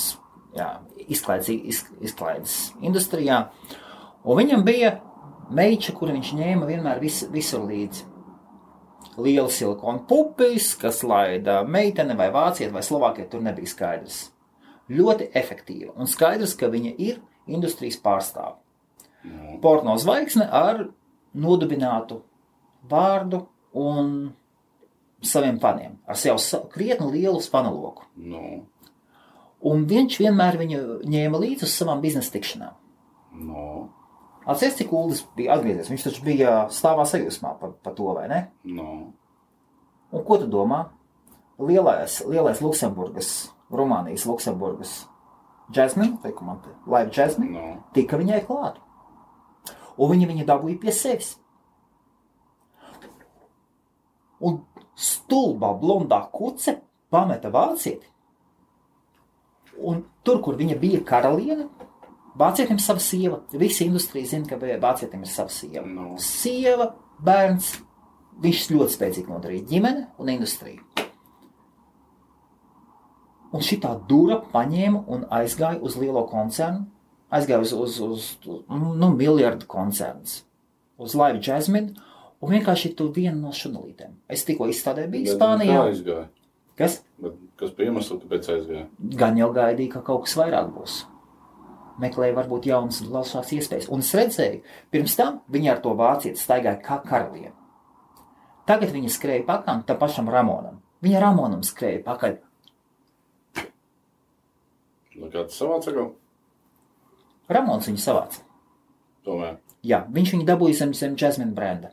jā, 0.59 0.69
izklaides, 1.07 1.51
iz, 1.55 1.83
izklaides 2.05 2.57
industrijā. 2.85 3.45
Un 4.27 4.41
viņam 4.41 4.65
bija 4.67 4.97
meiča, 5.55 5.95
kuru 5.97 6.17
viņš 6.19 6.35
ņēma 6.39 6.69
vienmēr 6.69 7.03
vis, 7.03 7.23
visur 7.33 7.65
līdzi. 7.69 8.07
Liela 9.19 9.51
silikona 9.51 10.05
pupis, 10.07 10.73
kas 10.79 11.01
laida 11.07 11.63
meitene 11.67 12.15
vai 12.19 12.29
vācieti 12.35 12.75
vai 12.75 12.85
slovākieti, 12.87 13.31
tur 13.33 13.43
nebija 13.43 13.71
skaidrs. 13.71 14.29
Ļoti 14.89 15.33
efektīva 15.37 15.95
un 15.99 16.09
skaidrs, 16.09 16.55
ka 16.59 16.71
viņa 16.71 16.93
ir 17.03 17.19
industrijas 17.51 17.99
pārstāve. 18.03 18.57
Porno 19.63 19.97
zvaigzne 19.99 20.47
ar 20.55 20.87
nodibinātu 21.39 22.21
vārdu 22.91 23.45
un 23.79 24.13
saviem 25.25 25.59
faniem, 25.63 25.97
ar 26.07 26.19
sev 26.19 26.39
krietni 26.73 27.11
lielu 27.15 27.41
fanaloku. 27.45 28.07
Nu, 28.17 28.65
Un 29.59 29.81
viņš 29.91 30.21
vienmēr 30.23 30.55
viņu 30.55 30.81
ņēma 31.11 31.39
līdzi 31.43 31.67
uz 31.67 31.73
savām 31.75 31.99
biznesa 32.01 32.31
tikšanām. 32.31 32.77
nu, 33.35 33.89
Atcerieties, 34.47 34.77
cik 34.79 34.93
Ulas 34.97 35.25
bija 35.37 35.57
atgriezies. 35.59 35.91
Viņš 35.91 36.05
taču 36.07 36.23
bija 36.25 36.53
stāvā 36.73 37.03
sajūsmā 37.05 37.51
par, 37.61 37.73
par 37.83 37.93
to, 37.99 38.07
vai 38.17 38.29
ne? 38.31 38.39
nu. 38.65 38.87
Un 40.15 40.23
ko 40.25 40.39
tu 40.41 40.47
domā? 40.49 40.87
Lielais, 41.59 42.23
lielais 42.25 42.63
Luksemburgas, 42.63 43.51
Rumānijas 43.69 44.25
Luksemburgas 44.31 44.93
džēsmina, 45.75 46.21
teiku 46.23 46.47
man 46.47 46.63
te, 46.65 46.71
laiva 46.87 47.11
džēsmina, 47.11 47.51
nu. 47.51 47.83
tika 47.93 48.17
viņai 48.17 48.39
klāt. 48.47 48.79
Un 49.99 50.13
viņa 50.13 50.29
viņu 50.31 50.47
dabūja 50.47 50.81
pie 50.83 50.95
sevis. 50.95 51.33
Un 54.39 54.61
stulbā 54.95 55.73
blondā 55.81 56.21
kuce 56.33 56.77
pameta 57.11 57.51
vācieti. 57.51 58.07
Un 59.79 60.03
tur, 60.27 60.41
kur 60.43 60.59
viņa 60.59 60.79
bija 60.79 61.03
karaliene, 61.07 61.69
vācietim 62.39 62.79
sava 62.83 63.03
sieva. 63.03 63.41
Visi 63.53 63.87
industrija 63.87 64.35
zina, 64.35 64.47
ka 64.51 64.59
vācietim 64.59 65.23
ir 65.23 65.31
sava 65.31 65.55
sieva. 65.55 65.87
Nu. 65.87 66.15
Sieva, 66.23 66.93
bērns, 67.23 67.77
viņš 68.43 68.67
ļoti 68.75 68.97
spēcīgi 68.97 69.33
nodarīja 69.33 69.67
ģimene 69.71 70.07
un 70.19 70.35
industriju. 70.35 70.83
Un 73.49 73.65
šī 73.65 73.79
tā 73.81 73.95
dura 74.09 74.43
paņēma 74.53 75.07
un 75.09 75.25
aizgāja 75.33 75.81
uz 75.81 75.97
lielo 75.97 76.27
koncernu. 76.29 76.85
Aizgāja 77.29 77.61
uz, 77.61 77.73
uz, 77.77 77.99
uz 78.01 78.29
nu, 78.69 79.11
miljardu 79.13 79.67
koncernu, 79.69 80.39
uz 80.97 81.17
Laivu 81.19 81.43
Jasmine. 81.45 81.93
Un 82.39 82.55
vienkārši 82.55 82.93
tu 82.95 83.09
viena 83.11 83.37
no 83.37 83.51
šunulītēm. 83.51 84.13
Es 84.31 84.45
tikko 84.47 84.69
izstādē 84.71 85.09
biju 85.11 85.27
Bet 85.27 85.35
Spānijā. 85.41 85.75
Kā 85.75 85.89
aizgāja? 85.91 86.27
Kas 86.79 87.01
Bet 87.19 87.39
kas 87.59 87.73
bija 87.75 87.91
iemesls, 87.91 88.21
kāpēc 88.23 88.51
aizgāja? 88.55 88.85
gan 89.19 89.39
jau 89.39 89.49
gaidīja, 89.55 89.97
ka 89.97 90.03
kaut 90.07 90.27
kas 90.27 90.37
vairāk 90.39 90.69
būs. 90.75 91.01
Meklēja 91.99 92.37
varbūt 92.37 92.69
jaunas, 92.71 93.01
lasās 93.11 93.51
iespējas. 93.57 93.89
Un 93.91 94.05
es 94.05 94.13
redzēju, 94.15 94.61
pirms 94.95 95.17
tam 95.19 95.41
viņa 95.51 95.73
ar 95.73 95.81
to 95.83 95.95
vācieti 95.99 96.39
staigāja 96.39 96.79
kā 96.85 97.01
karaliene. 97.03 97.57
Tagad 98.71 98.93
viņa 98.95 99.11
skrēja 99.11 99.47
pakaļ 99.49 99.83
tam 99.89 99.99
pašam 99.99 100.31
Ramonam. 100.31 100.79
Viņa 101.03 101.25
Ramonam 101.25 101.65
skrēja 101.67 102.05
pakaļ. 102.07 102.39
Lai 105.19 105.31
kāds 105.35 105.59
savāca 105.59 105.91
kaut 105.97 106.15
Ramons 107.49 107.89
viņu 107.89 108.03
savāca. 108.03 108.43
tomēr. 109.25 109.57
Jā, 109.85 110.03
viņš 110.11 110.33
viņu 110.35 110.45
dabūja 110.49 110.75
zem, 110.83 110.93
zem 110.95 111.17
Jasmine 111.21 111.55
brenda. 111.55 111.91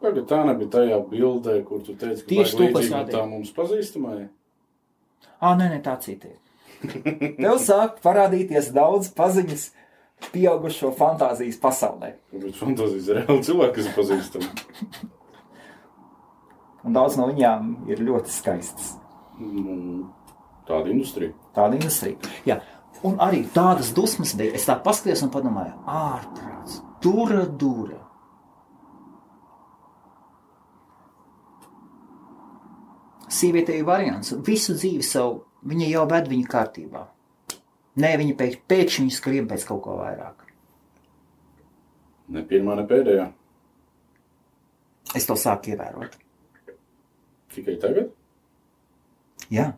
Pagaid, 0.00 0.24
tā 0.30 0.38
nebija 0.48 0.70
tajā 0.72 0.98
bildē, 1.10 1.58
kur 1.68 1.82
tu 1.84 1.92
teici, 1.94 2.22
ka 2.24 2.28
Tieši 2.32 2.56
to, 2.56 2.68
rādīju. 2.72 3.12
tā 3.12 3.24
mums 3.28 3.50
pazīstamai. 3.52 4.28
Ah, 5.40 5.52
nē, 5.56 5.68
nē, 5.74 5.82
tā 5.84 5.98
cita 6.00 6.30
ir. 6.30 6.38
Tev 7.36 7.58
sāk 7.60 8.00
parādīties 8.04 8.70
daudz 8.72 9.10
paziņas 9.12 9.66
pieaugušo 10.32 10.94
fantāzijas 10.96 11.60
pasaulē. 11.60 12.14
Bet 12.32 12.56
fantāzijas 12.56 13.08
ir 13.12 13.20
reāli 13.20 13.44
cilvēki, 13.44 13.74
kas 13.76 13.90
ir 13.90 13.96
pazīstami. 13.98 15.10
Un 16.88 16.96
daudz 16.96 17.18
no 17.20 17.28
viņām 17.28 17.74
ir 17.92 18.00
ļoti 18.00 18.32
skaistas. 18.32 18.94
Nu, 19.40 20.08
Tāda 20.68 20.88
industrija. 20.92 21.34
Tāda 21.56 21.76
industrija. 21.76 22.16
Jā. 22.48 22.60
Un 23.06 23.16
arī 23.24 23.44
tādas 23.54 23.94
dusmas 23.96 24.34
bija. 24.36 24.52
Es 24.58 24.66
tā 24.68 24.76
paskatījos 24.84 25.24
un 25.24 25.32
padomāju, 25.32 25.72
ārprāts, 25.88 26.80
dura, 27.00 27.46
dura. 27.48 27.98
Sieviete 33.30 33.72
ir 33.78 33.86
variants. 33.88 34.34
Visu 34.44 34.74
dzīvi 34.76 35.06
savu 35.06 35.40
viņa 35.70 35.88
jau 35.94 36.04
ved 36.10 36.28
viņu 36.28 36.50
kārtībā. 36.50 37.06
Nē, 38.00 38.14
viņa 38.20 38.52
pēkšņi 38.70 39.12
skrien 39.14 39.48
pēc 39.50 39.64
kaut 39.68 39.82
ko 39.84 39.96
vairāk. 40.00 40.46
Ne 42.30 42.44
pirmā, 42.46 42.76
ne 42.78 42.86
pēdējā. 42.86 43.26
Es 45.18 45.26
to 45.26 45.34
sāku 45.38 45.72
ievērot. 45.72 46.14
Tikai 47.50 47.74
tagad? 47.82 48.12
Jā. 49.50 49.72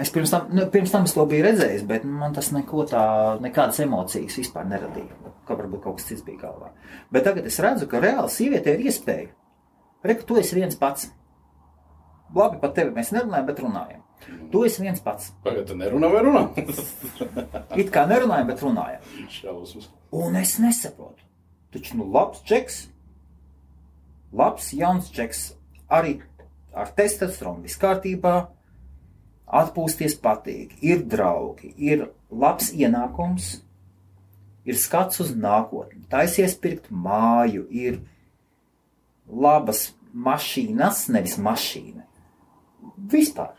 Es 0.00 0.10
pirms 0.12 0.32
tam, 0.32 0.48
nu, 0.52 0.66
pirms 0.72 0.92
tam 0.92 1.06
es 1.08 1.14
to 1.16 1.24
biju 1.28 1.46
redzējis, 1.46 1.84
bet 1.88 2.04
man 2.04 2.34
tas 2.36 2.50
neko 2.52 2.84
tā, 2.90 3.02
nekādas 3.40 3.80
emocijas 3.80 4.36
vispār 4.36 4.66
neradīja. 4.68 5.32
Kā 5.48 5.56
varbūt 5.56 5.84
kaut 5.86 6.00
kas 6.00 6.10
cits 6.10 6.24
bija 6.26 6.42
galvā. 6.42 6.72
Bet 7.14 7.24
tagad 7.24 7.46
es 7.48 7.56
redzu, 7.64 7.88
ka 7.88 8.02
reāli 8.02 8.32
sieviete 8.32 8.74
ir 8.74 8.82
iespēja. 8.90 9.30
Reku, 10.06 10.26
tu 10.28 10.36
esi 10.40 10.58
viens 10.58 10.76
pats. 10.76 11.08
Labi, 12.36 12.58
par 12.60 12.74
tevi 12.76 12.92
mēs 12.92 13.12
nerunājam, 13.14 13.46
bet 13.48 13.62
runājam. 13.64 14.02
Tu 14.52 14.64
esi 14.66 14.82
viens 14.82 15.00
pats. 15.00 15.30
Pagaid, 15.44 15.64
tu 15.68 15.76
nerunā 15.78 16.10
vai 16.12 16.22
runā? 16.26 16.42
It 17.80 17.92
kā 17.94 18.04
nerunājam, 18.10 18.50
bet 18.50 18.64
runājam. 18.66 19.08
Šausmas. 19.32 19.88
Un 20.16 20.36
es 20.40 20.56
nesaprotu. 20.62 21.24
Taču, 21.72 21.96
nu, 22.00 22.06
labs 22.12 22.42
čeks, 22.48 22.82
labs 24.36 24.72
jauns 24.76 25.08
čeks, 25.14 25.46
arī 25.92 26.18
ar 26.76 26.92
testosteronu 26.96 27.64
viss 27.64 27.80
kārtībā, 27.80 28.34
atpūsties 29.46 30.16
patīk, 30.22 30.74
ir 30.82 31.04
draugi, 31.06 31.72
ir 31.76 32.08
labs 32.30 32.72
ienākums, 32.74 33.60
ir 34.66 34.78
skats 34.78 35.22
uz 35.22 35.32
nākotni, 35.36 36.02
taisies 36.10 36.56
pirkt 36.58 36.90
māju, 36.90 37.66
ir 37.70 38.00
labas 39.26 39.90
mašīnas, 40.12 41.06
nevis 41.14 41.36
mašīna. 41.42 42.06
Vispār. 43.12 43.54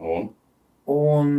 Un? 0.00 0.30
Un. 0.86 1.34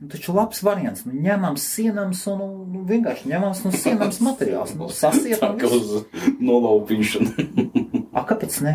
Nu, 0.00 0.08
taču 0.12 0.32
labs 0.36 0.62
variants. 0.62 1.04
Nu, 1.08 1.12
ņemams 1.24 1.64
sienams 1.74 2.22
un 2.30 2.38
nu, 2.42 2.48
nu, 2.72 2.84
vienkārši 2.88 3.28
ņemams 3.32 3.64
no 3.66 3.72
sienams 3.74 4.20
materiāls. 4.28 4.74
Nu, 4.78 4.88
Tā 4.92 4.98
sasiepam. 5.10 5.58
kā 5.60 5.70
uz 5.72 5.92
nolaupīšanu. 6.40 7.48
A, 8.18 8.24
kāpēc 8.26 8.60
ne? 8.66 8.74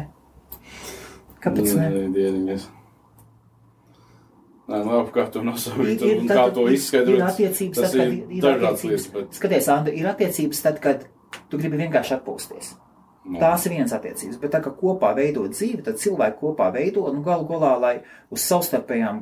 Kāpēc 1.44 1.74
ne? 1.76 1.90
Nē, 1.92 2.04
dieniņas. 2.16 2.70
Nē, 4.64 4.78
nu, 4.86 4.92
labi, 4.96 5.12
kā 5.12 5.26
tu 5.32 5.42
nosauci, 5.44 5.90
Ir- 5.92 6.06
ir 6.08 6.22
un 6.22 6.30
kā 6.32 6.46
to 6.56 6.64
izskaidrot. 6.72 7.18
ir 7.18 7.26
attiecības 7.28 7.82
tad, 7.84 7.92
kad 7.98 8.14
ir 8.14 8.38
ir- 8.38 8.46
attiecības. 8.70 9.08
bet... 9.12 9.34
Skaties, 9.36 9.68
Andri, 9.74 9.98
ir 10.00 10.08
attiecības 10.08 10.62
tad, 10.64 10.80
kad 10.86 11.04
tu 11.52 11.60
gribi 11.60 11.82
vienkārši 11.82 12.16
atpūsties. 12.16 12.70
Nu, 13.26 13.40
Tās 13.40 13.66
ir 13.68 13.72
vienas 13.76 13.92
attiecības, 13.96 14.40
bet 14.40 14.52
tā 14.56 14.60
kā 14.64 14.72
kopā 14.76 15.14
veidot 15.16 15.52
dzīvi, 15.56 15.84
tad 15.84 16.00
cilvēki 16.00 16.40
kopā 16.42 16.70
veido 16.76 17.06
nu, 17.16 17.22
galu 17.24 17.46
galā, 17.48 17.74
lai 17.80 17.94
uz 18.32 18.44
savstarpējām, 18.48 19.22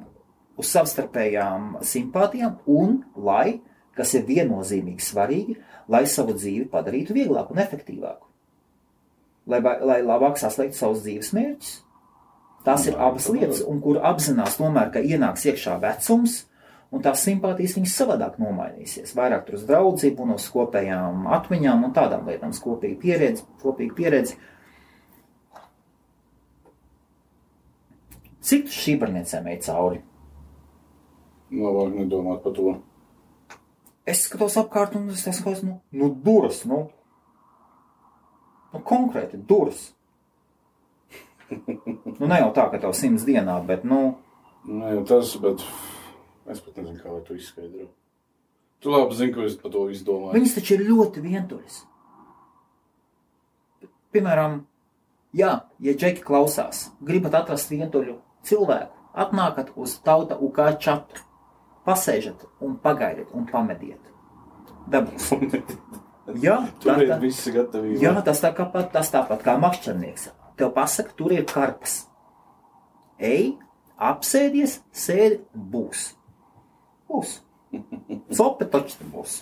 uz 0.60 0.72
savstarpējām 0.72 1.78
simpātijām 1.86 2.58
un 2.70 3.02
lai, 3.16 3.62
kas 3.98 4.14
ir 4.18 4.26
viennozīmīgi 4.28 5.04
svarīgi, 5.04 5.56
lai 5.92 6.04
savu 6.08 6.36
dzīvi 6.38 6.68
padarītu 6.72 7.16
vieglāku 7.16 7.56
un 7.56 7.64
efektīvāku. 7.64 8.28
Lai, 9.52 9.60
lai 9.62 10.02
labāk 10.06 10.38
sasniegtu 10.40 10.78
savus 10.78 11.02
dzīves 11.06 11.32
mērķus. 11.36 11.72
Tās 12.62 12.86
ir 12.86 12.98
abas 13.02 13.26
lietas, 13.34 13.64
un 13.66 13.80
kur 13.82 13.98
apzinās 14.06 14.60
tomēr, 14.60 14.92
ka 14.94 15.02
ienāks 15.02 15.48
iekšā 15.50 15.80
vecums, 15.82 16.44
un 16.94 17.02
tās 17.02 17.24
simpātijas 17.26 17.74
viņas 17.78 17.96
savādāk 18.04 18.38
nomainīsies. 18.42 19.16
Vairāk 19.18 19.48
tur 19.48 19.58
uz 19.58 19.66
draudzību 19.66 20.28
un 20.28 20.36
uz 20.36 20.46
kopējām 20.54 21.26
atmiņām 21.40 21.88
un 21.88 21.96
tādām 21.96 22.30
lietām, 22.30 22.54
uz 22.54 22.62
kopīgu 22.62 23.00
pieredzi, 23.02 23.48
kopīgu 23.64 23.98
pieredzi. 23.98 24.38
Cik 28.46 28.70
šī 28.74 28.98
barniecēm 29.02 29.50
ej 29.50 29.60
cauri? 29.66 30.02
Labāk 31.52 31.94
nedomāt 31.98 32.42
par 32.44 32.56
to. 32.56 32.78
Es 34.08 34.26
skatos 34.26 34.58
apkārt, 34.58 34.96
un 34.98 35.12
es 35.14 35.24
skatos, 35.28 35.62
nu, 35.68 35.82
nu 35.92 36.10
duras, 36.26 36.64
nu, 36.66 36.86
nu 38.72 38.82
konkrēti 38.88 39.38
duras. 39.38 39.92
nu, 41.52 42.26
ne 42.26 42.40
jau 42.40 42.52
tā, 42.56 42.70
ka 42.72 42.80
tev 42.82 42.96
simts 42.98 43.28
dienā, 43.28 43.60
bet, 43.68 43.84
nu, 43.88 44.16
Nē, 44.62 44.92
jau 44.94 45.06
tas, 45.10 45.32
bet 45.42 45.64
es 46.52 46.60
pat 46.62 46.76
nezinu, 46.78 47.00
kā 47.02 47.10
lai 47.10 47.22
to 47.26 47.34
izskaidro. 47.34 47.88
Tu 48.82 48.92
labi 48.94 49.18
zini, 49.18 49.34
ko 49.34 49.46
es 49.48 49.56
par 49.58 49.74
to 49.74 49.88
izdomāju. 49.94 50.36
Viņas 50.36 50.54
taču 50.58 50.76
ir 50.76 50.84
ļoti 50.86 51.24
vientuļas. 51.26 51.80
Piemēram, 54.14 54.60
jā, 55.38 55.52
ja 55.82 55.96
džeki 55.98 56.22
klausās, 56.26 56.90
gribat 57.02 57.40
atrast 57.42 57.74
vientuļu 57.74 58.20
cilvēku, 58.46 58.94
atnākat 59.24 59.74
uz 59.82 59.96
tauta 60.06 60.38
UK 60.38 60.62
čatu, 60.82 61.26
pasēžat 61.88 62.46
un 62.64 62.78
pagaidiet 62.82 63.34
un 63.38 63.48
pamediet. 63.50 64.12
Dabūs. 64.92 65.32
Jā, 66.42 66.58
tā, 66.84 66.96
tā, 66.96 67.18
gatavība. 67.56 68.00
jā, 68.02 68.14
tas, 68.26 68.42
tā 68.44 68.54
kā, 68.58 68.68
tas 68.94 69.12
tāpat 69.14 69.44
kā 69.46 69.58
makšķernieks. 69.62 70.30
Tev 70.60 70.74
pasaka, 70.76 71.14
tur 71.18 71.34
ir 71.34 71.46
karpas. 71.50 72.04
Ej, 73.22 73.56
apsēdies, 74.02 74.80
sēdi, 74.94 75.42
būs. 75.54 76.12
Būs. 77.10 77.40
Sope 78.38 78.68
taču 78.70 79.08
būs. 79.14 79.42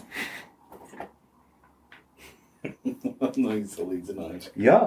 nu, 3.40 3.54
izsalīdzinājums. 3.60 4.52
Jā. 4.60 4.80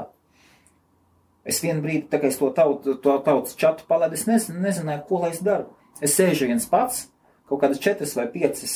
Es 1.42 1.58
vienu 1.62 1.82
brīdi, 1.82 2.06
tā 2.10 2.20
kā 2.22 2.30
es 2.30 2.38
to 2.38 2.52
tautu, 2.54 2.94
to 3.02 3.14
tautas 3.26 3.56
čatu 3.58 3.86
palaidu, 3.88 4.14
es 4.14 4.28
nezinu, 4.28 4.60
nezināju, 4.62 5.02
ko 5.08 5.24
lai 5.24 5.32
es 5.34 5.40
daru. 5.42 5.72
Es 6.02 6.14
sēžu 6.18 6.46
viens 6.50 6.68
pats, 6.70 7.08
kaut 7.48 7.62
kādas 7.62 7.80
četras 7.82 8.14
vai 8.18 8.26
piecas 8.32 8.74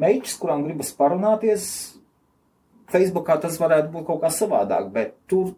meitas, 0.00 0.36
kurām 0.40 0.64
gribas 0.66 0.92
parunāties. 0.96 1.66
Facebookā 2.90 3.36
tas 3.42 3.58
varētu 3.60 3.92
būt 3.92 4.06
kaut 4.08 4.22
kā 4.24 4.30
savādāk, 4.34 4.88
bet 4.94 5.14
tur, 5.30 5.52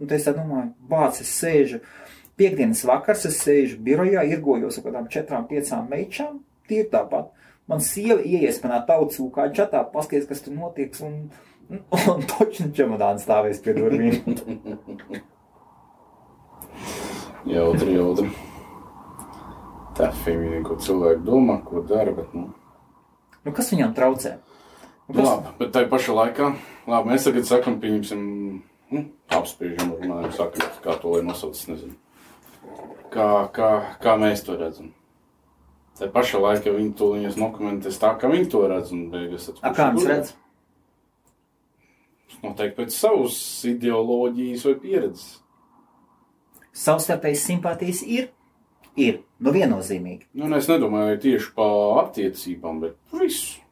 un 0.00 0.10
te 0.10 0.18
es 0.18 0.26
tā 0.26 0.34
domāju, 0.34 0.72
bāc, 0.90 1.20
es 1.22 1.30
sēžu. 1.38 1.82
Piektdienas 2.40 2.82
vakars 2.88 3.26
es 3.28 3.38
sēžu 3.44 3.78
birojā, 3.86 4.24
irgojos 4.32 4.80
ar 4.80 4.86
kādām 4.88 5.08
četrām, 5.12 5.46
piecām 5.50 5.86
meičām, 5.92 6.40
tie 6.68 6.82
ir 6.82 6.90
tāpat. 6.94 7.30
Man 7.70 7.80
sieva 7.84 8.18
ieies 8.26 8.58
manā 8.64 8.80
tautas 8.88 9.20
kā 9.34 9.46
čatā, 9.54 9.84
paskaties, 9.92 10.26
kas 10.30 10.42
tur 10.42 10.56
notiek, 10.56 10.96
un, 11.06 11.28
un, 11.70 11.84
un 12.16 12.26
točni 12.32 12.72
čemodāns 12.74 13.28
stāvēs 13.28 13.62
pie 13.62 13.76
durvīm. 13.78 14.14
Jautri, 17.42 17.96
jautri. 17.96 18.51
Tā 19.96 20.08
feminīna, 20.24 20.62
ko 20.66 20.78
cilvēki 20.80 21.24
domā, 21.26 21.58
ko 21.66 21.82
dara, 21.84 22.14
bet, 22.16 22.32
nu, 22.36 22.48
Nu, 23.42 23.50
kas 23.50 23.72
viņam 23.72 23.94
traucē? 23.96 24.36
Nu, 25.08 25.16
kas, 25.16 25.24
labi, 25.26 25.52
bet 25.58 25.72
tai 25.74 25.82
pašā 25.90 26.14
laikā, 26.14 26.52
labi, 26.86 27.10
mēs 27.10 27.26
tagad 27.26 27.48
sakam, 27.48 27.80
pieņemsim, 27.82 28.20
nu, 28.94 29.02
apspiežam, 29.34 29.96
runājam, 29.98 30.34
sakam, 30.36 30.76
kā 30.84 30.94
to 31.02 31.14
lai 31.16 31.24
nosauc, 31.26 31.58
nezinu. 31.72 31.96
Kā, 33.12 33.26
kā, 33.52 33.70
kā 34.00 34.14
mēs 34.20 34.44
to 34.46 34.54
redzam. 34.56 34.92
Tā 35.98 36.06
pašā 36.10 36.38
laikā 36.40 36.72
viņi 36.72 36.94
to 36.98 37.10
viņas 37.16 37.36
dokumentēs 37.36 37.98
tā, 38.00 38.14
kā 38.18 38.30
viņi 38.30 38.46
to 38.50 38.62
redz, 38.70 38.94
tad 38.94 39.58
A, 39.60 39.74
kā 39.76 39.90
gudrāk? 39.92 40.08
redz? 40.08 40.32
Noteikti 42.42 42.78
pēc 42.78 42.94
savas 42.96 43.36
ideoloģijas 43.68 44.64
vai 44.66 44.76
pieredzes. 44.82 45.26
Savstarpējas 46.72 47.44
simpātijas 47.50 48.00
ir? 48.06 48.30
Ir. 49.00 49.22
Nu, 49.40 49.52
viennozīmīgi. 49.54 50.28
Nu, 50.36 50.50
es 50.58 50.68
nedomāju 50.68 51.18
tieši 51.22 51.52
par 51.56 52.04
attiecībām, 52.04 52.80
bet 52.82 52.96
par 53.10 53.24
visu. 53.24 53.62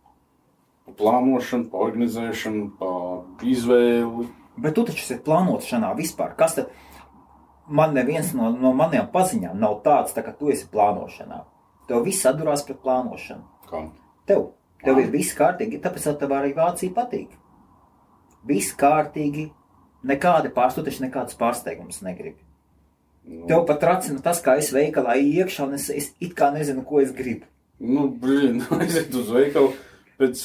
Par 0.89 0.97
plānošanu, 1.01 1.69
par 1.73 1.85
organizēšanu, 1.91 2.69
par 2.81 3.45
izvēli. 3.47 4.31
Bet 4.61 4.77
tu 4.77 4.85
taču 4.89 5.05
esi 5.05 5.21
plānošanā 5.27 5.93
vispār. 5.99 6.33
Kas 6.39 6.57
tad? 6.59 6.73
Man 7.71 7.95
neviens 7.95 8.33
no, 8.35 8.49
no 8.51 8.73
maniem 8.75 9.07
paziņām 9.13 9.61
nav 9.61 9.77
tāds, 9.85 10.17
tā, 10.17 10.25
ka 10.27 10.33
tu 10.35 10.51
esi 10.51 10.67
plānošanā. 10.73 11.45
Tev 11.87 12.03
viss 12.09 12.27
atdurās 12.27 12.65
pret 12.67 12.81
plānošanu. 12.83 13.47
Kā? 13.71 13.85
Tev, 14.27 14.49
tev 14.83 14.99
ir 15.05 15.13
viss 15.13 15.37
kārtīgi, 15.39 15.79
tāpēc 15.85 16.09
tev 16.19 16.35
arī 16.35 16.51
Vācija 16.57 16.97
patīk. 16.97 17.37
Viss 18.49 18.75
kārtīgi, 18.81 19.51
nekādi 20.11 20.51
pārsteigumi, 20.57 21.07
nekādas 21.07 21.39
pārsteigumus 21.39 22.03
negribi. 22.03 22.41
Nu, 23.25 23.45
Tev 23.47 23.65
pat 23.69 23.81
tracina 23.83 24.23
tas, 24.25 24.41
kā 24.43 24.57
es 24.59 24.73
veikalā 24.75 25.15
iekšā, 25.21 25.67
un 25.69 25.77
es, 25.77 25.91
es 25.93 26.11
it 26.21 26.33
kā 26.39 26.49
nezinu, 26.55 26.83
ko 26.87 27.01
es 27.03 27.13
gribu. 27.15 27.47
nu 27.81 28.09
blīn, 28.11 28.61
aiziet 28.81 29.15
uz 29.15 29.31
veikalu 29.33 29.73
pēc 30.21 30.43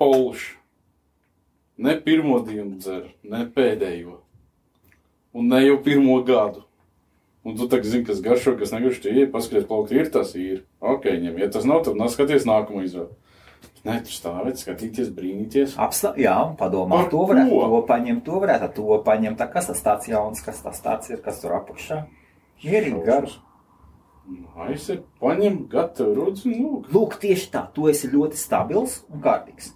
polša. 0.00 0.56
Ne 1.84 1.96
pirmo 2.00 2.38
dienu 2.46 2.76
dzer, 2.78 3.08
ne 3.26 3.44
pēdējo. 3.50 4.20
Un 5.34 5.48
ne 5.50 5.64
jau 5.64 5.78
pirmo 5.82 6.20
gadu. 6.22 6.62
Un 7.44 7.56
tu 7.58 7.66
tagad 7.68 7.88
zini, 7.90 8.04
kas 8.06 8.20
garšo, 8.24 8.54
kas 8.56 8.70
negaršo. 8.72 9.02
Tu 9.02 9.10
ieej, 9.10 9.26
paskaties, 9.32 9.66
plaukt 9.68 9.90
ir 9.92 10.06
tas 10.14 10.30
ir. 10.38 10.62
Ok, 10.80 11.08
ņem. 11.10 11.40
Ja 11.42 11.48
tas 11.52 11.66
nav, 11.68 11.82
tad 11.84 11.98
neskaties 11.98 12.46
nākamo 12.48 12.84
izvēli. 12.86 13.10
Nē, 13.84 13.98
tu 14.06 14.12
stāvēt, 14.16 14.56
skatīties, 14.62 15.10
brīnīties. 15.12 15.74
Apstā, 15.76 16.14
jā, 16.16 16.32
un 16.48 16.54
padomā, 16.56 17.02
Par 17.02 17.10
to 17.12 17.18
varētu, 17.28 17.50
ko? 17.52 17.66
to 17.68 17.80
paņemt, 17.90 18.22
to 18.24 18.38
varētu, 18.40 18.68
to 18.78 18.98
paņemt. 19.04 19.36
Tā, 19.42 19.48
kas 19.52 19.66
tas 19.68 19.82
tāds 19.84 20.08
jauns, 20.08 20.40
kas 20.40 20.62
tas 20.64 20.80
tāds 20.80 21.10
ir, 21.12 21.18
kas 21.20 21.42
tur 21.42 21.52
apakšā? 21.58 21.98
Mierīgi 22.64 23.02
garš. 23.04 23.34
Aiziet, 24.64 25.02
paņem, 25.20 25.58
gatavu 25.68 26.14
rudzi, 26.16 26.54
nu, 26.56 26.78
Lūk, 26.88 27.18
tieši 27.20 27.50
tā, 27.52 27.66
tu 27.76 27.90
esi 27.92 28.08
ļoti 28.08 28.38
stabils 28.40 29.02
un 29.12 29.20
kārtīgs. 29.20 29.74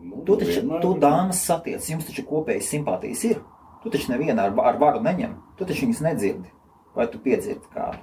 nu 0.00 0.22
Tu 0.24 0.36
taču, 0.40 0.54
vienmēr- 0.62 0.80
tu 0.80 0.94
dāmas 1.02 1.42
satiec, 1.44 1.84
jums 1.90 2.06
taču 2.08 2.24
kopējas 2.24 2.70
simpātijas 2.72 3.24
ir. 3.28 3.42
Tu 3.82 3.90
taču 3.90 4.12
nevienu 4.14 4.40
ar, 4.40 4.54
ar 4.64 4.78
varu 4.80 5.00
neņem, 5.04 5.34
tu 5.58 5.64
taču 5.68 5.84
viņas 5.86 6.00
nedzirdi. 6.08 6.48
Vai 6.96 7.06
tu 7.06 7.18
piedzirdi 7.18 7.68
kādu? 7.74 8.00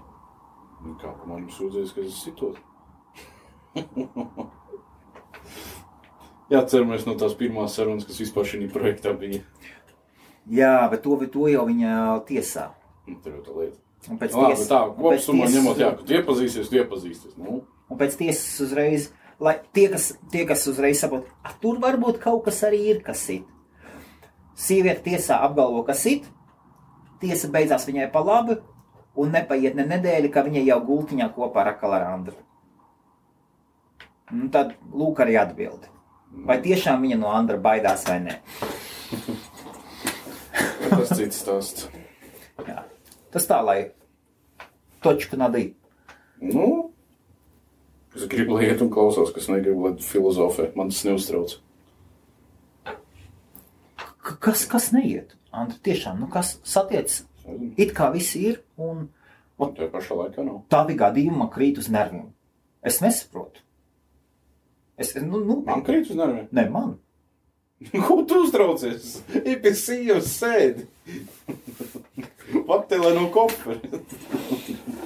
Nu, 0.85 0.93
Kā 1.01 1.09
pa 1.17 1.25
manim 1.25 1.49
sūdzēs, 1.49 1.95
ka 1.95 2.01
es 2.05 2.21
sitot? 2.21 2.61
Jā, 6.49 6.61
ceramies 6.69 7.05
no 7.07 7.15
tās 7.17 7.33
pirmās 7.33 7.73
sarunas, 7.75 8.05
kas 8.05 8.19
vispār 8.21 8.45
šī 8.45 8.67
projektā 8.73 9.15
bija. 9.17 9.41
Jā, 10.45 10.89
bet 10.91 11.01
to, 11.01 11.17
to 11.33 11.47
jau 11.49 11.65
viņa 11.65 11.95
tiesā. 12.27 12.67
Nu, 13.07 13.15
Tur 13.23 13.39
jau 13.39 13.41
tā 13.47 13.55
lieta. 13.59 13.77
Un 14.11 14.19
pēc 14.21 14.35
Labi, 14.37 14.53
tiesas- 14.53 14.69
tā, 14.69 14.81
un 14.85 14.95
pēc 14.99 15.15
kopsumā 15.17 15.45
tiesas- 15.47 15.55
ņemot, 15.57 15.77
jā, 15.81 15.89
tu 16.05 16.13
iepazīsies, 16.13 16.69
tu 16.69 16.75
iepazīsties. 16.81 17.37
Nu, 17.37 17.63
Un 17.89 17.97
pēc 17.97 18.15
tiesas 18.17 18.61
uzreiz, 18.61 19.11
lai 19.39 19.59
tie, 19.73 19.87
kas, 19.89 20.17
tie, 20.31 20.45
kas 20.45 20.67
uzreiz 20.67 20.99
saprot, 20.99 21.25
"Ah, 21.43 21.53
tur 21.61 21.77
varbūt 21.77 22.19
kaut 22.19 22.43
kas 22.45 22.61
arī 22.63 22.79
ir, 22.89 23.01
kas 23.03 23.19
sit. 23.19 23.43
Sieviete 24.55 25.03
tiesā 25.03 25.41
apgalvo, 25.41 25.83
ka 25.85 25.93
sit, 25.93 26.23
tiesa 27.19 27.47
beidzās 27.47 27.85
viņai 27.85 28.11
pa 28.11 28.19
labi, 28.23 28.57
un 29.15 29.31
nepaiet 29.31 29.75
ne 29.75 29.83
nedēļa, 29.85 30.31
ka 30.31 30.43
viņa 30.43 30.65
jau 30.65 30.79
gultiņā 30.85 31.33
kopā 31.35 31.57
ar 31.61 31.73
Akalarandru. 31.75 32.33
Un 34.31 34.49
tad 34.49 34.73
lūk 34.93 35.17
arī 35.17 35.35
atbildi. 35.37 35.87
Vai 36.45 36.57
tiešām 36.61 37.01
viņa 37.05 37.17
no 37.21 37.29
Andra 37.33 37.57
baidās 37.57 38.03
vai 38.07 38.19
nē? 38.25 38.35
tas 40.89 41.13
cits 41.17 41.39
stāsts. 41.41 41.87
Jā. 42.67 42.83
Tas 43.33 43.47
tā, 43.49 43.57
lai 43.65 43.79
točku 45.03 45.37
nadī. 45.39 45.73
Nu, 46.41 46.91
es 48.15 48.27
gribu, 48.31 48.57
lai 48.59 48.69
iet 48.69 48.81
un 48.85 48.91
klausās, 48.93 49.31
kas 49.35 49.47
negribu, 49.51 49.87
lai 49.87 49.93
filozofē. 50.03 50.69
Man 50.77 50.91
tas 50.93 51.03
neuztrauc. 51.07 51.57
K- 54.25 54.37
Kas, 54.41 54.65
kas 54.69 54.91
neiet? 54.95 55.35
Andra, 55.55 55.77
tiešām, 55.85 56.19
nu 56.19 56.27
kas 56.31 56.55
satiec? 56.67 57.21
It 57.77 57.93
kā 57.97 58.09
viss 58.13 58.35
ir, 58.39 58.61
un 58.77 59.07
Un 59.61 59.69
tajā 59.71 59.87
pašā 59.93 60.15
laikā 60.19 60.43
nav. 60.43 60.63
tādi 60.67 60.97
gadījumi 60.99 61.37
man 61.37 61.47
krīt 61.53 61.77
uz 61.79 61.87
nerviem. 61.87 62.33
Es 62.83 62.97
nesaprotu. 63.01 63.61
Es, 64.97 65.11
nu, 65.19 65.41
nu, 65.43 65.57
Man 65.67 65.83
krīt 65.83 66.09
uz 66.09 66.15
nerviem. 66.15 66.47
ne 66.55 66.69
man. 66.71 66.93
Ko 68.07 68.21
tu 68.23 68.37
uztraucies? 68.45 69.17
Ir 69.43 69.59
pie 69.63 69.73
sievas 69.75 70.29
sēdi. 70.39 70.85
Patelē 72.69 73.11
no 73.17 73.25
kofera. 73.33 73.99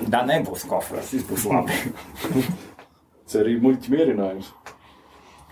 Tā 0.09 0.21
nebūs 0.29 0.67
kofers, 0.69 1.09
viss 1.15 1.25
būs 1.29 1.47
labi. 1.49 1.73
Cerība 3.29 3.65
muļķi 3.67 3.91
mierinājums. 3.93 4.51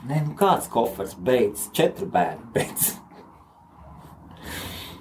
Nē, 0.08 0.22
nu 0.28 0.36
kāds 0.38 0.70
kofers 0.72 1.16
beidz? 1.18 1.68
Četri 1.78 2.06
bērni 2.14 2.46
beidz. 2.54 2.94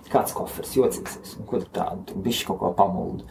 Kāds 0.08 0.32
kofers 0.36 0.72
jocīsies? 0.76 1.36
Un 1.40 1.46
Ko 1.50 1.60
tu 1.60 1.68
tādu? 1.76 2.04
Tu 2.08 2.20
bišķi 2.24 2.48
kaut 2.48 2.60
ko 2.62 2.72
pamuldi. 2.78 3.24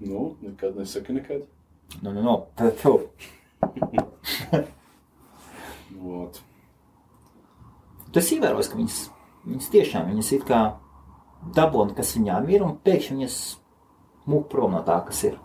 Nu, 0.00 0.36
nekad 0.40 0.76
nesaki 0.78 1.12
nekad. 1.18 1.44
Nu, 2.02 2.12
nu, 2.12 2.34
tu, 2.56 2.70
tu. 2.82 2.92
Vot. 5.98 6.42
Tu 8.12 8.20
esi 8.20 8.36
ievērojis, 8.38 8.68
ka 8.70 8.78
viņas, 8.78 8.98
viņas 9.48 9.72
tiešām 9.72 10.12
viņas 10.12 10.30
it 10.36 10.44
kā 10.48 10.60
dabūna, 11.56 11.96
kas 11.96 12.14
viņām 12.16 12.48
ir, 12.52 12.64
un 12.64 12.76
pēkšņi 12.84 13.16
viņas 13.16 13.38
mūk 14.28 14.48
prom 14.52 14.76
no 14.76 14.82
tā, 14.86 15.00
kas 15.08 15.24
ir. 15.28 15.38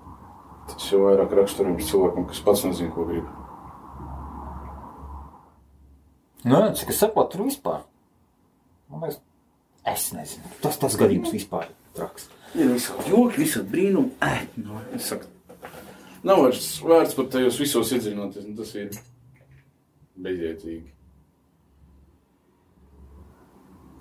Tas 0.69 0.85
jau 0.91 1.01
vairāk 1.07 1.33
raksturojums 1.35 1.89
cilvēkam, 1.89 2.27
kas 2.29 2.43
pats 2.43 2.63
nezina, 2.67 2.93
ko 2.95 3.07
grib. 3.09 3.27
Nu, 6.43 6.59
jā, 6.59 6.71
cik 6.79 6.91
es 6.91 6.99
saprotu, 7.03 7.37
tur 7.37 7.47
vispār. 7.47 7.83
Man 8.91 9.03
liekas, 9.03 9.19
es 9.89 10.09
nezinu. 10.15 10.55
Tas 10.63 10.79
tas 10.79 10.95
gadījums 10.99 11.31
vispār 11.35 11.69
ir 11.69 11.75
traks. 11.97 12.29
Ir 12.53 12.73
visādi 12.75 13.11
joki, 13.11 13.43
visādi 13.43 13.71
brīnumi. 13.73 14.15
Ai, 14.23 14.43
nu, 14.59 14.79
es 14.95 15.07
saku, 15.11 15.29
nav 16.28 16.43
vairs 16.45 16.67
vērts 16.84 17.15
pat 17.19 17.32
tajos 17.36 17.59
visos 17.61 17.93
iedziļināties, 17.95 18.49
un 18.49 18.57
tas 18.57 18.74
ir 18.80 18.91
bezjēdzīgi. 20.24 20.93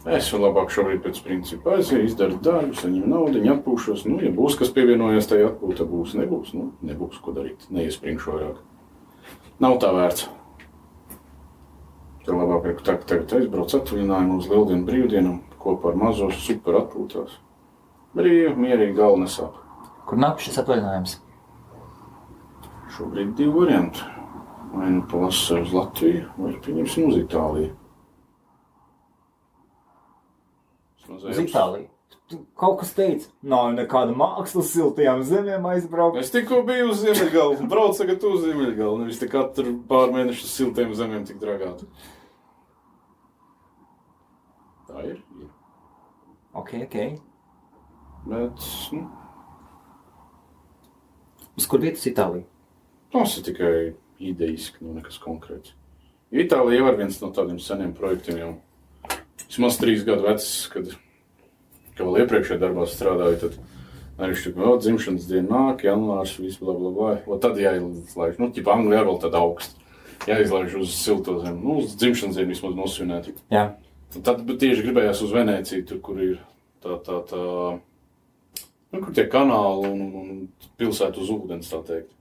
Es 0.02 0.32
vēl 0.34 0.42
labāk 0.42 0.72
šobrīd 0.74 1.04
pēc 1.04 1.20
principa 1.22 1.76
aizēju, 1.76 2.08
izdaru 2.08 2.40
darbu, 2.42 2.74
saņemu 2.74 3.06
naudu, 3.06 3.42
atpūšos. 3.52 4.02
Nu, 4.10 4.16
ja 4.18 4.32
būs 4.34 4.56
kas 4.58 4.72
pievienojies 4.74 5.30
tajā 5.30 5.52
atpūtā, 5.52 5.86
būs, 5.86 6.16
nebūs. 6.18 6.50
Nu, 6.58 6.72
nebūs 6.82 7.20
ko 7.22 7.34
darīt, 7.36 7.68
neiespringšu 7.70 8.34
vairāk. 8.34 8.56
Nav 9.62 9.78
tā 9.82 9.92
vērts. 9.94 10.26
Tur 12.26 12.38
labāk 12.38 12.66
ir 12.72 12.82
tā, 12.82 12.96
ka 12.98 13.06
tagad 13.14 13.36
aizbrauc 13.38 13.76
atvaļinājumu 13.78 14.40
uz 14.42 14.50
lieldienu 14.50 14.86
brīvdienām 14.90 15.38
kopā 15.62 15.92
ar 15.92 16.00
mazo 16.02 16.30
super 16.34 16.80
atpūtās. 16.82 17.38
Brīvi, 18.18 18.56
mierīgi, 18.58 18.98
galva 18.98 19.22
nesāp. 19.22 19.54
Kur 20.06 20.18
nāk 20.18 20.42
šis 20.42 20.58
atvaļinājums? 20.62 21.16
Šobrīd 22.92 23.36
divi 23.38 23.52
varianti. 23.54 24.04
Vai 24.72 24.88
nu 24.88 25.02
palasīt 25.08 25.66
uz 25.66 25.72
Latviju, 25.76 26.28
vai 26.40 26.52
pieņemsim 26.64 27.08
uz 27.10 27.18
Itāliju. 27.20 27.72
Uz. 31.12 31.26
Itāliju. 31.42 31.88
Tu 32.30 32.38
kaut 32.56 32.78
kas 32.80 32.94
teica, 32.96 33.28
nav 33.44 33.74
nekāda 33.76 34.14
mākslas 34.16 34.70
siltajām 34.72 35.20
zemēm 35.28 35.66
aizbraukt. 35.68 36.20
Es 36.22 36.32
tikko 36.32 36.62
biju 36.68 36.88
uz 36.92 37.02
Ziemeļgalu, 37.02 37.58
un 37.60 37.68
braucu 37.68 38.00
tagad 38.00 38.24
uz 38.28 38.46
Ziemeļgalu. 38.46 39.02
Nevis 39.02 39.20
te 39.20 39.28
katru 39.32 39.74
pāris 39.88 40.16
mēnešus 40.16 40.46
uz 40.48 40.54
siltiem 40.56 40.94
zemēm 40.96 41.26
tik 41.28 41.40
dragāt. 41.42 41.84
Tā 44.88 45.04
ir. 45.08 45.20
ir. 45.40 45.50
Ok, 46.56 46.72
ok. 46.86 46.96
Bet, 48.28 48.64
nu, 48.94 49.04
Uz 51.58 51.68
kur 51.68 51.82
vietas 51.82 52.06
Itālija? 52.08 52.46
Tas 53.12 53.36
ir 53.38 53.46
tikai 53.46 53.76
idejiski, 54.22 54.82
nu 54.84 54.96
nekas 54.96 55.20
konkrēts. 55.22 55.74
Itālija 56.32 56.80
jau 56.80 56.92
ir 56.92 56.98
viens 57.00 57.18
no 57.20 57.28
tādiem 57.34 57.58
seniem 57.60 57.92
projektiem 57.96 58.38
jau. 58.40 58.52
Vismaz 59.42 59.76
trīs 59.76 60.04
gadu 60.06 60.24
vecs, 60.24 60.48
kad, 60.72 60.94
kad 61.92 62.06
vēl 62.06 62.22
iepriekšējā 62.22 62.60
darbā 62.62 62.86
strādāju, 62.88 63.40
tad 63.42 63.58
arī 64.22 64.36
šķiet, 64.38 64.56
ka 64.56 64.76
dzimšanas 64.80 65.28
diena 65.28 65.50
nāk, 65.50 65.84
janvārs, 65.84 66.38
viss 66.40 66.60
bla 66.62 66.74
bla 66.78 66.92
bla. 66.96 67.12
O 67.28 67.36
tad 67.42 67.60
jāizlaiž, 67.60 68.40
nu, 68.40 68.48
ķipa 68.54 68.78
Anglijā 68.78 69.04
vēl 69.08 69.20
tad 69.20 69.36
augsts. 69.36 69.76
Jāizlaiž 70.22 70.76
uz 70.78 70.94
silto 70.94 71.40
zemi, 71.42 71.58
nu, 71.60 71.80
uz 71.82 71.96
dzimšanas 71.98 72.38
dienu 72.38 72.54
vismaz 72.54 72.76
nosvinēt. 72.78 73.32
Jā. 73.52 73.66
Un 74.16 74.24
tad 74.24 74.44
tieši 74.46 74.84
gribējās 74.86 75.22
uz 75.26 75.32
Venēciju, 75.34 75.84
tur, 75.88 76.00
kur 76.04 76.20
ir 76.22 76.36
tā, 76.84 76.96
tā, 77.04 77.18
tā, 77.28 77.42
nu, 78.92 79.00
kur 79.00 79.12
tie 79.16 79.24
kanāli 79.32 79.90
un, 79.90 80.02
un, 80.20 80.42
pilsētu 80.80 81.24
uz 81.24 81.32
ūdens, 81.34 81.70
tā 81.72 81.80
teikt. 81.88 82.12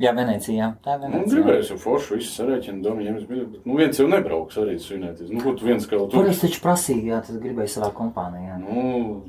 Jā, 0.00 0.14
Venecijā. 0.16 0.70
Tā 0.84 0.94
ir 0.96 1.00
Nu, 1.02 1.08
Venecija. 1.10 1.34
gribējās 1.36 1.70
jau 1.74 1.78
forši, 1.82 2.14
visu 2.16 2.30
sarēķinu, 2.38 2.82
domu 2.82 3.02
ņemt, 3.04 3.26
bet, 3.28 3.64
nu, 3.68 3.74
viens 3.76 3.98
jau 4.00 4.06
nebrauks 4.08 4.56
arī 4.62 4.78
svinēties. 4.80 5.28
Nu, 5.30 5.42
ko 5.44 5.52
tu 5.58 5.66
viens 5.68 5.84
kā 5.86 5.98
Kur 5.98 6.08
tur? 6.08 6.28
es 6.30 6.40
taču 6.40 6.60
prasīju, 6.64 7.04
jā, 7.12 7.18
tas 7.26 7.36
gribēju 7.36 7.68
savā 7.74 7.90
kompānijā. 7.92 8.56
Nu, 8.62 9.24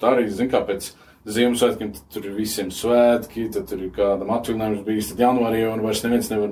tā 0.00 0.14
arī, 0.14 0.28
zin 0.32 0.48
kā, 0.52 0.64
pēc 0.64 0.94
Ziemassvētkiem 1.24 1.92
tad 1.96 2.02
tur 2.12 2.24
ir 2.28 2.34
visiem 2.36 2.68
svētki, 2.68 3.46
tad 3.52 3.68
tur 3.70 3.80
ir 3.80 3.90
kādam 3.96 4.28
atvaļinājums 4.34 4.82
bijis, 4.84 5.06
tad 5.12 5.22
janvārī 5.24 5.62
jau 5.62 5.70
varbūt 5.72 6.02
neviens 6.04 6.28
nevar 6.32 6.50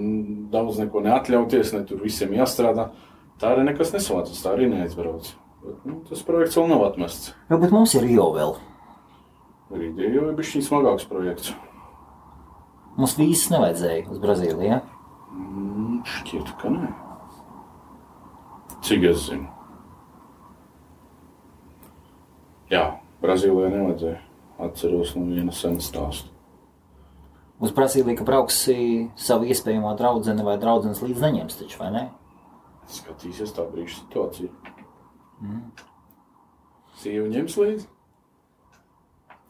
daudz 0.54 0.78
neko 0.80 1.02
neatļauties, 1.04 1.72
ne 1.76 1.82
tur 1.88 2.00
visiem 2.00 2.32
jāstrādā. 2.32 2.86
Tā 3.40 3.50
arī 3.52 3.66
nekas 3.68 3.92
nesvācas, 3.92 4.40
tā 4.40 4.54
arī 4.54 4.70
neaizbrauc. 4.72 5.28
Bet, 5.64 5.76
nu, 5.84 5.98
tas 6.08 6.22
projekts 6.24 6.56
vēl 6.56 6.68
nav 6.72 6.84
atmests. 6.88 7.34
Jā, 7.50 7.58
bet 7.60 7.70
mums 7.70 7.92
ir 8.00 8.08
jau 8.16 8.30
vēl. 8.36 8.54
Rītdien 9.72 10.16
jau 10.16 10.24
ir 10.30 10.34
bijis 10.40 10.54
šīs 10.56 10.68
smagāks 10.72 11.04
projekts. 11.08 11.52
Mums 12.98 13.14
vīzas 13.16 13.48
nevajadzēja 13.54 14.10
uz 14.12 14.20
Brazīliju. 14.22 14.66
Ja? 14.68 14.80
Mm, 15.32 16.02
šķiet, 16.08 16.52
ka 16.60 16.72
nē. 16.72 16.90
Cik 18.82 19.06
es 19.12 19.28
zinu? 19.28 19.48
Jā, 22.72 22.84
Brazīlijā 23.22 23.70
nevajadzēja. 23.72 24.20
Atceros 24.62 25.14
no 25.16 25.24
viena 25.30 25.54
sena 25.56 25.82
stāsta. 25.82 26.28
Uz 27.62 27.72
Brazīliju, 27.74 28.18
ka 28.18 28.26
brauksi 28.26 28.76
savu 29.16 29.46
iespējamo 29.48 29.94
draugu 29.98 30.34
vai 30.44 30.58
draugu 30.58 30.92
līdz 30.92 31.22
neņems, 31.22 31.58
taču 31.60 31.78
vai 31.78 31.90
ne? 31.94 32.04
Skat, 32.90 33.22
Skatīsies 33.22 33.54
tā 33.54 33.64
brīža 33.70 34.00
situācija. 34.00 34.50
Mm. 35.40 35.60
Sīva 36.98 37.28
ņems 37.30 37.58
līdzi. 37.62 37.86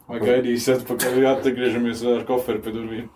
Vai 0.09 0.19
gaidīs 0.19 0.65
atpakaļ, 0.73 1.21
atgriežamies 1.31 2.01
ar 2.11 2.25
koferi 2.27 2.59
pie 2.63 2.73
durvīm. 2.75 3.07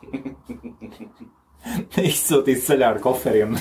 Izsūtīt 2.09 2.61
ceļā 2.63 2.93
ar 2.93 2.99
koferiem. 3.03 3.57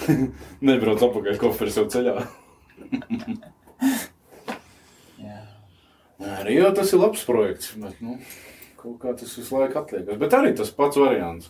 Nebrauc 0.66 1.02
atpakaļ, 1.08 1.40
koferis 1.40 1.78
jau 1.80 1.86
ceļā. 1.90 2.14
Arī 6.20 6.58
jau 6.58 6.70
tas 6.76 6.90
ir 6.92 7.00
labs 7.00 7.22
projekts, 7.24 7.72
bet, 7.80 7.96
nu, 8.04 8.18
kaut 8.80 8.98
kā 9.00 9.14
tas 9.16 9.32
visu 9.38 9.56
laiku 9.56 9.80
atliekas. 9.80 10.18
Bet 10.20 10.36
arī 10.36 10.52
tas 10.56 10.72
pats 10.76 11.00
variants. 11.00 11.48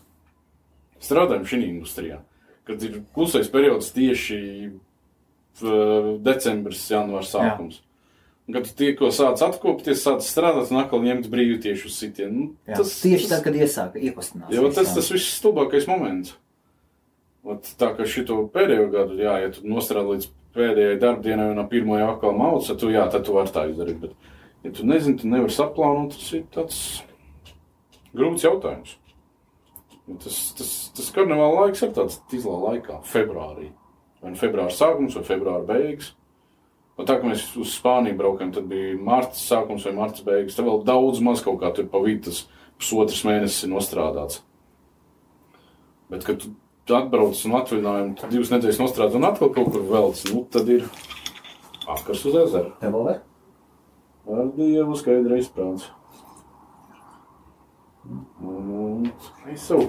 Strādājam 1.03 1.47
šī 1.49 1.61
industrijā, 1.67 2.21
kad 2.69 2.83
ir 2.87 3.01
klusais 3.17 3.49
periods 3.51 3.91
tieši 3.97 4.39
decembris, 6.25 6.85
janvārs 6.93 7.33
sākums. 7.35 7.81
Jā. 7.81 7.90
Kad 8.51 8.67
tu 8.67 8.75
tikko 8.79 9.11
sāc 9.15 9.43
atkopties, 9.45 10.03
sāc 10.03 10.25
strādāt 10.27 10.73
un 10.73 10.81
atkal 10.81 11.03
ņemt 11.05 11.29
brīvi 11.31 11.59
tieši 11.63 11.87
uz 11.87 11.97
sitienu. 12.01 12.33
Nu, 12.37 12.47
Jā. 12.69 12.79
Tas, 12.81 12.95
tieši 13.03 13.29
tad, 13.31 13.45
kad 13.45 13.59
iesāka 13.59 14.01
iekustināt. 14.01 14.51
Jā, 14.55 14.65
tas 14.75 14.95
tas 14.97 15.11
viss 15.13 15.37
stulbākais 15.39 15.89
moments. 15.91 16.35
Ot, 17.47 17.69
tā 17.81 17.93
kā 17.97 18.05
šito 18.09 18.43
pēdējo 18.53 18.89
gadu, 18.93 19.17
jā, 19.21 19.39
ja 19.45 19.53
tu 19.55 19.65
nostrādā 19.69 20.13
līdz 20.13 20.27
pēdējai 20.57 20.99
darbdienai 21.01 21.51
un 21.55 21.63
ap 21.63 21.71
pirmo 21.73 21.97
jau 21.97 22.11
atkal 22.13 22.35
mauc, 22.37 22.67
tad 22.67 22.81
tu, 22.83 22.91
jā, 22.93 23.07
tad 23.13 23.25
tu 23.27 23.37
vari 23.37 23.55
tā 23.55 23.65
izdarīt. 23.71 24.03
Bet, 24.03 24.33
ja 24.67 24.73
tu 24.77 24.89
nezini, 24.89 25.17
tu 25.21 25.31
nevari 25.31 25.55
saplānot, 25.55 26.17
tas 26.19 26.33
ir 26.37 26.45
tāds 26.53 26.81
grūts 28.17 28.45
jautājums. 28.45 28.97
Tas, 30.21 30.39
tas, 30.59 30.71
tas 30.97 31.11
karnevāla 31.15 31.67
laiks 31.67 31.85
ir 31.87 31.93
tāds 31.95 32.19
tīzlā 32.31 32.57
laikā, 32.65 32.99
februārī. 33.07 33.71
Vai 34.21 34.35
nu 34.35 34.41
februāra 34.41 34.73
sākums 34.75 35.15
vai 35.17 35.25
februāra 35.25 35.65
beigas. 35.69 36.11
Un 37.01 37.07
tā 37.09 37.17
kā 37.17 37.25
mēs 37.31 37.47
uz 37.57 37.73
Spāniju 37.79 38.19
braukām, 38.19 38.51
tad 38.53 38.67
bija 38.69 38.93
marts 39.01 39.41
sākums 39.49 39.87
vai 39.89 39.95
marts 39.97 40.21
beigas. 40.25 40.57
Tad 40.59 40.67
vēl 40.67 40.83
daudz 40.85 41.23
maz 41.25 41.41
kaut 41.45 41.57
kā 41.63 41.71
tur 41.73 41.87
pa 41.89 42.03
vidu 42.05 42.29
tas 42.29 42.43
pusotrs 42.77 43.23
mēnesis 43.25 43.65
ir 43.65 43.73
nostrādāts. 43.73 44.43
Bet, 46.13 46.27
kad 46.27 46.45
tu 46.45 46.99
atbrauc 46.99 47.41
un 47.47 47.57
atvaļinājumu, 47.57 48.17
tad 48.21 48.35
divas 48.35 48.53
nedēļas 48.53 48.83
nostrādā 48.83 49.17
un 49.17 49.29
atkal 49.31 49.53
kaut 49.55 49.73
kur 49.73 49.87
velc, 49.89 50.21
nu 50.29 50.45
tad 50.53 50.69
ir 50.75 50.85
akars 51.89 52.27
uz 52.29 52.37
ezera. 52.45 52.75
Tev 52.83 52.99
vēl? 52.99 53.21
Ar 54.31 54.51
Dievu 54.59 54.97
skaidri 55.01 55.41
izprāts. 55.41 55.89
Un, 58.45 59.09
es 59.49 59.65
savu. 59.71 59.89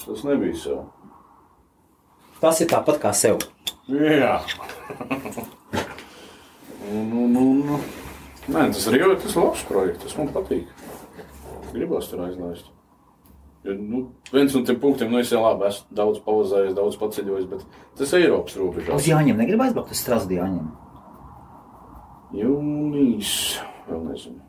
Tas 0.00 0.24
nebija 0.26 0.56
sev. 0.56 0.82
Tas 2.40 2.60
ir 2.64 2.70
tāpat 2.70 3.00
kā 3.02 3.12
sev. 3.16 3.42
Jā. 3.90 4.38
un, 6.90 7.12
un, 7.24 7.36
un. 7.36 7.80
Nē, 8.50 8.66
tas 8.72 8.86
ir 8.90 9.02
tas 9.22 9.36
labs 9.36 9.64
projekts. 9.68 10.04
Tas 10.04 10.18
man 10.18 10.30
patīk. 10.34 10.70
Gribas 11.70 12.08
tur 12.10 12.24
aizlaist. 12.26 12.70
Jo, 13.60 13.74
nu, 13.76 13.98
viens 14.32 14.54
no 14.56 14.62
tiem 14.64 14.78
punktiem, 14.80 15.10
nu, 15.12 15.18
es 15.20 15.28
jau 15.34 15.42
labi 15.42 15.66
esmu 15.68 15.96
daudz 15.98 16.22
pauzējis, 16.24 16.76
daudz 16.78 16.94
paceļojis, 16.96 17.48
bet 17.50 17.66
tas 17.98 18.14
ir 18.16 18.24
Eiropas 18.24 18.56
robežās. 18.56 18.94
Uz 18.96 19.08
Jāņem 19.10 19.36
negrib 19.36 19.60
aizbraukt 19.66 19.92
uz 19.92 20.00
Strasdi 20.00 20.38
Jāņem. 20.38 20.70
Jūnijas, 22.40 23.34
vēl 23.90 24.00
nezinu. 24.06 24.40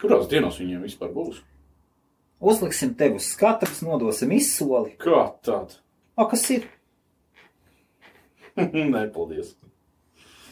Kurās 0.00 0.30
dienās 0.30 0.56
viņiem 0.62 0.88
vispār 0.88 1.12
būs? 1.12 1.42
Uzliksim 2.40 2.94
tevi 2.96 3.20
uz 3.20 3.28
skatuves, 3.34 3.82
nodosim 3.84 4.32
izsoli. 4.32 4.94
Kā 5.02 5.26
tāda? 5.44 5.82
O, 6.20 6.26
kas 6.28 6.42
ir? 6.52 6.66
Nē, 8.60 9.06
paldies. 9.14 9.54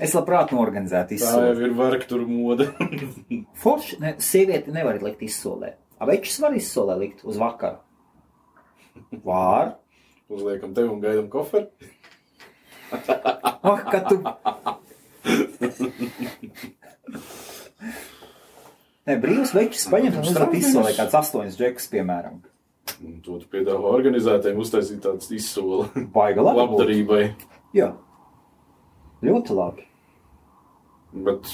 Es 0.01 0.15
labprāt 0.15 0.53
norganizētu 0.55 1.13
Tā 1.13 1.19
izsoli. 1.19 1.49
jau 1.51 1.67
ir 1.67 1.75
vergturu 1.77 2.29
mode. 2.31 2.69
Forši, 3.63 3.99
ne, 4.01 4.15
sievieti 4.23 4.73
nevar 4.73 5.01
likt 5.03 5.21
izsolē. 5.27 5.75
Avečs 6.01 6.39
var 6.41 6.55
izsolē 6.57 6.95
likt 7.01 7.25
uz 7.27 7.37
vakaru. 7.41 7.83
Var. 9.27 9.75
Uzliekam 10.31 10.73
tevi 10.77 10.89
un 10.93 11.01
gaidām 11.03 11.29
koferi. 11.33 11.67
Ah, 12.93 13.83
ka 13.91 14.01
tu. 14.09 14.17
Nē, 19.09 19.17
brīvs 19.21 19.53
večs 19.57 19.89
paņemt 19.93 20.21
un 20.21 20.25
uzlikt 20.31 20.57
izsolē 20.61 20.91
kāds 20.97 21.17
astoņas 21.19 21.59
džekus, 21.59 21.87
piemēram. 21.93 22.41
Un 23.05 23.21
to 23.23 23.39
tu 23.43 23.47
piedāvā 23.53 23.91
organizētājiem 23.99 24.59
uztaisīt 24.63 25.01
tāds 25.05 25.29
izsoli 25.35 26.07
Baiga 26.15 26.43
labi. 26.43 26.61
labdarībai. 26.63 27.23
Jā. 27.77 27.93
Ļoti 29.23 29.55
labi. 29.59 29.85
Bet 31.13 31.49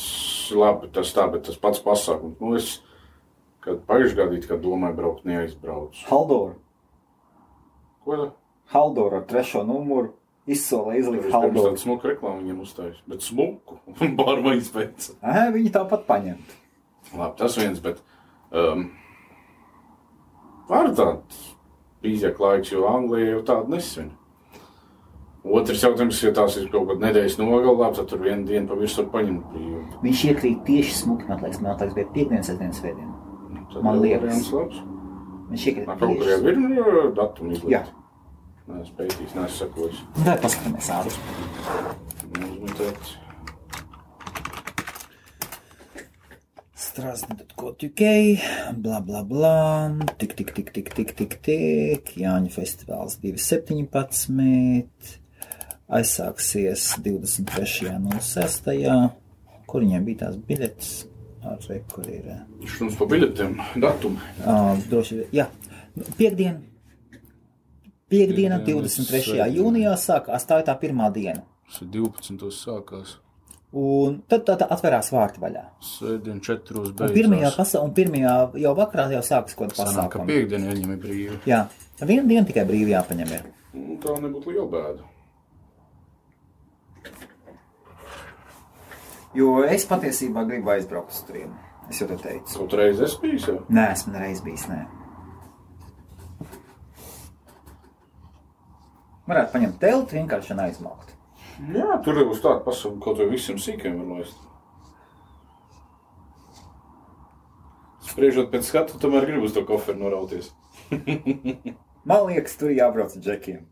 labi, 0.54 0.88
tas 0.94 1.12
tā, 1.14 1.28
bet 1.32 1.44
tas 1.46 1.56
pats 1.62 1.80
pasākums. 1.84 2.36
Nu, 2.42 2.54
es, 2.58 2.72
kad 3.64 3.80
pagājušajā 3.88 4.18
gadā, 4.18 4.40
kā 4.50 4.58
domāju, 4.60 4.96
braukt, 4.98 5.24
neaizbraucu. 5.28 6.02
Haldor. 6.10 6.56
Ko 8.04 8.18
tā? 8.20 8.26
Haldor 8.74 9.14
ar 9.20 9.24
trešo 9.28 9.62
numuru. 9.68 10.12
Izsolē 10.44 10.98
izlikt 11.00 11.22
Pirms 11.24 11.32
Haldor. 11.38 11.70
tādu 11.70 11.80
smuku 11.80 12.08
reklāmu 12.10 12.42
viņam 12.42 12.58
uztaisīt. 12.66 13.04
Bet 13.08 13.22
smuku. 13.24 13.78
Pārmaiņas 13.96 14.66
pēc. 14.76 15.06
Aha, 15.24 15.46
viņi 15.54 15.70
tāpat 15.72 16.02
paņemt. 16.08 16.50
Labi, 17.14 17.36
tas 17.38 17.56
viens, 17.56 17.80
bet. 17.84 18.02
Um, 18.52 18.90
var 20.68 20.90
tāds 20.96 21.40
pīzjāk 22.04 22.40
laiks, 22.40 22.72
jo 22.74 22.84
Anglijā 22.90 23.30
jau 23.34 23.42
tādu 23.48 23.74
nesvin. 23.76 24.12
Otrs 25.44 25.82
jautājums, 25.84 26.22
ja 26.24 26.30
tās 26.32 26.54
ir 26.56 26.70
kaut 26.72 26.86
kāda 26.88 27.04
nedēļas 27.10 27.34
nogalā, 27.36 27.90
tad 27.96 28.08
tur 28.08 28.22
vienu 28.24 28.46
dienu 28.48 28.68
pa 28.70 28.78
virsmu 28.80 29.02
var 29.04 29.10
paņemt 29.18 29.50
brīvu. 29.52 29.82
Viņš 30.04 30.22
iekrīt 30.30 30.62
tieši 30.64 30.94
smuki, 31.02 31.26
man 31.28 31.42
liekas, 31.44 31.60
man 31.60 31.74
liekas, 31.74 31.92
bija 31.98 32.08
piekdienas, 32.14 32.48
sestdienas, 32.48 32.80
svētdienas. 32.80 33.20
Tad 33.74 33.84
Man 33.84 34.00
liekas. 34.00 34.48
labs. 34.54 34.80
Viņš 35.50 35.66
iekrīt 35.68 35.90
Kaut 35.90 36.00
kur 36.00 36.30
jau 36.30 36.38
ir 36.48 36.62
uh, 36.80 37.02
datumi 37.16 37.58
izlikt. 37.58 37.72
Jā. 37.74 37.82
Nē, 38.64 38.80
es 38.80 38.94
pētīs, 38.96 39.34
neesmu 39.36 39.50
sakojis. 39.58 40.00
Vai 40.24 40.38
paskatāmies 40.40 40.88
ārus. 40.96 41.18
Uzmetēt. 42.40 43.12
Strasdien.UK, 46.94 48.02
bla 48.78 49.00
bla 49.00 49.24
bla, 49.24 49.90
tik 50.18 50.36
tik 50.38 50.52
tik 50.54 50.68
tik 50.70 50.92
tik 50.94 51.08
tik 51.18 51.32
tik, 51.42 52.12
Jāņa 52.22 52.52
festivāls 52.54 53.16
2017, 53.18 55.16
aizsāksies 55.98 56.84
23.06. 57.02 58.70
Kur 59.66 59.82
viņiem 59.82 60.06
bija 60.06 60.20
tās 60.22 60.38
biļetes? 60.46 60.92
Ar 61.42 61.58
re, 61.66 61.80
kur 61.90 62.06
ir? 62.14 62.30
Šuns 62.76 62.94
pa 63.00 63.10
biļetēm, 63.10 63.58
datumi. 63.82 64.22
ā, 64.46 64.54
Droši 64.86 65.18
vien, 65.18 65.34
jā, 65.40 65.48
piekdien. 66.14 66.62
Piekdiena, 68.06 68.62
Piekdiena, 68.62 68.62
23. 68.62 69.02
svētdiena. 69.32 69.50
jūnijā 69.58 69.98
sākās, 69.98 70.46
tā 70.46 70.62
ir 70.62 70.70
tā 70.70 70.78
pirmā 70.78 71.10
diena. 71.10 71.42
Tas 71.66 71.82
ir 71.82 71.90
12. 71.98 72.54
sākās. 72.54 73.18
Un 73.74 74.20
tad 74.30 74.44
tā, 74.46 74.54
tā 74.60 74.68
atverās 74.70 75.08
vārti 75.10 75.40
vaļā. 75.42 75.64
Sēdien 75.82 76.38
4. 76.46 76.76
Un 76.78 76.92
beidzās. 76.92 77.14
pirmajā, 77.16 77.48
pasa 77.56 77.80
un 77.82 77.90
pirmajā 77.96 78.34
jau 78.62 78.74
vakarā 78.78 79.08
jau 79.16 79.22
sākas 79.26 79.56
kaut 79.58 79.74
kāda 79.74 79.90
Sanāk, 79.90 80.12
ka 80.12 80.22
viņam 80.22 80.92
ir 80.94 81.00
brīva. 81.02 81.38
Jā, 81.50 81.64
viena 82.04 82.28
diena 82.30 82.46
tikai 82.46 82.62
brīvi 82.68 82.94
jāpaņem. 82.94 83.32
Ir. 83.34 83.48
Nu, 83.74 83.96
Tā 84.04 84.14
nebūtu 84.22 84.54
liela 84.54 84.68
bēda. 84.70 85.10
Jo 89.34 89.64
es 89.66 89.82
patiesībā 89.90 90.44
gribu 90.46 90.70
aizbraukt 90.76 91.10
uz 91.10 91.24
turieni. 91.26 91.56
Es 91.90 91.98
jau 91.98 92.06
te 92.08 92.16
teicu. 92.22 92.60
Kaut 92.60 92.76
reiz 92.78 93.00
es 93.02 93.16
biju 93.20 93.40
jau. 93.42 93.56
Nē, 93.74 93.88
esmu 93.96 94.14
nereiz 94.14 94.38
bijis. 94.44 94.68
Nē. 94.70 94.84
Varētu 99.26 99.54
paņemt 99.56 99.80
telti, 99.82 100.20
vienkārši 100.20 100.54
un 100.54 100.62
aizmaukt. 100.68 101.13
Jā, 101.54 102.00
tur 102.02 102.18
jau 102.18 102.30
uz 102.32 102.40
tādu 102.42 102.64
pasaules 102.66 102.98
kaut 103.02 103.20
vai 103.20 103.28
visiem 103.30 103.60
sīkiem 103.62 104.00
var 104.00 104.18
laist. 104.18 104.40
Spriežot 108.04 108.50
pēc 108.50 108.66
skatu, 108.66 108.98
tomēr 109.02 109.26
gribu 109.28 109.46
uz 109.46 109.54
to 109.54 109.62
koferu 109.66 110.00
norauties. 110.00 110.50
Man 112.08 112.26
liekas, 112.28 112.56
tur 112.60 112.74
jābrauc 112.74 113.14
ar 113.14 113.22
džekiem. 113.22 113.62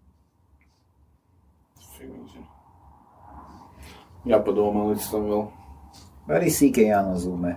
Jāpadomā 4.31 4.87
līdz 4.93 5.09
tam 5.11 5.27
vēl. 5.31 5.45
Vai 6.29 6.39
arī 6.39 6.51
sīkā 6.55 6.87
jānozīmē. 6.87 7.57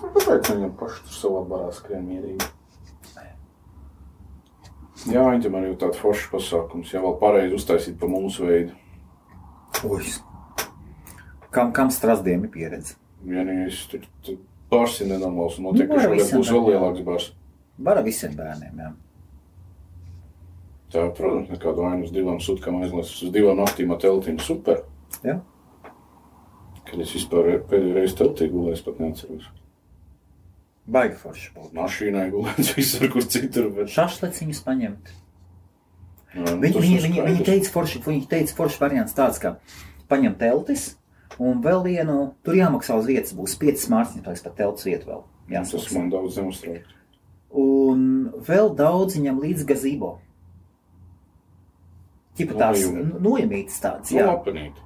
Nu, 0.00 0.10
Kāpēc 0.16 0.50
viņam 0.54 0.72
paši 0.80 1.04
tur 1.04 1.16
savā 1.18 1.42
barā 1.48 1.68
skrien 1.76 2.06
mierīgi? 2.08 2.48
Jā, 5.12 5.20
viņam 5.28 5.58
arī 5.58 5.74
tāds 5.76 6.00
foršs 6.00 6.30
pasākums, 6.32 6.94
ja 6.94 7.02
vēl 7.04 7.18
pareizi 7.20 7.58
uztaisīt 7.58 7.98
pa 8.00 8.08
mūsu 8.08 8.48
veidu. 8.48 8.72
Ui. 9.84 10.02
Kam, 11.54 11.72
kam 11.76 11.90
strasdien 11.94 12.44
ir 12.46 12.50
pieredze? 12.52 12.96
Vienīgais 13.24 13.84
tur, 13.90 14.04
tur 14.24 14.38
bars 14.72 14.98
ir 15.00 15.10
nenormāls 15.12 15.60
notiek, 15.62 15.88
Nu, 15.88 16.00
ka 16.00 16.10
būs 16.34 16.52
vēl 16.52 16.68
lielāks 16.72 17.04
bars. 17.06 17.30
Var 17.84 18.00
ar 18.00 18.06
visiem 18.06 18.34
bērniem. 18.38 18.84
Jā. 18.84 18.92
Tā, 20.94 21.08
protams, 21.16 21.50
nekādu 21.50 21.82
vainu 21.82 22.06
uz 22.06 22.12
divām 22.14 22.38
sutkām 22.42 22.78
aizlaist 22.82 23.22
uz 23.26 23.32
divām 23.34 23.58
naktīm 23.58 23.90
ar 23.94 23.98
teltīm. 24.02 24.38
Super. 24.42 24.84
Jā. 25.26 25.40
Kad 26.84 27.00
es 27.02 27.14
vispār 27.16 27.56
pēdējo 27.70 27.96
reizi 27.96 28.18
teltī 28.20 28.48
gulēju, 28.52 28.76
es 28.78 28.84
pat 28.84 29.00
neatceros. 29.02 29.48
Baigi 30.94 31.16
forši. 31.18 31.50
Mašīnai 31.74 32.28
gulēt 32.34 32.70
visur, 32.76 33.08
kur 33.12 33.26
citur. 33.26 33.70
Bet... 33.74 33.90
Šašleciņus 33.94 34.60
paņemt. 34.66 35.14
Nu, 36.34 36.56
Viņi, 36.58 36.74
tas 36.74 36.82
viņi, 36.82 37.00
viņi, 37.04 37.24
viņi 37.28 37.44
teica, 37.46 37.70
forši, 37.70 38.00
viņi 38.04 38.26
teica, 38.30 38.54
forši 38.58 38.80
variants 38.82 39.14
tāds, 39.14 39.38
ka 39.42 39.54
paņem 40.10 40.34
teltis 40.40 40.96
un 41.38 41.60
vēl 41.62 41.82
vienu, 41.86 42.16
tur 42.46 42.58
jāmaksā 42.58 42.96
uz 42.98 43.06
vietas, 43.06 43.34
būs 43.36 43.54
5 43.60 43.86
mārciņas, 43.92 44.24
tas 44.26 44.42
pat 44.44 44.56
telts 44.58 44.86
vietu 44.86 45.10
vēl. 45.10 45.22
Tas 45.44 45.54
jāsamaksā. 45.74 45.98
man 45.98 46.10
daudz 46.12 46.38
neuztrauc. 46.40 46.92
Un 47.54 48.00
vēl 48.48 48.72
daudz 48.74 49.18
viņam 49.18 49.38
līdz 49.44 49.66
gazebo. 49.68 50.16
Ķipa 52.34 52.56
tās 52.58 52.82
nojamītas 53.22 53.78
tādas, 53.82 54.10
Nu, 54.10 54.18
jā. 54.18 54.26
apinīt. 54.32 54.80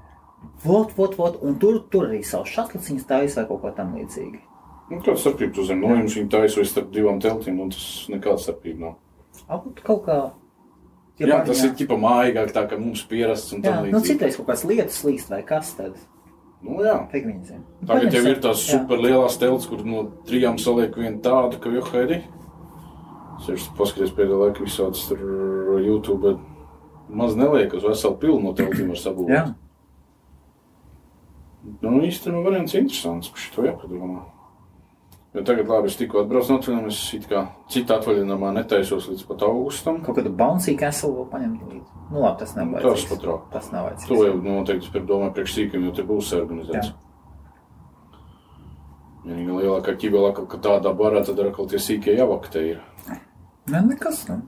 Vot, 0.64 0.92
vot, 0.98 1.16
vot, 1.18 1.38
un 1.42 1.56
tur, 1.58 1.80
tur 1.90 2.10
arī 2.10 2.20
savus 2.26 2.52
šatliciņus 2.52 3.06
taisa 3.08 3.40
vai 3.40 3.48
kaut 3.48 3.62
ko 3.62 3.72
tam 3.74 3.94
līdzīgi. 3.96 4.42
Nu, 4.90 5.00
kāda 5.04 5.16
starpība 5.20 5.54
tu 5.56 5.64
zem 5.68 5.80
nojums 5.80 6.14
viņa 6.16 6.30
taisa 6.32 6.60
vai 6.60 6.66
starp 6.68 6.92
divām 6.92 7.18
teltīm, 7.24 7.58
un 7.64 7.72
tas 7.72 7.86
nekāda 8.12 8.40
starpība 8.44 8.84
nav. 8.84 8.94
Kaut 9.84 10.04
kā. 10.04 10.18
Jā, 11.18 11.26
jā 11.26 11.38
tas 11.46 11.64
ir 11.66 11.74
tipa 11.78 11.96
mājīgāk, 11.98 12.52
tā 12.54 12.62
kā 12.70 12.78
mums 12.78 13.02
pierasts 13.10 13.54
un 13.56 13.62
Jā, 13.62 13.72
tam 13.72 13.88
nu 13.88 13.98
līdzīgi. 13.98 14.06
citreiz 14.12 14.36
kaut 14.38 14.48
kāds 14.52 14.64
lietas 14.68 15.00
slīst 15.02 15.32
vai 15.32 15.42
kas 15.46 15.72
tad. 15.74 15.96
Nu, 16.62 16.78
jā. 16.82 16.96
Tagad 17.86 18.14
jau 18.14 18.24
ir 18.26 18.40
tās 18.42 18.62
Jā. 18.66 18.78
super 18.78 18.98
lielās 18.98 19.38
telts, 19.38 19.66
kur 19.70 19.84
no 19.86 20.04
trijām 20.26 20.58
saliek 20.58 20.94
vienu 20.98 21.20
tādu, 21.22 21.58
ka 21.62 21.70
jau 21.70 21.84
haidi. 21.92 22.22
Es 23.48 23.68
paskaties 23.78 24.14
pēdējā 24.16 24.38
laikā 24.42 24.64
visādas 24.66 25.04
tur 25.08 25.20
YouTube. 25.78 26.36
Maz 27.08 27.36
neliek 27.38 27.72
uz 27.78 27.86
veselu 27.86 28.18
pilnu 28.20 28.50
no 28.50 28.54
teltīm 28.58 28.90
var 28.90 28.98
Jā, 28.98 29.04
sabūvēt. 29.06 29.54
Nu, 31.82 32.00
īstenībā 32.06 32.42
variants 32.44 32.74
interesants, 32.74 33.30
par 33.30 33.40
šito 33.42 33.64
jāpadomā. 33.66 34.24
Jo 35.36 35.42
tagad, 35.44 35.68
labi, 35.68 35.90
es 35.90 35.96
tikko 36.00 36.22
atbraucu 36.24 36.52
no 36.54 36.58
atvaļinājuma, 36.58 36.88
es 36.88 37.00
it 37.14 37.26
kā 37.28 37.42
citā 37.70 37.98
atvaļinājumā 38.00 38.52
netaisos 38.56 39.08
līdz 39.10 39.26
pat 39.28 39.42
augustam. 39.44 39.98
kaut 40.02 40.16
kādu 40.16 40.30
bouncy 40.34 40.72
castle 40.80 41.10
vēl 41.18 41.26
paņemt 41.34 41.66
līdzi. 41.68 42.06
Nu 42.10 42.22
labi, 42.24 42.38
tas 42.40 42.54
nav 42.56 42.72
Tas 42.72 42.82
vajadzīgs. 42.86 43.08
pat 43.10 43.26
rāk. 43.28 43.42
Tas 43.52 43.68
nav 43.72 43.84
vajadzīgs. 43.90 44.08
To 44.08 44.24
jau 44.24 44.38
noteikti 44.46 44.92
par 44.94 45.02
domāju 45.10 45.34
priekš 45.36 45.54
sīkiem, 45.58 45.84
jo 45.84 45.92
te 45.92 46.02
būs 46.08 46.32
organizēts. 46.38 46.88
Jā. 46.88 46.94
Vienīgā 49.28 49.58
lielākā 49.60 49.92
ķibelā, 50.00 50.30
ka 50.48 50.56
tādā 50.64 50.94
barā, 50.96 51.20
tad 51.26 51.38
ar 51.44 51.50
kaut 51.52 51.68
tie 51.74 51.78
sīkie 51.82 52.16
javaktē 52.16 52.62
ir. 52.70 52.80
Nē, 53.68 53.82
nekas, 53.84 54.22
nu. 54.30 54.40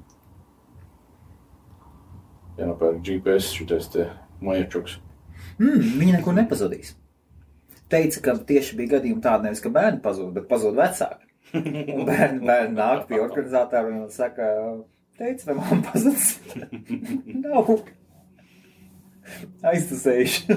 Jānopērk 2.57 3.03
GPS 3.05 3.53
šitais 3.57 3.89
te 3.93 4.07
majačuks. 4.41 4.97
Mm, 5.61 5.85
viņi 6.01 6.13
nekur 6.17 6.33
nepazudīs. 6.37 6.95
Teica, 7.91 8.19
ka 8.25 8.31
tieši 8.47 8.77
bija 8.79 8.89
gadījumi 8.97 9.23
tādi, 9.25 9.43
nevis 9.49 9.63
ka 9.65 9.71
bērni 9.75 10.01
pazūd, 10.05 10.31
bet 10.37 10.45
pazūd 10.51 10.75
vecāki. 10.79 11.25
Un 11.55 12.05
bērni, 12.07 12.41
bērni 12.47 12.75
nāk 12.77 13.01
pie 13.09 13.19
organizatora 13.19 13.89
un 13.91 14.11
saka, 14.15 14.45
teica, 15.19 15.43
vai 15.49 15.55
mamma 15.59 15.83
pazudis? 15.89 16.27
Nav. 17.45 17.65
Aiztusējuši. 19.73 20.41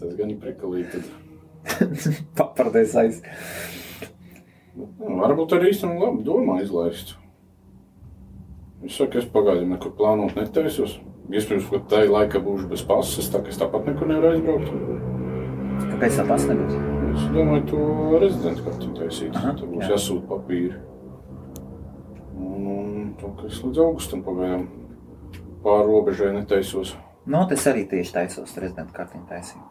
Tas 0.00 0.12
gan 0.18 0.28
ir 0.32 0.38
prikalīgi. 0.42 0.88
Tad. 0.96 1.04
Papardies 2.38 2.92
aiz. 3.00 3.16
Varbūt 4.76 5.54
arī 5.56 5.64
īstenībā 5.72 6.10
labi 6.10 6.22
domā 6.26 6.54
izlaist. 6.64 7.08
Es 8.84 8.92
saku, 8.98 9.14
es 9.22 9.28
pagaidām 9.32 9.70
nekur 9.72 9.90
plānot 9.96 10.32
netaisos. 10.36 10.92
Iespējams, 11.26 11.70
ka 11.72 11.80
tai 11.90 12.04
laika 12.06 12.38
būšu 12.42 12.68
bez 12.70 12.82
pasas, 12.86 13.26
tā 13.32 13.40
ka 13.42 13.50
es 13.50 13.58
tāpat 13.58 13.88
nekur 13.88 14.06
nevaru 14.10 14.36
aizbraukt. 14.36 14.68
Kāpēc 15.90 16.18
tā 16.20 16.26
tas 16.28 16.44
nebūs? 16.46 16.76
Es 17.16 17.24
domāju, 17.32 17.64
to 17.70 18.18
rezidentu 18.22 18.66
kartu 18.66 18.90
taisīt. 18.98 19.34
Aha, 19.38 19.54
Tur 19.58 19.70
būs 19.72 19.86
jā. 19.86 19.94
jāsūta 19.94 20.28
papīri. 20.30 20.76
Un, 22.36 22.68
un 22.72 23.08
to, 23.18 23.32
ka 23.40 23.48
es 23.48 23.58
līdz 23.64 23.80
augustam 23.86 24.22
pagaidām 24.26 24.68
pāri 25.64 25.88
robežai 25.90 26.30
netaisos. 26.36 26.94
No, 27.26 27.40
Nu, 27.40 27.42
tas 27.50 27.64
arī 27.66 27.82
tieši 27.90 28.12
taisos 28.14 28.52
rezidenta 28.62 28.94
kartiņu 28.94 29.26
taisīt. 29.26 29.64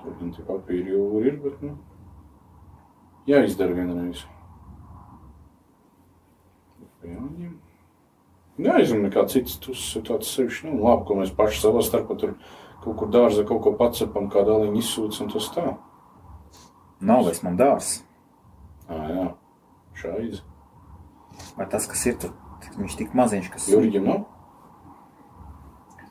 Tur 0.00 0.14
gan 0.22 0.30
tie 0.32 0.44
papīri 0.46 0.94
jau 0.94 1.20
ir, 1.20 1.36
bet, 1.42 1.60
nu, 1.60 1.74
jāizdara 3.28 3.76
vienreiz. 3.76 4.22
Jāņem. 7.04 7.52
Neaizņem 8.56 9.02
nekā 9.04 9.26
cits, 9.28 9.58
tas 9.60 9.82
ir 9.98 10.04
tāds 10.06 10.30
sevišķi, 10.32 10.70
nu, 10.70 10.78
labi, 10.84 11.04
ko 11.08 11.18
mēs 11.18 11.34
paši 11.36 11.60
savā 11.60 11.82
starpā 11.84 12.16
tur 12.20 12.36
kaut 12.84 12.96
kur 13.00 13.10
dārzā 13.12 13.44
kaut 13.48 13.60
ko 13.64 13.74
pacepam, 13.76 14.30
kā 14.32 14.44
daliņu 14.46 14.80
izsūc, 14.80 15.18
un 15.24 15.32
tas 15.34 15.50
tā. 15.52 15.66
Nav 17.04 17.26
vairs 17.26 17.42
man 17.44 17.58
dārs. 17.60 17.90
Ā, 18.88 19.02
jā, 19.12 19.26
šaiz. 20.00 20.40
Vai 21.58 21.66
tas, 21.68 21.88
kas 21.90 22.06
ir 22.08 22.16
tur, 22.22 22.32
viņš 22.78 22.96
tik 23.02 23.12
maziņš, 23.18 23.52
kas 23.52 23.68
Jurģim 23.74 24.08
nav? 24.08 24.24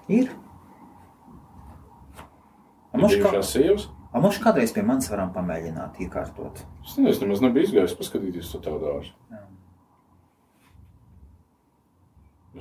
ir? 0.08 0.30
A 2.94 2.98
mums, 3.02 3.18
kā, 3.20 3.32
a 4.16 4.22
mums 4.24 4.38
kādreiz 4.40 4.72
pie 4.76 4.84
manis 4.86 5.10
varam 5.12 5.34
pamēģināt 5.36 5.98
iekārtot. 6.06 6.62
Es 6.86 6.96
nezinu, 6.96 7.28
nemaz 7.28 7.44
nebiju 7.44 7.68
izgājis 7.68 7.98
paskatīties 8.00 8.54
to 8.54 8.62
tādu 8.64 8.80
dārzu. 8.86 9.12
Jā. 9.34 9.42
Nu, 9.42 9.56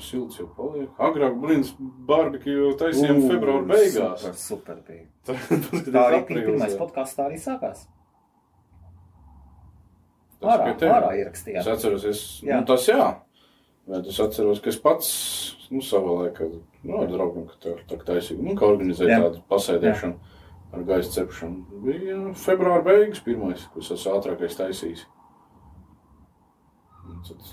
silts 0.02 0.38
jau 0.40 0.46
paliek. 0.56 0.88
Agrāk, 0.98 1.34
blīns, 1.42 1.74
barbekju 2.08 2.72
taisījām 2.80 3.20
februāra 3.30 3.66
beigās. 3.68 4.24
Super, 4.24 4.34
super 4.40 4.80
bija. 4.88 5.04
Paskaties, 5.26 5.92
Tā 5.94 6.02
arī 6.08 6.18
aprīlis, 6.22 6.48
pirmais 6.50 6.72
jā. 6.74 6.78
podkāsts 6.80 7.18
tā 7.18 7.26
arī 7.28 7.38
sākās. 7.42 7.84
Ārā, 10.44 10.72
ārā 10.76 11.12
Es 11.14 11.20
ierakstījām. 11.22 11.68
atceros, 11.72 12.04
es, 12.10 12.20
Jā. 12.44 12.58
nu, 12.60 12.66
tas 12.68 12.84
jā. 12.90 13.06
Bet 13.88 14.06
es 14.08 14.18
atceros, 14.20 14.60
ka 14.64 14.70
es 14.72 14.78
pats, 14.80 15.08
nu, 15.72 15.80
savā 15.84 16.18
laikā, 16.22 16.48
nu, 16.84 16.98
ar 17.00 17.08
draugiem, 17.08 17.46
ka 17.48 17.56
tā, 17.64 17.74
tā 17.88 17.98
taisīju, 18.10 18.42
nu, 18.44 18.54
kā 18.58 18.66
organizēju 18.68 19.08
Jā. 19.12 19.18
tādu 19.24 19.42
pasēdēšanu 19.48 20.14
ar 20.74 20.84
gaisa 20.88 21.12
cepšanu. 21.18 21.80
Bija 21.84 22.18
februāra 22.40 22.84
beigas 22.84 23.20
pirmais, 23.24 23.64
ko 23.72 23.80
es 23.84 24.06
ātrākais 24.10 24.56
taisījis. 24.58 25.04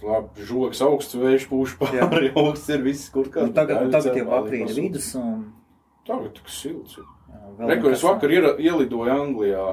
Labi, 0.04 0.44
žoks 0.48 0.82
augsts, 0.84 1.16
vējš 1.16 1.46
pūš 1.52 1.78
pāri, 1.80 2.32
augsts 2.42 2.70
ir 2.74 2.82
viss, 2.84 3.10
kur 3.14 3.30
kā. 3.32 3.46
Un 3.48 3.54
tagad, 3.56 3.86
un 3.86 3.92
tagad 3.94 4.18
jau 4.20 4.28
aprīļa 4.42 4.76
vidus 4.76 5.12
un 5.20 5.46
Tagad 6.08 6.34
tik 6.36 6.50
silts 6.50 6.98
ir. 6.98 7.06
Rekur, 7.62 7.94
es 7.94 8.02
vakar 8.04 8.32
iera- 8.34 8.56
ielidoju 8.60 9.12
Anglijā. 9.14 9.66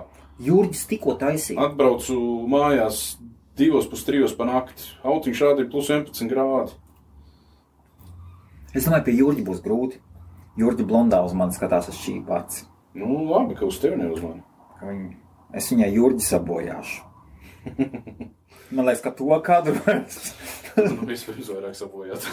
Jurģis 0.44 0.84
tikko 0.90 1.16
taisīja. 1.18 1.64
atbraucu 1.66 2.14
mājās 2.46 3.16
divos 3.58 3.88
pus 3.90 4.04
trijos 4.06 4.34
pa 4.36 4.44
nakti. 4.46 4.84
Autiņš 5.02 5.40
rādīja 5.46 5.70
plus 5.72 5.88
11 5.90 6.28
grādi. 6.30 6.76
Es 8.76 8.84
domāju, 8.86 9.06
pie 9.08 9.16
Jurģa 9.18 9.44
būs 9.48 9.62
grūti. 9.64 9.98
Jurģa 10.60 10.84
blondā 10.86 11.22
uz 11.24 11.32
mani 11.34 11.56
skatās 11.56 11.88
uz 11.90 11.98
šī 11.98 12.18
pats. 12.28 12.66
Nu, 12.94 13.24
labi, 13.30 13.56
ka 13.58 13.66
uz 13.66 13.78
tevi 13.82 13.96
neuzmani. 13.98 14.42
Ka 14.78 14.86
Viņ... 14.92 15.02
Es 15.58 15.72
viņai 15.72 15.90
Jurģi 15.96 16.26
sabojāšu. 16.28 17.06
Man 18.70 18.84
liekas, 18.84 19.02
ka 19.04 19.10
to 19.16 19.28
vairs. 19.28 20.34
Nu, 20.78 21.06
Vispirms 21.08 21.48
vairāk 21.50 21.74
sabojāt. 21.74 22.22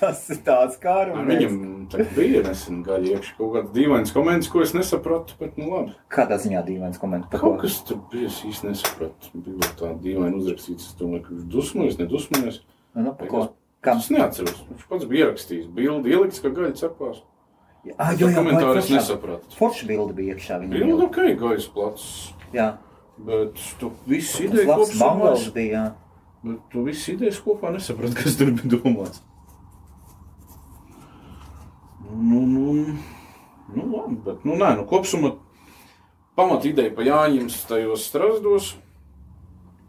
Tas 0.00 0.20
ir 0.32 0.40
tāds 0.44 0.76
kā 0.80 0.92
ar 1.02 1.10
Viņam 1.28 1.56
tā 1.92 2.04
bija 2.16 2.40
nesen 2.46 2.80
gaļa 2.84 3.16
iekšā 3.16 3.34
kaut 3.36 3.54
kāds 3.56 3.72
dīvains 3.74 4.12
komentārs, 4.16 4.50
ko 4.52 4.62
es 4.64 4.72
nesapratu, 4.76 5.36
bet 5.40 5.58
nu 5.60 5.68
labi. 5.68 5.94
Kādā 6.12 6.38
ziņā 6.40 6.62
dīvains 6.66 7.00
komentārs 7.00 7.32
par 7.32 7.42
ko? 7.42 7.52
Kaut 7.52 7.66
kas 7.66 7.76
tur 7.88 8.00
bija, 8.12 8.30
es 8.32 8.40
īsti 8.48 8.70
nesapratu. 8.70 9.32
Bija 9.46 9.72
tā 9.80 9.92
dīvaini 10.00 10.40
uzrakstīts, 10.40 10.90
es 10.90 10.98
domāju, 11.00 11.26
ka 11.26 11.34
viņš 11.34 11.48
dusmojas, 11.52 11.98
nedusmojas. 12.00 12.60
Nu, 12.96 13.04
nu, 13.04 13.14
par 13.20 13.32
ko? 13.32 13.42
Kam? 13.84 14.00
Es 14.00 14.08
neatceros. 14.12 14.62
Viņš 14.72 14.88
pats 14.88 15.08
bija 15.08 15.28
ierakstījis 15.28 15.68
bildi, 15.76 16.16
ielikts, 16.16 16.40
ka 16.44 16.52
gaļa 16.56 16.76
cepās. 16.80 17.20
Ah, 17.96 18.12
jo, 18.12 18.28
jā, 18.28 18.36
komentāru 18.36 18.80
es 18.80 18.90
nesapratu. 18.92 19.56
Forša 19.56 19.88
bilde 19.88 20.16
bija 20.16 20.36
iekšā. 20.36 20.60
Bildi 20.68 21.04
ok, 21.06 21.20
gaisa 21.40 21.72
plats. 21.72 22.08
Jā, 22.52 22.74
Bet 23.26 23.58
tu 23.80 23.90
ideja 24.10 24.64
labs 24.70 24.94
kopumā. 24.96 25.34
Jā. 25.60 25.84
Bet 26.42 26.60
tu 26.72 26.84
viss 26.86 27.08
idejas 27.12 27.40
kopā 27.44 27.72
nesaprati, 27.74 28.16
kas 28.16 28.38
tur 28.40 28.52
bija 28.56 28.78
domāts. 28.78 29.20
Nu, 32.10 32.40
nu, 32.46 32.72
nu, 33.74 33.82
labi, 33.96 34.16
bet, 34.24 34.44
nu, 34.44 34.56
nē, 34.58 34.72
nu, 34.80 34.86
kopsumā 34.88 35.34
pamat 36.38 36.64
ideja 36.66 36.90
pa 36.96 37.04
Jāņiem 37.06 37.50
tajos 37.68 38.06
strasdos. 38.08 38.72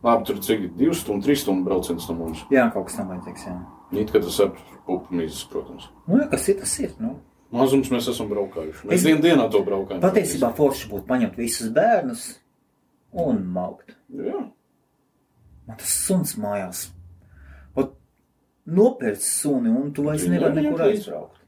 Labi, 0.04 0.26
tur 0.28 0.40
cik 0.42 0.68
2 0.78 0.94
stundu, 0.98 1.26
3 1.30 1.40
stundu 1.44 1.66
brauciens 1.66 2.08
no 2.10 2.16
mums. 2.18 2.44
jā, 2.54 2.66
kaut 2.74 2.88
kas 2.90 2.98
tam 3.00 3.12
vajadzīgs. 3.14 3.44
Jā. 3.48 3.56
Nīt, 3.94 4.12
ka 4.14 4.22
tas 4.24 4.40
ar 4.44 4.52
pupu 4.88 5.14
mīzes, 5.18 5.44
protams. 5.50 5.90
Nu, 6.08 6.18
jā, 6.22 6.28
kas 6.32 6.48
ir, 6.50 6.58
tas 6.62 6.74
ir. 6.82 6.94
Nu. 7.00 7.16
Mazums 7.52 7.90
mēs 7.92 8.08
esam 8.10 8.30
braukājuši. 8.32 8.88
Mēs 8.88 8.94
Es- 9.02 9.06
es... 9.06 9.20
dienā 9.22 9.50
to 9.52 9.62
braukājam. 9.68 10.02
Patiesībā 10.02 10.54
forši 10.58 10.90
būtu 10.90 11.06
paņemt 11.10 11.36
visus 11.38 11.70
bērnus 11.76 12.24
un 13.14 13.44
maukt. 13.54 13.96
Jā, 14.16 14.48
Man 15.68 15.78
tas 15.78 15.92
suns 16.08 16.36
mājās 16.42 16.88
nopērts 18.72 19.26
suni, 19.42 19.72
un 19.74 19.90
tu 19.92 20.04
vairs 20.06 20.22
nevari 20.30 20.54
nevar 20.54 20.72
nekur 20.72 20.82
aizbraukt. 20.86 21.40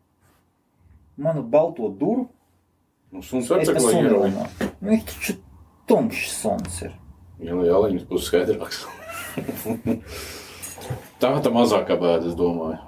Manu 1.17 1.43
balto 1.45 1.89
duru 1.89 2.27
Nu, 3.13 3.21
suns 3.21 3.45
sekot 3.45 3.77
suni 3.83 4.07
ieroļu. 4.07 4.23
runā. 4.23 4.45
Viņš 4.81 5.03
taču 5.05 5.35
tumšs 5.87 6.31
suns 6.41 6.79
ir. 6.81 6.95
Jā, 7.45 7.53
jā, 7.67 7.75
viņas 7.83 8.07
būs 8.09 8.25
skaidrāks. 8.31 8.79
Tā 11.21 11.29
tā 11.45 11.51
mazākā 11.53 11.93
bēda, 12.01 12.31
es 12.31 12.35
domāju. 12.39 12.79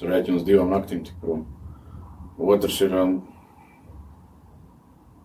Tur 0.00 0.10
rēķina 0.10 0.40
uz 0.40 0.44
divām 0.48 0.74
naktīm 0.74 1.04
tik 1.06 1.14
prom. 1.22 1.46
Otrs 2.42 2.80
ir 2.82 2.98
um, 2.98 3.14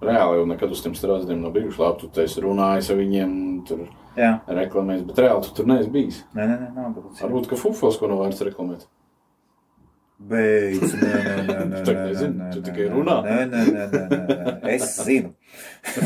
reāli 0.05 0.39
jau 0.39 0.47
nekad 0.49 0.71
uz 0.73 0.81
tiem 0.83 0.95
strāzdiem 0.97 1.43
nav 1.43 1.53
bijuši 1.55 1.81
labi. 1.81 1.99
Tu 2.01 2.09
teisi 2.17 2.43
runājis 2.43 2.89
ar 2.93 2.99
viņiem, 3.01 3.35
tur 3.67 3.85
Jā, 4.19 4.31
reklamēs, 4.47 5.05
bet 5.07 5.21
reāli 5.23 5.45
tu 5.45 5.53
tur 5.55 5.69
neesi 5.71 5.91
bijis. 5.91 6.23
nē, 6.35 6.47
nē, 6.49 6.57
nē, 6.75 6.87
būt. 6.97 7.21
Varbūt, 7.21 7.51
ka 7.51 7.59
fufos 7.59 7.99
ko 8.01 8.09
nav 8.11 8.25
vērts 8.25 8.43
reklamēt. 8.49 8.87
Beidz, 10.21 10.91
nē, 11.01 11.11
nē, 11.11 11.35
nē, 11.47 11.53
nē, 11.71 11.79
nē, 11.81 11.93
nezini, 11.97 12.35
nē, 12.37 12.49
tu 12.53 12.59
nē, 12.59 12.65
tikai 12.67 12.83
nē, 12.85 12.91
runā. 12.93 13.15
Nē, 13.25 13.37
nē, 13.49 13.61
nē, 13.73 13.85
nē, 13.89 14.01
nē, 14.11 14.35
nē. 14.51 14.73
es 14.75 14.89
zinu. 15.01 15.31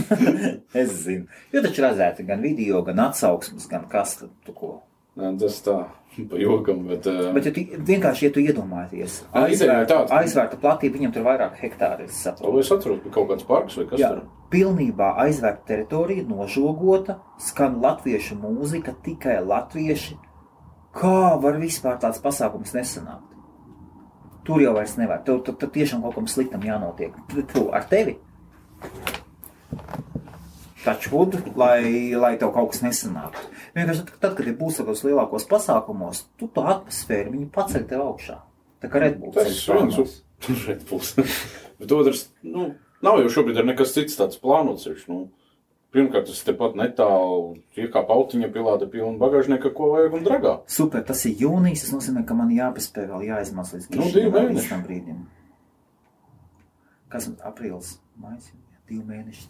es 0.84 0.94
zinu. 1.04 1.26
Jo 1.52 1.64
taču 1.66 1.84
redzēti 1.84 2.24
gan 2.30 2.44
video, 2.46 2.80
gan 2.88 3.02
atsauksmes, 3.10 3.68
gan 3.72 3.90
kas 3.92 4.16
tad 4.22 4.32
tu 4.48 4.56
ko. 4.56 4.72
Tas 5.16 5.62
tā, 5.64 5.76
pa 6.32 6.40
jokam, 6.40 6.82
bet. 6.90 7.06
Uh, 7.08 7.30
Bet 7.36 7.46
ja 7.48 7.52
tu, 7.56 7.62
vienkārši, 7.88 8.26
ja 8.28 8.32
tu 8.36 8.42
iedomājies, 8.44 9.22
tāda. 9.88 10.18
aizvērta 10.20 10.60
platība, 10.60 10.98
viņam 11.00 11.14
tur 11.16 11.24
vairāk 11.28 11.56
hektāri, 11.62 12.10
es 12.10 12.18
saprotu. 12.26 12.60
es 12.60 12.72
atceros, 12.76 13.00
ka 13.06 13.14
kaut 13.16 13.30
kāds 13.32 13.48
parks 13.48 13.78
vai 13.80 13.86
kas 13.94 14.02
Jā, 14.04 14.10
tur. 14.12 14.26
pilnībā 14.52 15.14
aizvērta 15.24 15.64
teritorija, 15.72 16.26
nožogota, 16.28 17.22
skan 17.40 17.80
latviešu 17.84 18.36
mūzika, 18.42 18.96
tikai 19.08 19.38
latvieši. 19.46 20.18
Kā 20.96 21.16
var 21.44 21.58
vispār 21.60 21.96
tāds 22.00 22.20
pasākums 22.24 22.76
nesanākt? 22.76 23.32
Tur 24.46 24.62
jau 24.62 24.76
vairs 24.76 24.94
nevar. 25.00 25.24
Tur, 25.26 25.40
tur, 25.44 25.56
tur 25.60 25.72
tiešām 25.74 26.04
kaut 26.06 26.20
kam 26.20 26.28
sliktam 26.30 26.62
jānotiek. 26.64 27.16
Tu, 27.32 27.42
tu 27.50 27.66
ar 27.74 27.88
tevi. 27.90 28.20
Būtu, 31.12 31.40
lai, 31.58 32.14
lai 32.20 32.34
tev 32.42 32.52
kaut 32.56 32.72
kas 32.74 32.82
nesanāktu. 32.86 33.48
Vienkārši 33.78 34.04
tad, 34.06 34.18
tad 34.22 34.36
kad 34.38 34.50
ir 34.52 34.58
būs 34.60 34.78
tādos 34.82 35.02
lielākos 35.08 35.48
pasākumos, 35.50 36.26
tu 36.40 36.48
to 36.54 36.66
atmosfēru 36.70 37.34
viņi 37.34 37.48
paceļ 37.56 37.88
tev 37.90 38.04
augšā. 38.06 38.38
Tā 38.84 38.92
kā 38.94 39.02
Red 39.02 39.18
Bull 39.22 39.34
Tas 39.34 39.50
ir 39.50 39.80
viens 39.80 40.20
šeit 40.66 40.84
būs. 40.90 41.16
Bet 41.80 41.92
otrs, 41.96 42.28
nu, 42.46 42.74
nav 43.06 43.18
jau 43.24 43.32
šobrīd 43.40 43.58
ir 43.64 43.68
nekas 43.72 43.96
cits 43.96 44.20
tāds 44.20 44.38
plānots. 44.42 44.86
Nu, 45.10 45.26
pirmkārt, 45.96 46.28
tas 46.30 46.44
tepat 46.46 46.76
netālu, 46.76 47.56
iekāp 47.80 48.10
autiņa 48.12 48.50
pilāta 48.54 48.86
pilna 48.92 49.16
bagāžnieka, 49.22 49.72
ko 49.76 49.94
vajag 49.94 50.18
un 50.20 50.26
dragā. 50.28 50.54
Super, 50.68 51.02
tas 51.08 51.24
ir 51.26 51.40
jūnijas. 51.42 51.86
Tas 51.88 51.96
nozīmē, 51.96 52.26
ka 52.28 52.36
man 52.38 52.52
jāpaspēj 52.54 53.08
vēl 53.14 53.26
jāizmaz 53.32 53.74
līdz 53.78 53.90
Nu, 53.96 54.10
divi 54.12 54.30
mēneši. 54.36 54.70
tam 54.74 54.84
brīdim. 54.86 55.24
Kas 57.16 57.30
ir 57.32 57.40
aprīlis? 57.48 57.96
Maijs, 58.20 58.52
divi 58.90 59.04
mēneši. 59.08 59.48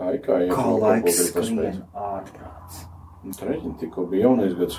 Tā 0.00 0.14
ir 0.16 0.20
kā 0.24 0.64
laiks 0.80 1.18
skrien 1.28 1.82
ārprāts. 1.92 2.84
Trešdien 3.36 3.74
tikko 3.82 4.06
bija 4.08 4.30
jaunais 4.30 4.54
gads. 4.56 4.78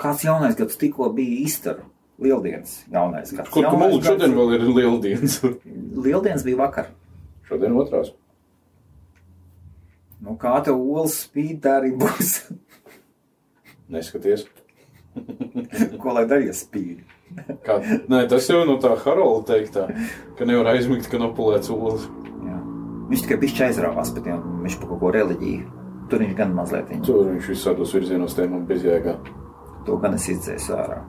Kāds 0.00 0.24
jaunais 0.24 0.56
gads 0.58 0.78
tikko 0.80 1.10
bija 1.14 1.42
Easter? 1.44 1.82
Lieldienas 2.20 2.80
jaunais 2.92 3.30
gads. 3.32 3.48
Kur 3.52 3.64
Jaunais 3.64 3.94
mūlu 3.94 4.02
šodien 4.04 4.34
gads- 4.34 4.38
vēl 4.40 4.54
ir 4.56 4.64
lieldienas? 4.80 5.36
Lieldienas 6.06 6.44
bija 6.44 6.58
vakar. 6.64 6.90
šodien 7.48 7.76
otrās. 7.78 8.10
Nu, 10.20 10.34
kā 10.36 10.58
tev 10.66 10.76
olas 10.82 11.14
spīd, 11.24 11.60
tā 11.64 11.78
arī 11.80 11.94
būs. 11.96 12.34
Neskaties. 13.90 14.44
Ko 16.02 16.12
lai 16.12 16.26
darīja 16.28 16.52
spīd? 16.58 17.00
Kā, 17.66 17.78
nē, 18.10 18.24
tas 18.30 18.48
jau 18.50 18.64
no 18.66 18.78
tā 18.82 18.94
Harolda 19.04 19.54
teiktā, 19.54 19.86
ka 20.38 20.48
nevar 20.48 20.72
aizmigt, 20.74 21.08
ka 21.10 21.20
nav 21.20 21.36
pulēts 21.38 21.70
olas. 21.74 22.08
Viņš 23.10 23.22
tikai 23.24 23.40
bišķi 23.42 23.62
aizrāvās, 23.66 24.12
bet 24.14 24.28
jā, 24.30 24.36
viņš 24.38 24.76
par 24.78 24.92
kaut 24.92 25.00
ko 25.00 25.08
reliģiju. 25.16 25.78
Tur 26.10 26.22
viņš 26.22 26.34
gan 26.38 26.52
mazliet 26.54 26.90
viņa. 26.90 27.06
Tur 27.06 27.24
viņš 27.26 27.48
visādos 27.50 27.94
virzienos 27.94 28.36
tēmām 28.38 28.68
bezjēgā. 28.68 29.16
To 29.86 29.96
gan 30.02 30.14
es 30.14 30.28
izdzēsu 30.30 30.76
ārā. 30.76 31.00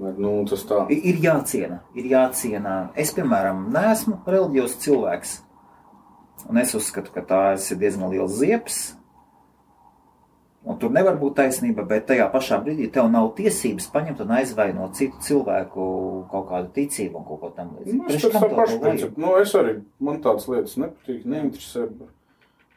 Nu, 0.00 0.32
tas 0.48 0.64
tā. 0.68 0.82
Ir, 0.92 1.00
ir 1.12 1.20
jāciena, 1.24 1.80
ir 1.96 2.08
jāciena. 2.12 2.74
Es, 2.96 3.12
piemēram, 3.16 3.66
neesmu 3.72 4.20
reliģijos 4.28 4.76
cilvēks. 4.84 5.34
Un 6.48 6.60
es 6.60 6.72
uzskatu, 6.76 7.12
ka 7.12 7.24
tā 7.24 7.42
ir 7.56 7.80
diezgan 7.80 8.12
liels 8.12 8.36
ziepes. 8.40 8.80
Un 10.62 10.76
tur 10.78 10.90
nevar 10.92 11.16
būt 11.16 11.34
taisnība, 11.38 11.86
bet 11.88 12.06
tajā 12.06 12.26
pašā 12.32 12.58
brīdī 12.64 12.90
tev 12.92 13.06
nav 13.10 13.30
tiesības 13.34 13.86
paņemt 13.94 14.20
un 14.20 14.28
aizvainot 14.36 14.92
citu 14.94 15.16
cilvēku 15.24 16.28
kaut 16.30 16.48
kādu 16.50 16.68
ticību 16.76 17.16
un 17.16 17.24
kaut 17.24 17.40
ko 17.40 17.48
tam 17.56 17.70
Nu, 17.72 17.78
līdzīgu. 17.80 18.04
es 18.08 18.12
Priekš 18.12 18.24
pēc 18.26 18.32
kam 18.32 18.42
tā 18.50 18.56
vajag? 18.56 18.80
principu. 18.82 19.20
Nu, 19.20 19.36
es 19.40 19.54
arī, 19.54 19.80
man 20.00 20.20
tādas 20.20 20.46
lietas 20.48 20.76
nepatīk, 20.76 21.24
neinteresē. 21.24 21.88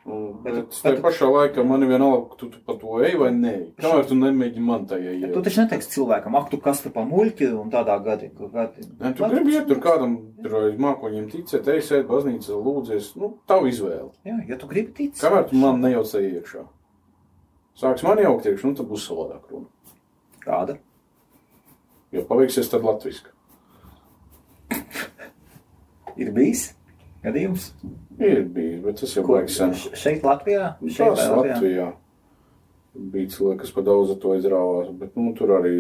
Un, 0.05 0.33
Bet- 0.43 0.53
bet 0.55 0.69
tajā 0.83 0.95
bet- 0.95 1.03
pašā 1.03 1.27
laikā 1.31 1.63
man 1.65 1.83
ir 1.83 1.87
vienalga, 1.89 2.29
ka 2.29 2.35
tu, 2.35 2.49
tu 2.49 2.57
pa 2.65 2.73
to 2.75 2.99
ej 3.03 3.15
vai 3.19 3.29
nē. 3.31 3.53
Kamēr 3.79 4.05
tu 4.07 4.15
nemēģini 4.15 4.59
man 4.59 4.85
tajā 4.85 5.13
iet. 5.19 5.33
tu 5.33 5.41
taču 5.41 5.61
neteiksi 5.63 5.91
cilvēkam, 5.95 6.35
ak, 6.35 6.49
tu 6.51 6.57
kas 6.57 6.81
tu 6.83 6.89
pa 6.89 7.01
muļķi 7.07 7.51
un 7.59 7.69
tādā 7.71 7.95
gadī. 8.03 8.29
gadi. 8.51 8.81
Nē, 8.99 9.15
tu 9.15 9.23
gribi 9.23 9.51
iet 9.55 9.67
tur 9.67 9.77
kādam, 9.79 10.17
tur 10.43 10.71
mākoņiem 10.77 11.31
ticēt, 11.31 11.67
ej, 11.67 11.79
sēd 11.81 12.07
baznīcā, 12.07 12.51
lūdzies. 12.51 13.15
Nu, 13.15 13.37
tavu 13.47 13.67
izvēle. 13.67 14.11
Jā, 14.25 14.45
ja 14.47 14.57
tu 14.57 14.67
gribi 14.67 14.91
ticēt. 14.91 15.21
Kamēr 15.23 15.49
tu 15.49 15.55
man 15.55 15.81
nejaucē 15.81 16.19
iekšā. 16.19 16.65
Sāks 17.79 18.03
man 18.05 18.19
jaukt 18.21 18.45
iekšā, 18.45 18.69
nu, 18.69 18.75
tad 18.77 18.89
būs 18.91 19.07
savādāk 19.09 19.47
runa. 19.49 19.67
Kāda? 20.43 20.75
Jo 22.13 22.21
paveiksies 22.29 22.69
tad 22.69 22.83
latviski. 22.85 23.31
Ir 26.21 26.29
bijis 26.35 26.67
gadījums? 27.23 27.71
Ir 28.21 28.43
bijis, 28.53 28.79
bet 28.83 28.99
tas 29.01 29.15
jau 29.17 29.23
baigs 29.25 29.55
sen. 29.57 29.73
Šeit 29.97 30.25
Latvijā? 30.27 30.73
Šeit 30.85 31.15
Tas 31.15 31.23
vai 31.31 31.47
Latvijā. 31.49 31.87
Bija 32.93 33.31
cilvēki, 33.33 33.59
kas 33.63 33.71
pa 33.73 33.81
daudz 33.87 34.11
ar 34.13 34.19
to 34.21 34.35
izrāvās, 34.37 34.91
bet 34.99 35.15
nu, 35.17 35.31
tur 35.33 35.55
arī 35.55 35.77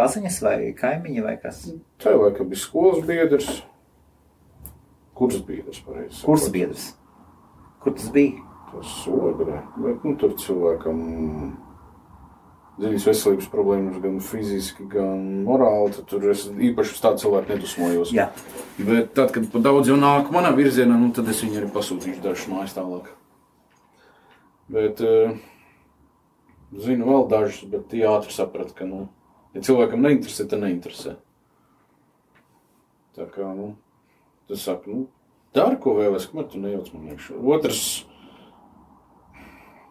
Paziņas 0.00 0.38
vai 0.44 0.56
kaimiņi 0.78 1.24
vai 1.24 1.34
kas? 1.42 1.66
tajā 2.00 2.16
laikā 2.22 2.46
bija 2.48 2.62
skolas 2.62 3.02
biedrs. 3.04 3.50
Kurs 5.16 5.36
biedrs, 5.44 5.82
pareizi. 5.84 6.22
Kurs 6.24 6.48
biedrs? 6.52 6.86
Kur 7.84 7.92
tas 7.96 8.08
bija? 8.12 8.40
Tas 8.72 8.98
sodre. 9.04 9.62
Bet 9.78 10.04
nu, 10.04 10.16
tur 10.20 10.34
cilvēkam 10.40 11.00
dziļas 12.76 13.06
veselības 13.08 13.48
problēmas, 13.52 14.00
gan 14.02 14.18
fiziski, 14.20 14.84
gan 14.90 15.22
morāli. 15.46 15.94
tad 15.96 16.08
Tur 16.10 16.26
es 16.32 16.44
īpaši 16.50 16.96
uz 16.96 17.02
tādu 17.04 17.22
cilvēku 17.24 17.54
nedusmojos. 17.54 18.12
Jā, 18.16 18.28
Bet 18.76 19.14
tad, 19.16 19.30
kad 19.32 19.46
pa 19.52 19.60
daudz 19.64 19.88
jau 19.88 19.96
nāk 19.96 20.28
manā 20.34 20.50
virzienā, 20.56 20.98
nu, 21.00 21.08
tad 21.16 21.28
es 21.32 21.40
viņu 21.40 21.62
arī 21.62 21.68
pasūtīšu 21.72 22.20
dažus 22.24 22.48
mājas 22.52 22.74
tālāk. 22.76 23.08
Bet 24.72 25.00
uh, 25.00 25.38
zinu 26.84 27.06
vēl 27.08 27.24
dažus, 27.30 27.62
bet 27.72 27.86
tie 27.92 28.02
ātri 28.10 28.34
saprata, 28.34 28.74
ka, 28.76 28.88
nu, 28.88 29.06
ja 29.56 29.62
cilvēkam 29.64 30.04
neinteresē, 30.04 30.44
tad 30.50 30.60
neinteresē. 30.60 31.14
Tā 33.16 33.28
kā, 33.32 33.48
nu, 33.56 33.70
tas 34.50 34.66
saka, 34.68 34.92
nu, 34.92 35.06
dari, 35.56 35.78
ko 35.80 35.96
vēlēs, 35.96 36.28
kamēr 36.28 36.50
tu 36.52 36.60
nejauc 36.60 36.92
man 36.92 37.14
iekšā. 37.14 37.38
Otrs, 37.56 37.86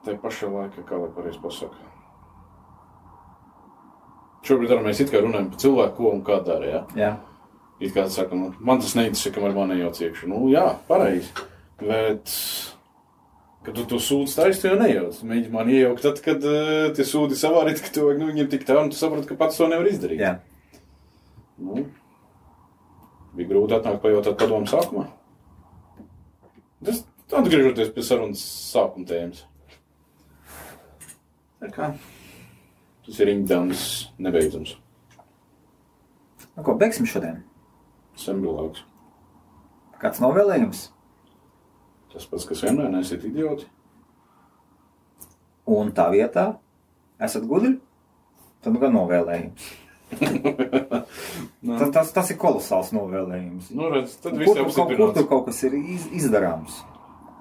tajā 0.06 0.22
pašā 0.22 0.50
laikā, 0.52 0.86
kā 0.88 1.00
lai 1.02 1.12
pareizi 1.16 1.42
pasaka. 1.44 1.92
Šobrīd 4.46 4.76
mēs 4.86 5.02
it 5.02 5.10
kā 5.10 5.24
runājam 5.24 5.50
par 5.50 5.62
cilvēku, 5.64 5.96
ko 5.98 6.12
un 6.14 6.22
kā 6.26 6.38
dara, 6.46 6.70
jā. 6.70 6.82
jā. 7.00 7.12
It 7.82 7.96
kā 7.96 8.06
saka, 8.14 8.38
nu, 8.38 8.52
man 8.62 8.80
tas 8.84 8.94
neinteresē, 8.98 9.34
kamēr 9.34 9.56
man 9.58 9.74
nejauc 9.74 10.00
iekšā. 10.06 10.30
Nu, 10.30 10.46
jā, 10.54 10.68
pareizi. 10.88 11.32
Bet, 11.82 12.32
kad 13.66 13.76
tu 13.76 13.88
to 13.90 14.00
sūdzi 14.00 14.38
taisni, 14.38 14.62
tu 14.62 14.70
jau 14.70 14.78
nejauc. 14.80 15.18
Mēģini 15.26 15.54
man 15.56 15.72
iejaukt, 15.74 16.06
tad, 16.06 16.22
kad 16.24 16.46
uh, 16.46 16.92
tie 16.96 17.08
sūdi 17.10 17.38
savārīt, 17.40 17.82
ka 17.82 18.06
vajag 18.06 18.22
nu, 18.22 18.30
viņiem 18.30 18.52
tik 18.54 18.68
tālu, 18.70 18.86
un 18.86 18.94
tu 18.94 19.00
saproti, 19.00 19.28
ka 19.32 19.40
pats 19.40 19.58
to 19.60 19.68
nevar 19.72 19.90
izdarīt. 19.90 20.22
jā. 20.22 20.38
Nu, 21.58 21.88
bija 23.36 23.50
grūti 23.50 23.76
atnākt 23.78 24.04
pajautāt 24.04 24.38
padomu 24.40 24.70
sākumā. 24.70 25.08
Tas 26.86 27.04
atgriežoties 27.34 27.92
pie 27.96 28.06
sarunas 28.06 28.46
sākuma 28.70 29.08
tēmas. 29.10 29.44
Tas 33.06 33.20
ir 33.22 33.30
rimdams 33.30 33.86
nebeidzams. 34.18 34.76
Nu, 36.56 36.64
ko 36.64 36.74
beigsim 36.80 37.06
šodien? 37.10 37.42
Sembilāks. 38.18 38.84
Kāds 40.02 40.22
novēlējums? 40.24 40.86
Tas 42.14 42.26
pats, 42.32 42.46
kas 42.48 42.62
vienmēr 42.64 42.90
nesiet 42.94 43.24
idioti. 43.28 43.68
Un 45.68 45.90
tā 45.98 46.06
vietā 46.14 46.46
esat 47.20 47.46
gudri? 47.50 47.76
Tad 48.64 48.74
nu 48.76 48.80
gan 48.84 48.94
novēlējums. 48.96 49.72
Nu, 51.66 51.80
Tas, 51.80 51.90
tas, 51.96 52.12
tas 52.14 52.28
ir 52.30 52.38
kolosāls 52.38 52.92
novēlējums. 52.94 53.72
nu 53.74 53.88
redz, 53.90 54.12
tad 54.22 54.36
viss 54.38 54.54
tur 54.54 54.60
kaut, 54.62 54.76
kur 54.76 54.84
apstiprināts. 54.86 55.16
tur 55.18 55.26
kaut 55.32 55.46
kas 55.48 55.64
ir 55.66 55.74
iz, 55.80 56.04
izdarāms? 56.14 56.76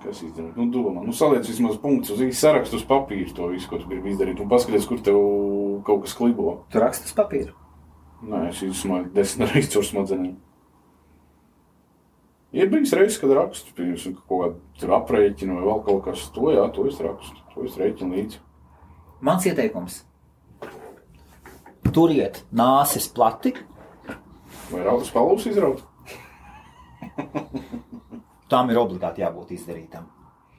Kas 0.05 0.21
izdarīt? 0.21 0.57
Nu, 0.61 0.69
domā, 0.73 1.01
nu, 1.05 1.15
saliec 1.17 1.49
vismaz 1.49 1.79
punktus 1.81 2.13
uz 2.15 2.23
īsi 2.27 2.37
sarakstu 2.43 2.77
uz 2.77 2.87
papīra 2.89 3.33
to 3.35 3.49
visu, 3.53 3.69
ko 3.71 3.81
tu 3.81 3.89
gribi 3.89 4.13
izdarīt, 4.13 4.41
un 4.43 4.51
paskaties, 4.51 4.89
kur 4.91 5.01
tev 5.05 5.21
kaut 5.87 6.05
kas 6.05 6.17
klibo. 6.19 6.59
Tu 6.73 6.83
raksti 6.83 7.09
uz 7.09 7.15
papīra. 7.17 7.55
Nē, 8.25 8.49
es 8.51 8.61
izsmēju 8.65 9.13
desmit 9.17 9.51
reizes 9.55 9.73
caur 9.73 9.87
smadzenēm. 9.89 10.35
Ir 12.55 12.69
bijis 12.71 12.93
reizes, 12.95 13.19
kad 13.19 13.33
rakstu, 13.35 13.73
piemēram, 13.75 14.19
kaut 14.29 14.59
kādu 14.79 14.97
aprēķinu 15.01 15.57
vai 15.59 15.69
vēl 15.73 15.85
kaut 15.89 16.03
kas, 16.07 16.29
to 16.37 16.53
jā, 16.55 16.69
to 16.77 16.85
es 16.91 17.01
rakstu, 17.03 17.47
to 17.55 17.65
es 17.67 17.79
rēķinu 17.81 18.19
līdzi. 18.19 18.43
Mans 19.25 19.49
ieteikums. 19.49 20.03
Turiet 21.95 22.45
nāsis 22.55 23.09
plati, 23.15 23.55
Vai 24.71 24.85
raudas 24.85 25.11
palūs 25.13 25.45
izraut? 25.51 25.83
tam 28.51 28.71
ir 28.73 28.81
obligāti 28.81 29.25
jābūt 29.25 29.55
izdarītam. 29.57 30.07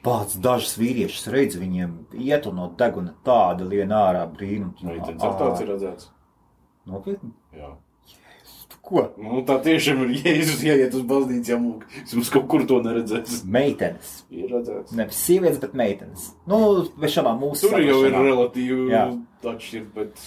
Pats 0.05 0.37
dažs 0.37 0.75
vīriešus 0.77 1.31
redz, 1.33 1.57
viņiem 1.57 1.95
iet 2.21 2.45
un 2.45 2.59
no 2.59 2.67
deguna 2.77 3.15
tāda 3.25 3.65
liena 3.65 4.03
ārā 4.11 4.27
brīnums. 4.29 4.83
Vai 4.85 4.99
tad 5.01 5.23
ar 5.25 5.33
tāds 5.39 5.63
ir 5.63 5.71
redzēts? 5.73 6.11
Nopietni? 6.85 7.33
Jā. 7.57 7.73
Ko? 8.85 9.01
Nu, 9.17 9.39
tā 9.41 9.55
tiešām 9.65 10.03
ir 10.03 10.11
Jēzus, 10.19 10.59
ieiet 10.61 10.93
uz 10.93 11.01
baznīcu. 11.09 11.55
Es 12.03 12.11
mums 12.13 12.29
kaut 12.29 12.45
kur 12.51 12.67
to 12.69 12.77
neredzēs. 12.85 13.39
Meitenes. 13.49 14.11
Ir 14.29 14.51
redzēts. 14.53 14.93
Nevis 14.93 15.21
sievietes, 15.25 15.57
bet 15.63 15.73
meitenes. 15.73 16.27
Nu, 16.45 16.59
šādā 17.01 17.33
mūsu 17.39 17.71
Tur 17.71 17.81
jau 17.81 18.03
ir 18.05 18.13
relatīvi 18.13 18.93
atšķirt, 19.41 19.89
bet 19.95 20.21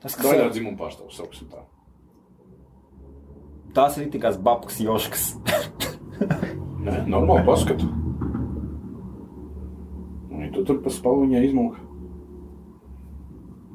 Tas, 0.00 0.16
kas 0.16 0.24
daļā 0.24 0.48
dzimuma 0.54 0.78
pārstāvs 0.80 1.18
sauksim 1.20 1.50
tā. 1.52 1.60
Tās 3.76 3.98
ir 3.98 4.10
tikai 4.12 4.32
babkas 4.42 4.80
joškas. 4.82 5.26
Nē, 6.80 6.96
normāli 7.10 7.44
paskatu. 7.46 7.88
Un 10.30 10.46
ja 10.46 10.48
tu 10.54 10.64
tur 10.68 10.80
pa 10.84 10.92
spalviņai 10.92 11.42
izmūk. 11.48 11.76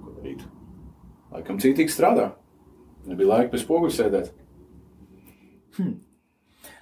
Ko 0.01 0.15
darīt? 0.17 0.41
Laikam 1.35 1.61
cītīgi 1.61 1.93
strādā. 1.93 2.31
Nebija 3.05 3.31
laika 3.35 3.53
pēc 3.53 3.65
spoguļa 3.65 3.95
sēdēt. 3.99 4.33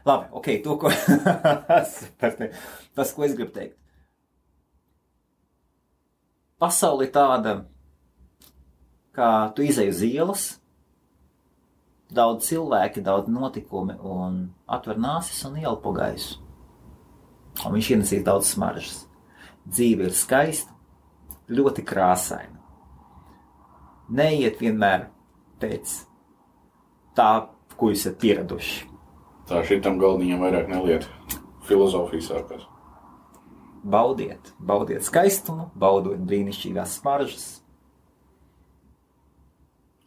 Labi, 0.04 0.28
ok, 0.36 0.50
to, 0.64 0.76
ko, 0.80 0.92
tas, 2.20 3.14
ko 3.16 3.26
es 3.26 3.36
gribu 3.36 3.52
teikt. 3.56 3.78
Pasaule 6.60 7.08
ir 7.08 7.12
tāda, 7.16 7.56
kā 9.16 9.30
tu 9.56 9.66
izej 9.68 9.92
uz 9.92 10.04
ielas, 10.08 10.44
daudz 12.16 12.48
cilvēki, 12.50 13.04
daudz 13.06 13.30
notikumi, 13.32 13.96
un 14.00 14.40
atver 14.68 15.00
nāsis 15.02 15.44
un 15.48 15.60
ielpo 15.62 15.94
gaisu. 15.96 16.40
Un 17.66 17.76
viņš 17.76 17.90
ienesīs 17.96 18.24
daudz 18.26 18.50
smaržas. 18.56 19.04
Dzīve 19.70 20.10
ir 20.10 20.16
skaista, 20.18 20.74
ļoti 21.54 21.86
krāsaina. 21.86 22.60
Neiet 24.14 24.60
vienmēr 24.62 25.08
pēc 25.62 25.94
tā, 27.18 27.30
ko 27.78 27.92
jūs 27.92 28.04
esat 28.04 28.20
pieraduši. 28.22 28.90
Tā 29.50 29.62
šitam 29.68 30.00
galdiņam 30.02 30.44
vairāk 30.44 30.70
neliet. 30.72 31.08
Filozofija 31.68 32.26
sākās. 32.26 32.66
Baudiet, 33.84 34.54
baudiet 34.64 35.04
skaistumu, 35.04 35.70
baudiet 35.80 36.24
brīnišķīgās 36.28 37.00
smaržas. 37.00 37.48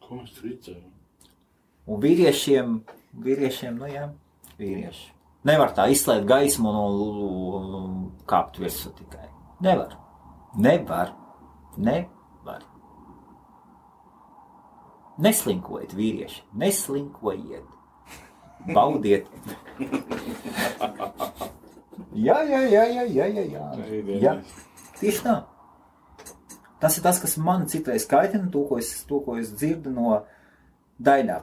Ko 0.01 0.21
mēs 0.21 0.37
redzējām? 0.41 0.96
Un 1.87 2.01
vīriešiem, 2.03 2.73
vīriešiem, 3.23 3.77
nu 3.79 3.87
jā, 3.87 4.09
vīrieši. 4.59 5.05
Nevar 5.47 5.71
tā 5.77 5.85
izslēgt 5.93 6.25
gaismu 6.27 6.73
un, 6.73 7.93
kāpt 8.27 8.59
virsū 8.59 8.91
tikai. 8.97 9.29
Nevar. 9.63 9.95
Nevar. 10.59 11.13
Nevar. 11.77 12.65
Neslinkojiet, 15.23 15.95
vīrieši. 15.97 16.43
Neslinkojiet. 16.59 17.73
Baudiet. 18.75 19.29
jā, 22.27 22.37
jā, 22.51 22.61
jā, 22.67 22.83
jā, 22.97 23.05
jā, 23.05 23.27
jā, 23.31 23.43
jā. 23.53 23.63
jā. 24.25 24.33
Tieši 24.99 25.23
tā. 25.23 25.37
Tas 26.81 26.97
ir 26.99 27.05
tas, 27.05 27.21
kas 27.21 27.37
man 27.41 27.65
citreiz 27.71 28.05
kaitina, 28.09 28.49
to, 28.53 28.65
ko 28.67 28.77
es, 28.81 28.91
to, 29.07 29.21
ko 29.25 29.37
es 29.39 29.53
dzirdu 29.55 29.93
no 29.93 30.19
daļā. 31.01 31.39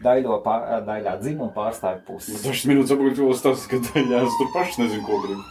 Daļo 0.00 0.38
pār, 0.44 0.66
daļā 0.86 1.18
dzimuma 1.20 1.52
pārstāvju 1.52 2.02
puses. 2.06 2.40
Dažas 2.40 2.64
minūtes 2.70 2.94
apakaļ 2.94 3.16
to 3.18 3.32
stāstu, 3.36 3.68
ka 3.68 3.80
daļā 3.90 4.22
es 4.24 4.36
tur 4.38 4.48
paši 4.54 4.80
nezinu, 4.80 5.04
ko 5.04 5.18
gribu. 5.26 5.42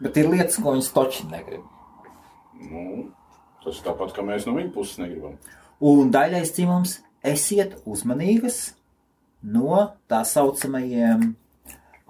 Bet 0.00 0.16
ir 0.16 0.30
lietas, 0.32 0.56
ko 0.56 0.72
viņas 0.72 0.92
toči 0.96 1.26
negrib. 1.28 1.66
Nu, 2.70 2.84
tas 3.64 3.80
tāpat, 3.84 4.14
kā 4.16 4.24
mēs 4.24 4.48
no 4.48 4.56
viņa 4.56 4.72
puses 4.72 5.00
negribam. 5.02 5.36
Un 5.84 6.12
daļais 6.12 6.54
dzimums 6.56 6.98
esiet 7.24 7.76
uzmanīgas 7.84 8.70
no 9.44 9.90
tā 10.08 10.22
saucamajiem 10.28 11.34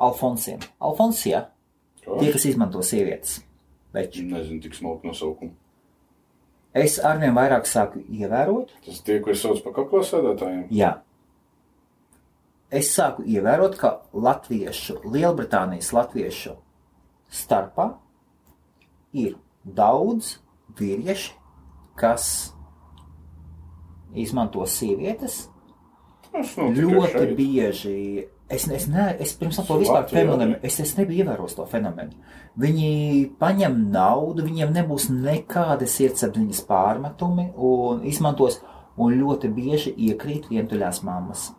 alfonsiem. 0.00 0.62
Alfonsija, 0.78 1.48
tie, 2.06 2.30
kas 2.30 2.46
izmanto 2.46 2.82
sievietes. 2.86 3.40
Veči. 3.94 4.22
Nezinu, 4.30 4.62
tik 4.62 4.78
smalku 4.78 5.10
nosaukumu. 5.10 5.56
Es 6.76 7.00
arvien 7.02 7.34
vairāk 7.34 7.66
sāku 7.66 8.02
ievērot, 8.14 8.70
Tas 8.84 9.00
tie, 9.02 9.18
ko 9.22 9.32
es 9.34 9.40
saucu 9.42 9.64
par 9.64 9.74
kaklā 9.80 10.04
sēdētājiem. 10.06 10.66
Jā. 10.70 10.92
Es 12.70 12.92
sāku 12.94 13.24
ievērot, 13.26 13.74
ka 13.80 13.96
latviešu, 14.14 15.00
Lielbritānijas 15.10 15.90
latviešu 15.96 16.54
starpā 17.34 17.88
ir 19.18 19.34
daudz 19.66 20.36
vīrieši, 20.78 21.34
kas 21.98 22.28
izmanto 24.14 24.62
sievietes. 24.70 25.48
Tas 26.30 26.54
Ļoti 26.54 27.24
bieži. 27.34 28.28
Es, 28.50 28.64
es, 28.66 28.88
ne, 28.90 29.04
es 29.22 29.36
pirms 29.38 29.60
tam 29.60 29.66
to 29.68 29.76
vispār 29.78 30.08
fenomenu, 30.10 30.56
es, 30.66 30.80
es 30.82 30.96
nebiju 30.96 31.22
ievērojis 31.22 31.54
to 31.54 31.66
fenomenu. 31.70 32.16
Viņi 32.58 32.88
paņem 33.38 33.76
naudu, 33.94 34.42
viņiem 34.42 34.72
nebūs 34.74 35.06
nekāda 35.14 35.86
sirdsapziņas 35.86 36.64
pārmetumi 36.66 37.46
un 37.54 38.02
izmantos, 38.10 38.58
un 38.98 39.14
ļoti 39.20 39.52
bieži 39.54 39.94
iekrīt 40.08 40.50
vientuļās 40.50 41.02
mammas. 41.06 41.52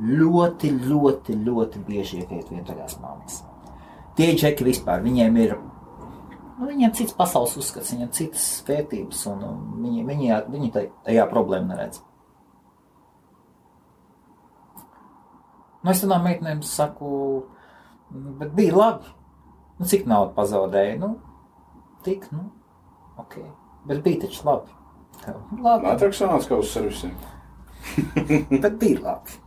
Ļoti, 0.00 0.72
ļoti, 0.88 1.36
ļoti 1.44 1.84
bieži 1.84 2.22
iekrīt 2.22 2.48
vientuļās 2.54 2.96
mammas. 3.02 3.42
Tie 4.16 4.32
džeki 4.32 4.64
vispār, 4.64 5.04
viņiem 5.04 5.36
ir, 5.44 5.58
nu, 6.56 6.70
viņiem 6.70 6.96
cits 6.96 7.16
pasaules 7.20 7.58
uzskats, 7.60 7.92
viņiem 7.92 8.14
citas 8.16 8.46
vērtības, 8.68 9.26
un 9.28 9.44
viņi, 9.84 10.06
viņi, 10.08 10.38
viņi 10.56 10.72
tajā 10.78 11.28
problēmu 11.28 11.74
neredz. 11.74 12.00
Nu, 15.80 15.90
es 15.92 16.02
tādām 16.02 16.26
meitenēm 16.26 16.62
saku, 16.66 17.10
"Nu, 18.10 18.34
bet 18.38 18.52
bija 18.56 18.76
labi. 18.76 19.14
Nu, 19.78 19.86
cik 19.88 20.06
naudu 20.06 20.34
pazaudēju? 20.36 20.98
Nu, 21.00 21.14
tik, 22.04 22.26
nu, 22.32 22.50
ok. 23.16 23.38
Bet 23.88 24.02
bija 24.04 24.26
taču 24.26 24.44
labi. 24.44 24.76
Labi. 25.64 26.12
Sanāca, 26.16 26.48
kā 26.48 26.58
uz 26.60 26.70
servisiem. 26.72 27.14
Bet 28.50 28.76
bija 28.80 29.00
labi. 29.04 29.38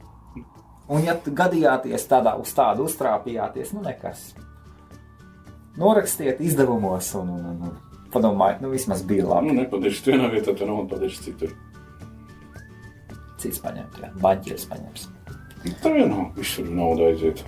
Un, 0.90 1.02
ja 1.06 1.16
tu 1.16 1.32
gadījāties 1.32 2.06
tādā 2.10 2.36
uz 2.42 2.52
tādu 2.54 2.88
uztrāpījāties, 2.90 3.72
nu 3.74 3.82
nekas. 3.86 4.34
Norakstiet 5.80 6.42
izdevumos 6.44 7.14
un, 7.18 7.32
un, 7.34 7.46
un, 7.54 7.64
un 7.70 8.10
padomājiet, 8.14 8.62
nu 8.62 8.74
vismaz 8.74 9.02
bija 9.08 9.30
labi. 9.30 9.50
Nu, 9.50 9.62
nepadarīšu 9.64 10.12
vienā 10.12 10.30
vietā, 10.34 10.54
tad 10.54 10.70
nav 10.70 10.84
padarīšu 10.92 11.26
citur. 11.30 11.56
Cits 13.42 13.62
paņemt, 13.64 14.02
jā, 14.04 14.12
baņķieris 14.22 14.70
paņems. 14.70 15.13
Tā 15.64 15.92
jau 15.96 16.08
nav. 16.10 16.26
Visur 16.36 16.68
nauda 16.68 17.08
aiziet. 17.12 17.44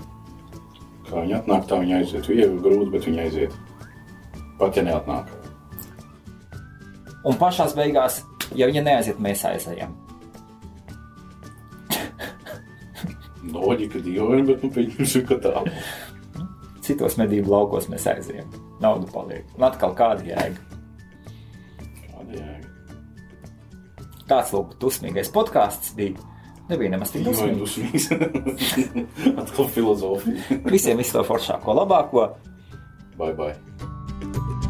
Kā 1.05 1.21
viņa 1.21 1.41
atnāk, 1.41 1.65
tā 1.69 1.79
viņa 1.81 1.99
aiziet. 1.99 2.29
Viegli, 2.31 2.61
grūti, 2.63 2.91
bet 2.93 3.09
viņa 3.09 3.25
aiziet. 3.27 3.57
Pat 4.59 4.77
ja 4.79 4.85
neatnāk. 4.87 5.31
Un 7.25 7.37
pašās 7.41 7.73
beigās, 7.75 8.21
ja 8.55 8.67
viņa 8.69 8.83
neaiziet, 8.85 9.21
mēs 9.21 9.43
aizējām. 9.49 9.93
Loģika 13.55 14.01
dīvaina, 14.05 14.45
bet 14.47 14.63
nu 14.63 14.69
pieņemsim, 14.73 15.25
ka 15.29 15.39
tā. 15.43 15.63
Citos 16.85 17.17
medību 17.17 17.49
laukos 17.51 17.89
mēs 17.89 18.05
aizējām. 18.11 18.53
Nauda 18.83 19.09
paliek. 19.11 19.49
Un 19.57 19.65
atkal 19.67 19.95
kāda 19.97 20.25
jēga. 20.27 20.79
Kāda 22.05 22.39
jēga? 22.39 22.69
Tāds 24.29 24.53
lūk, 24.53 24.77
dusmīgais 24.81 25.33
podkāsts 25.33 25.93
bija. 25.97 26.21
Nebija 26.69 26.95
nemaz 26.95 27.11
tik 27.13 27.25
dusmīgs. 27.27 28.09
Atkal 29.41 29.69
filozofija. 29.75 30.61
Visiem 30.65 30.97
visu 31.01 31.19
to 31.19 31.25
foršāko, 31.27 31.77
labāko. 31.81 32.29
Bye, 33.19 33.33
bye. 33.37 34.64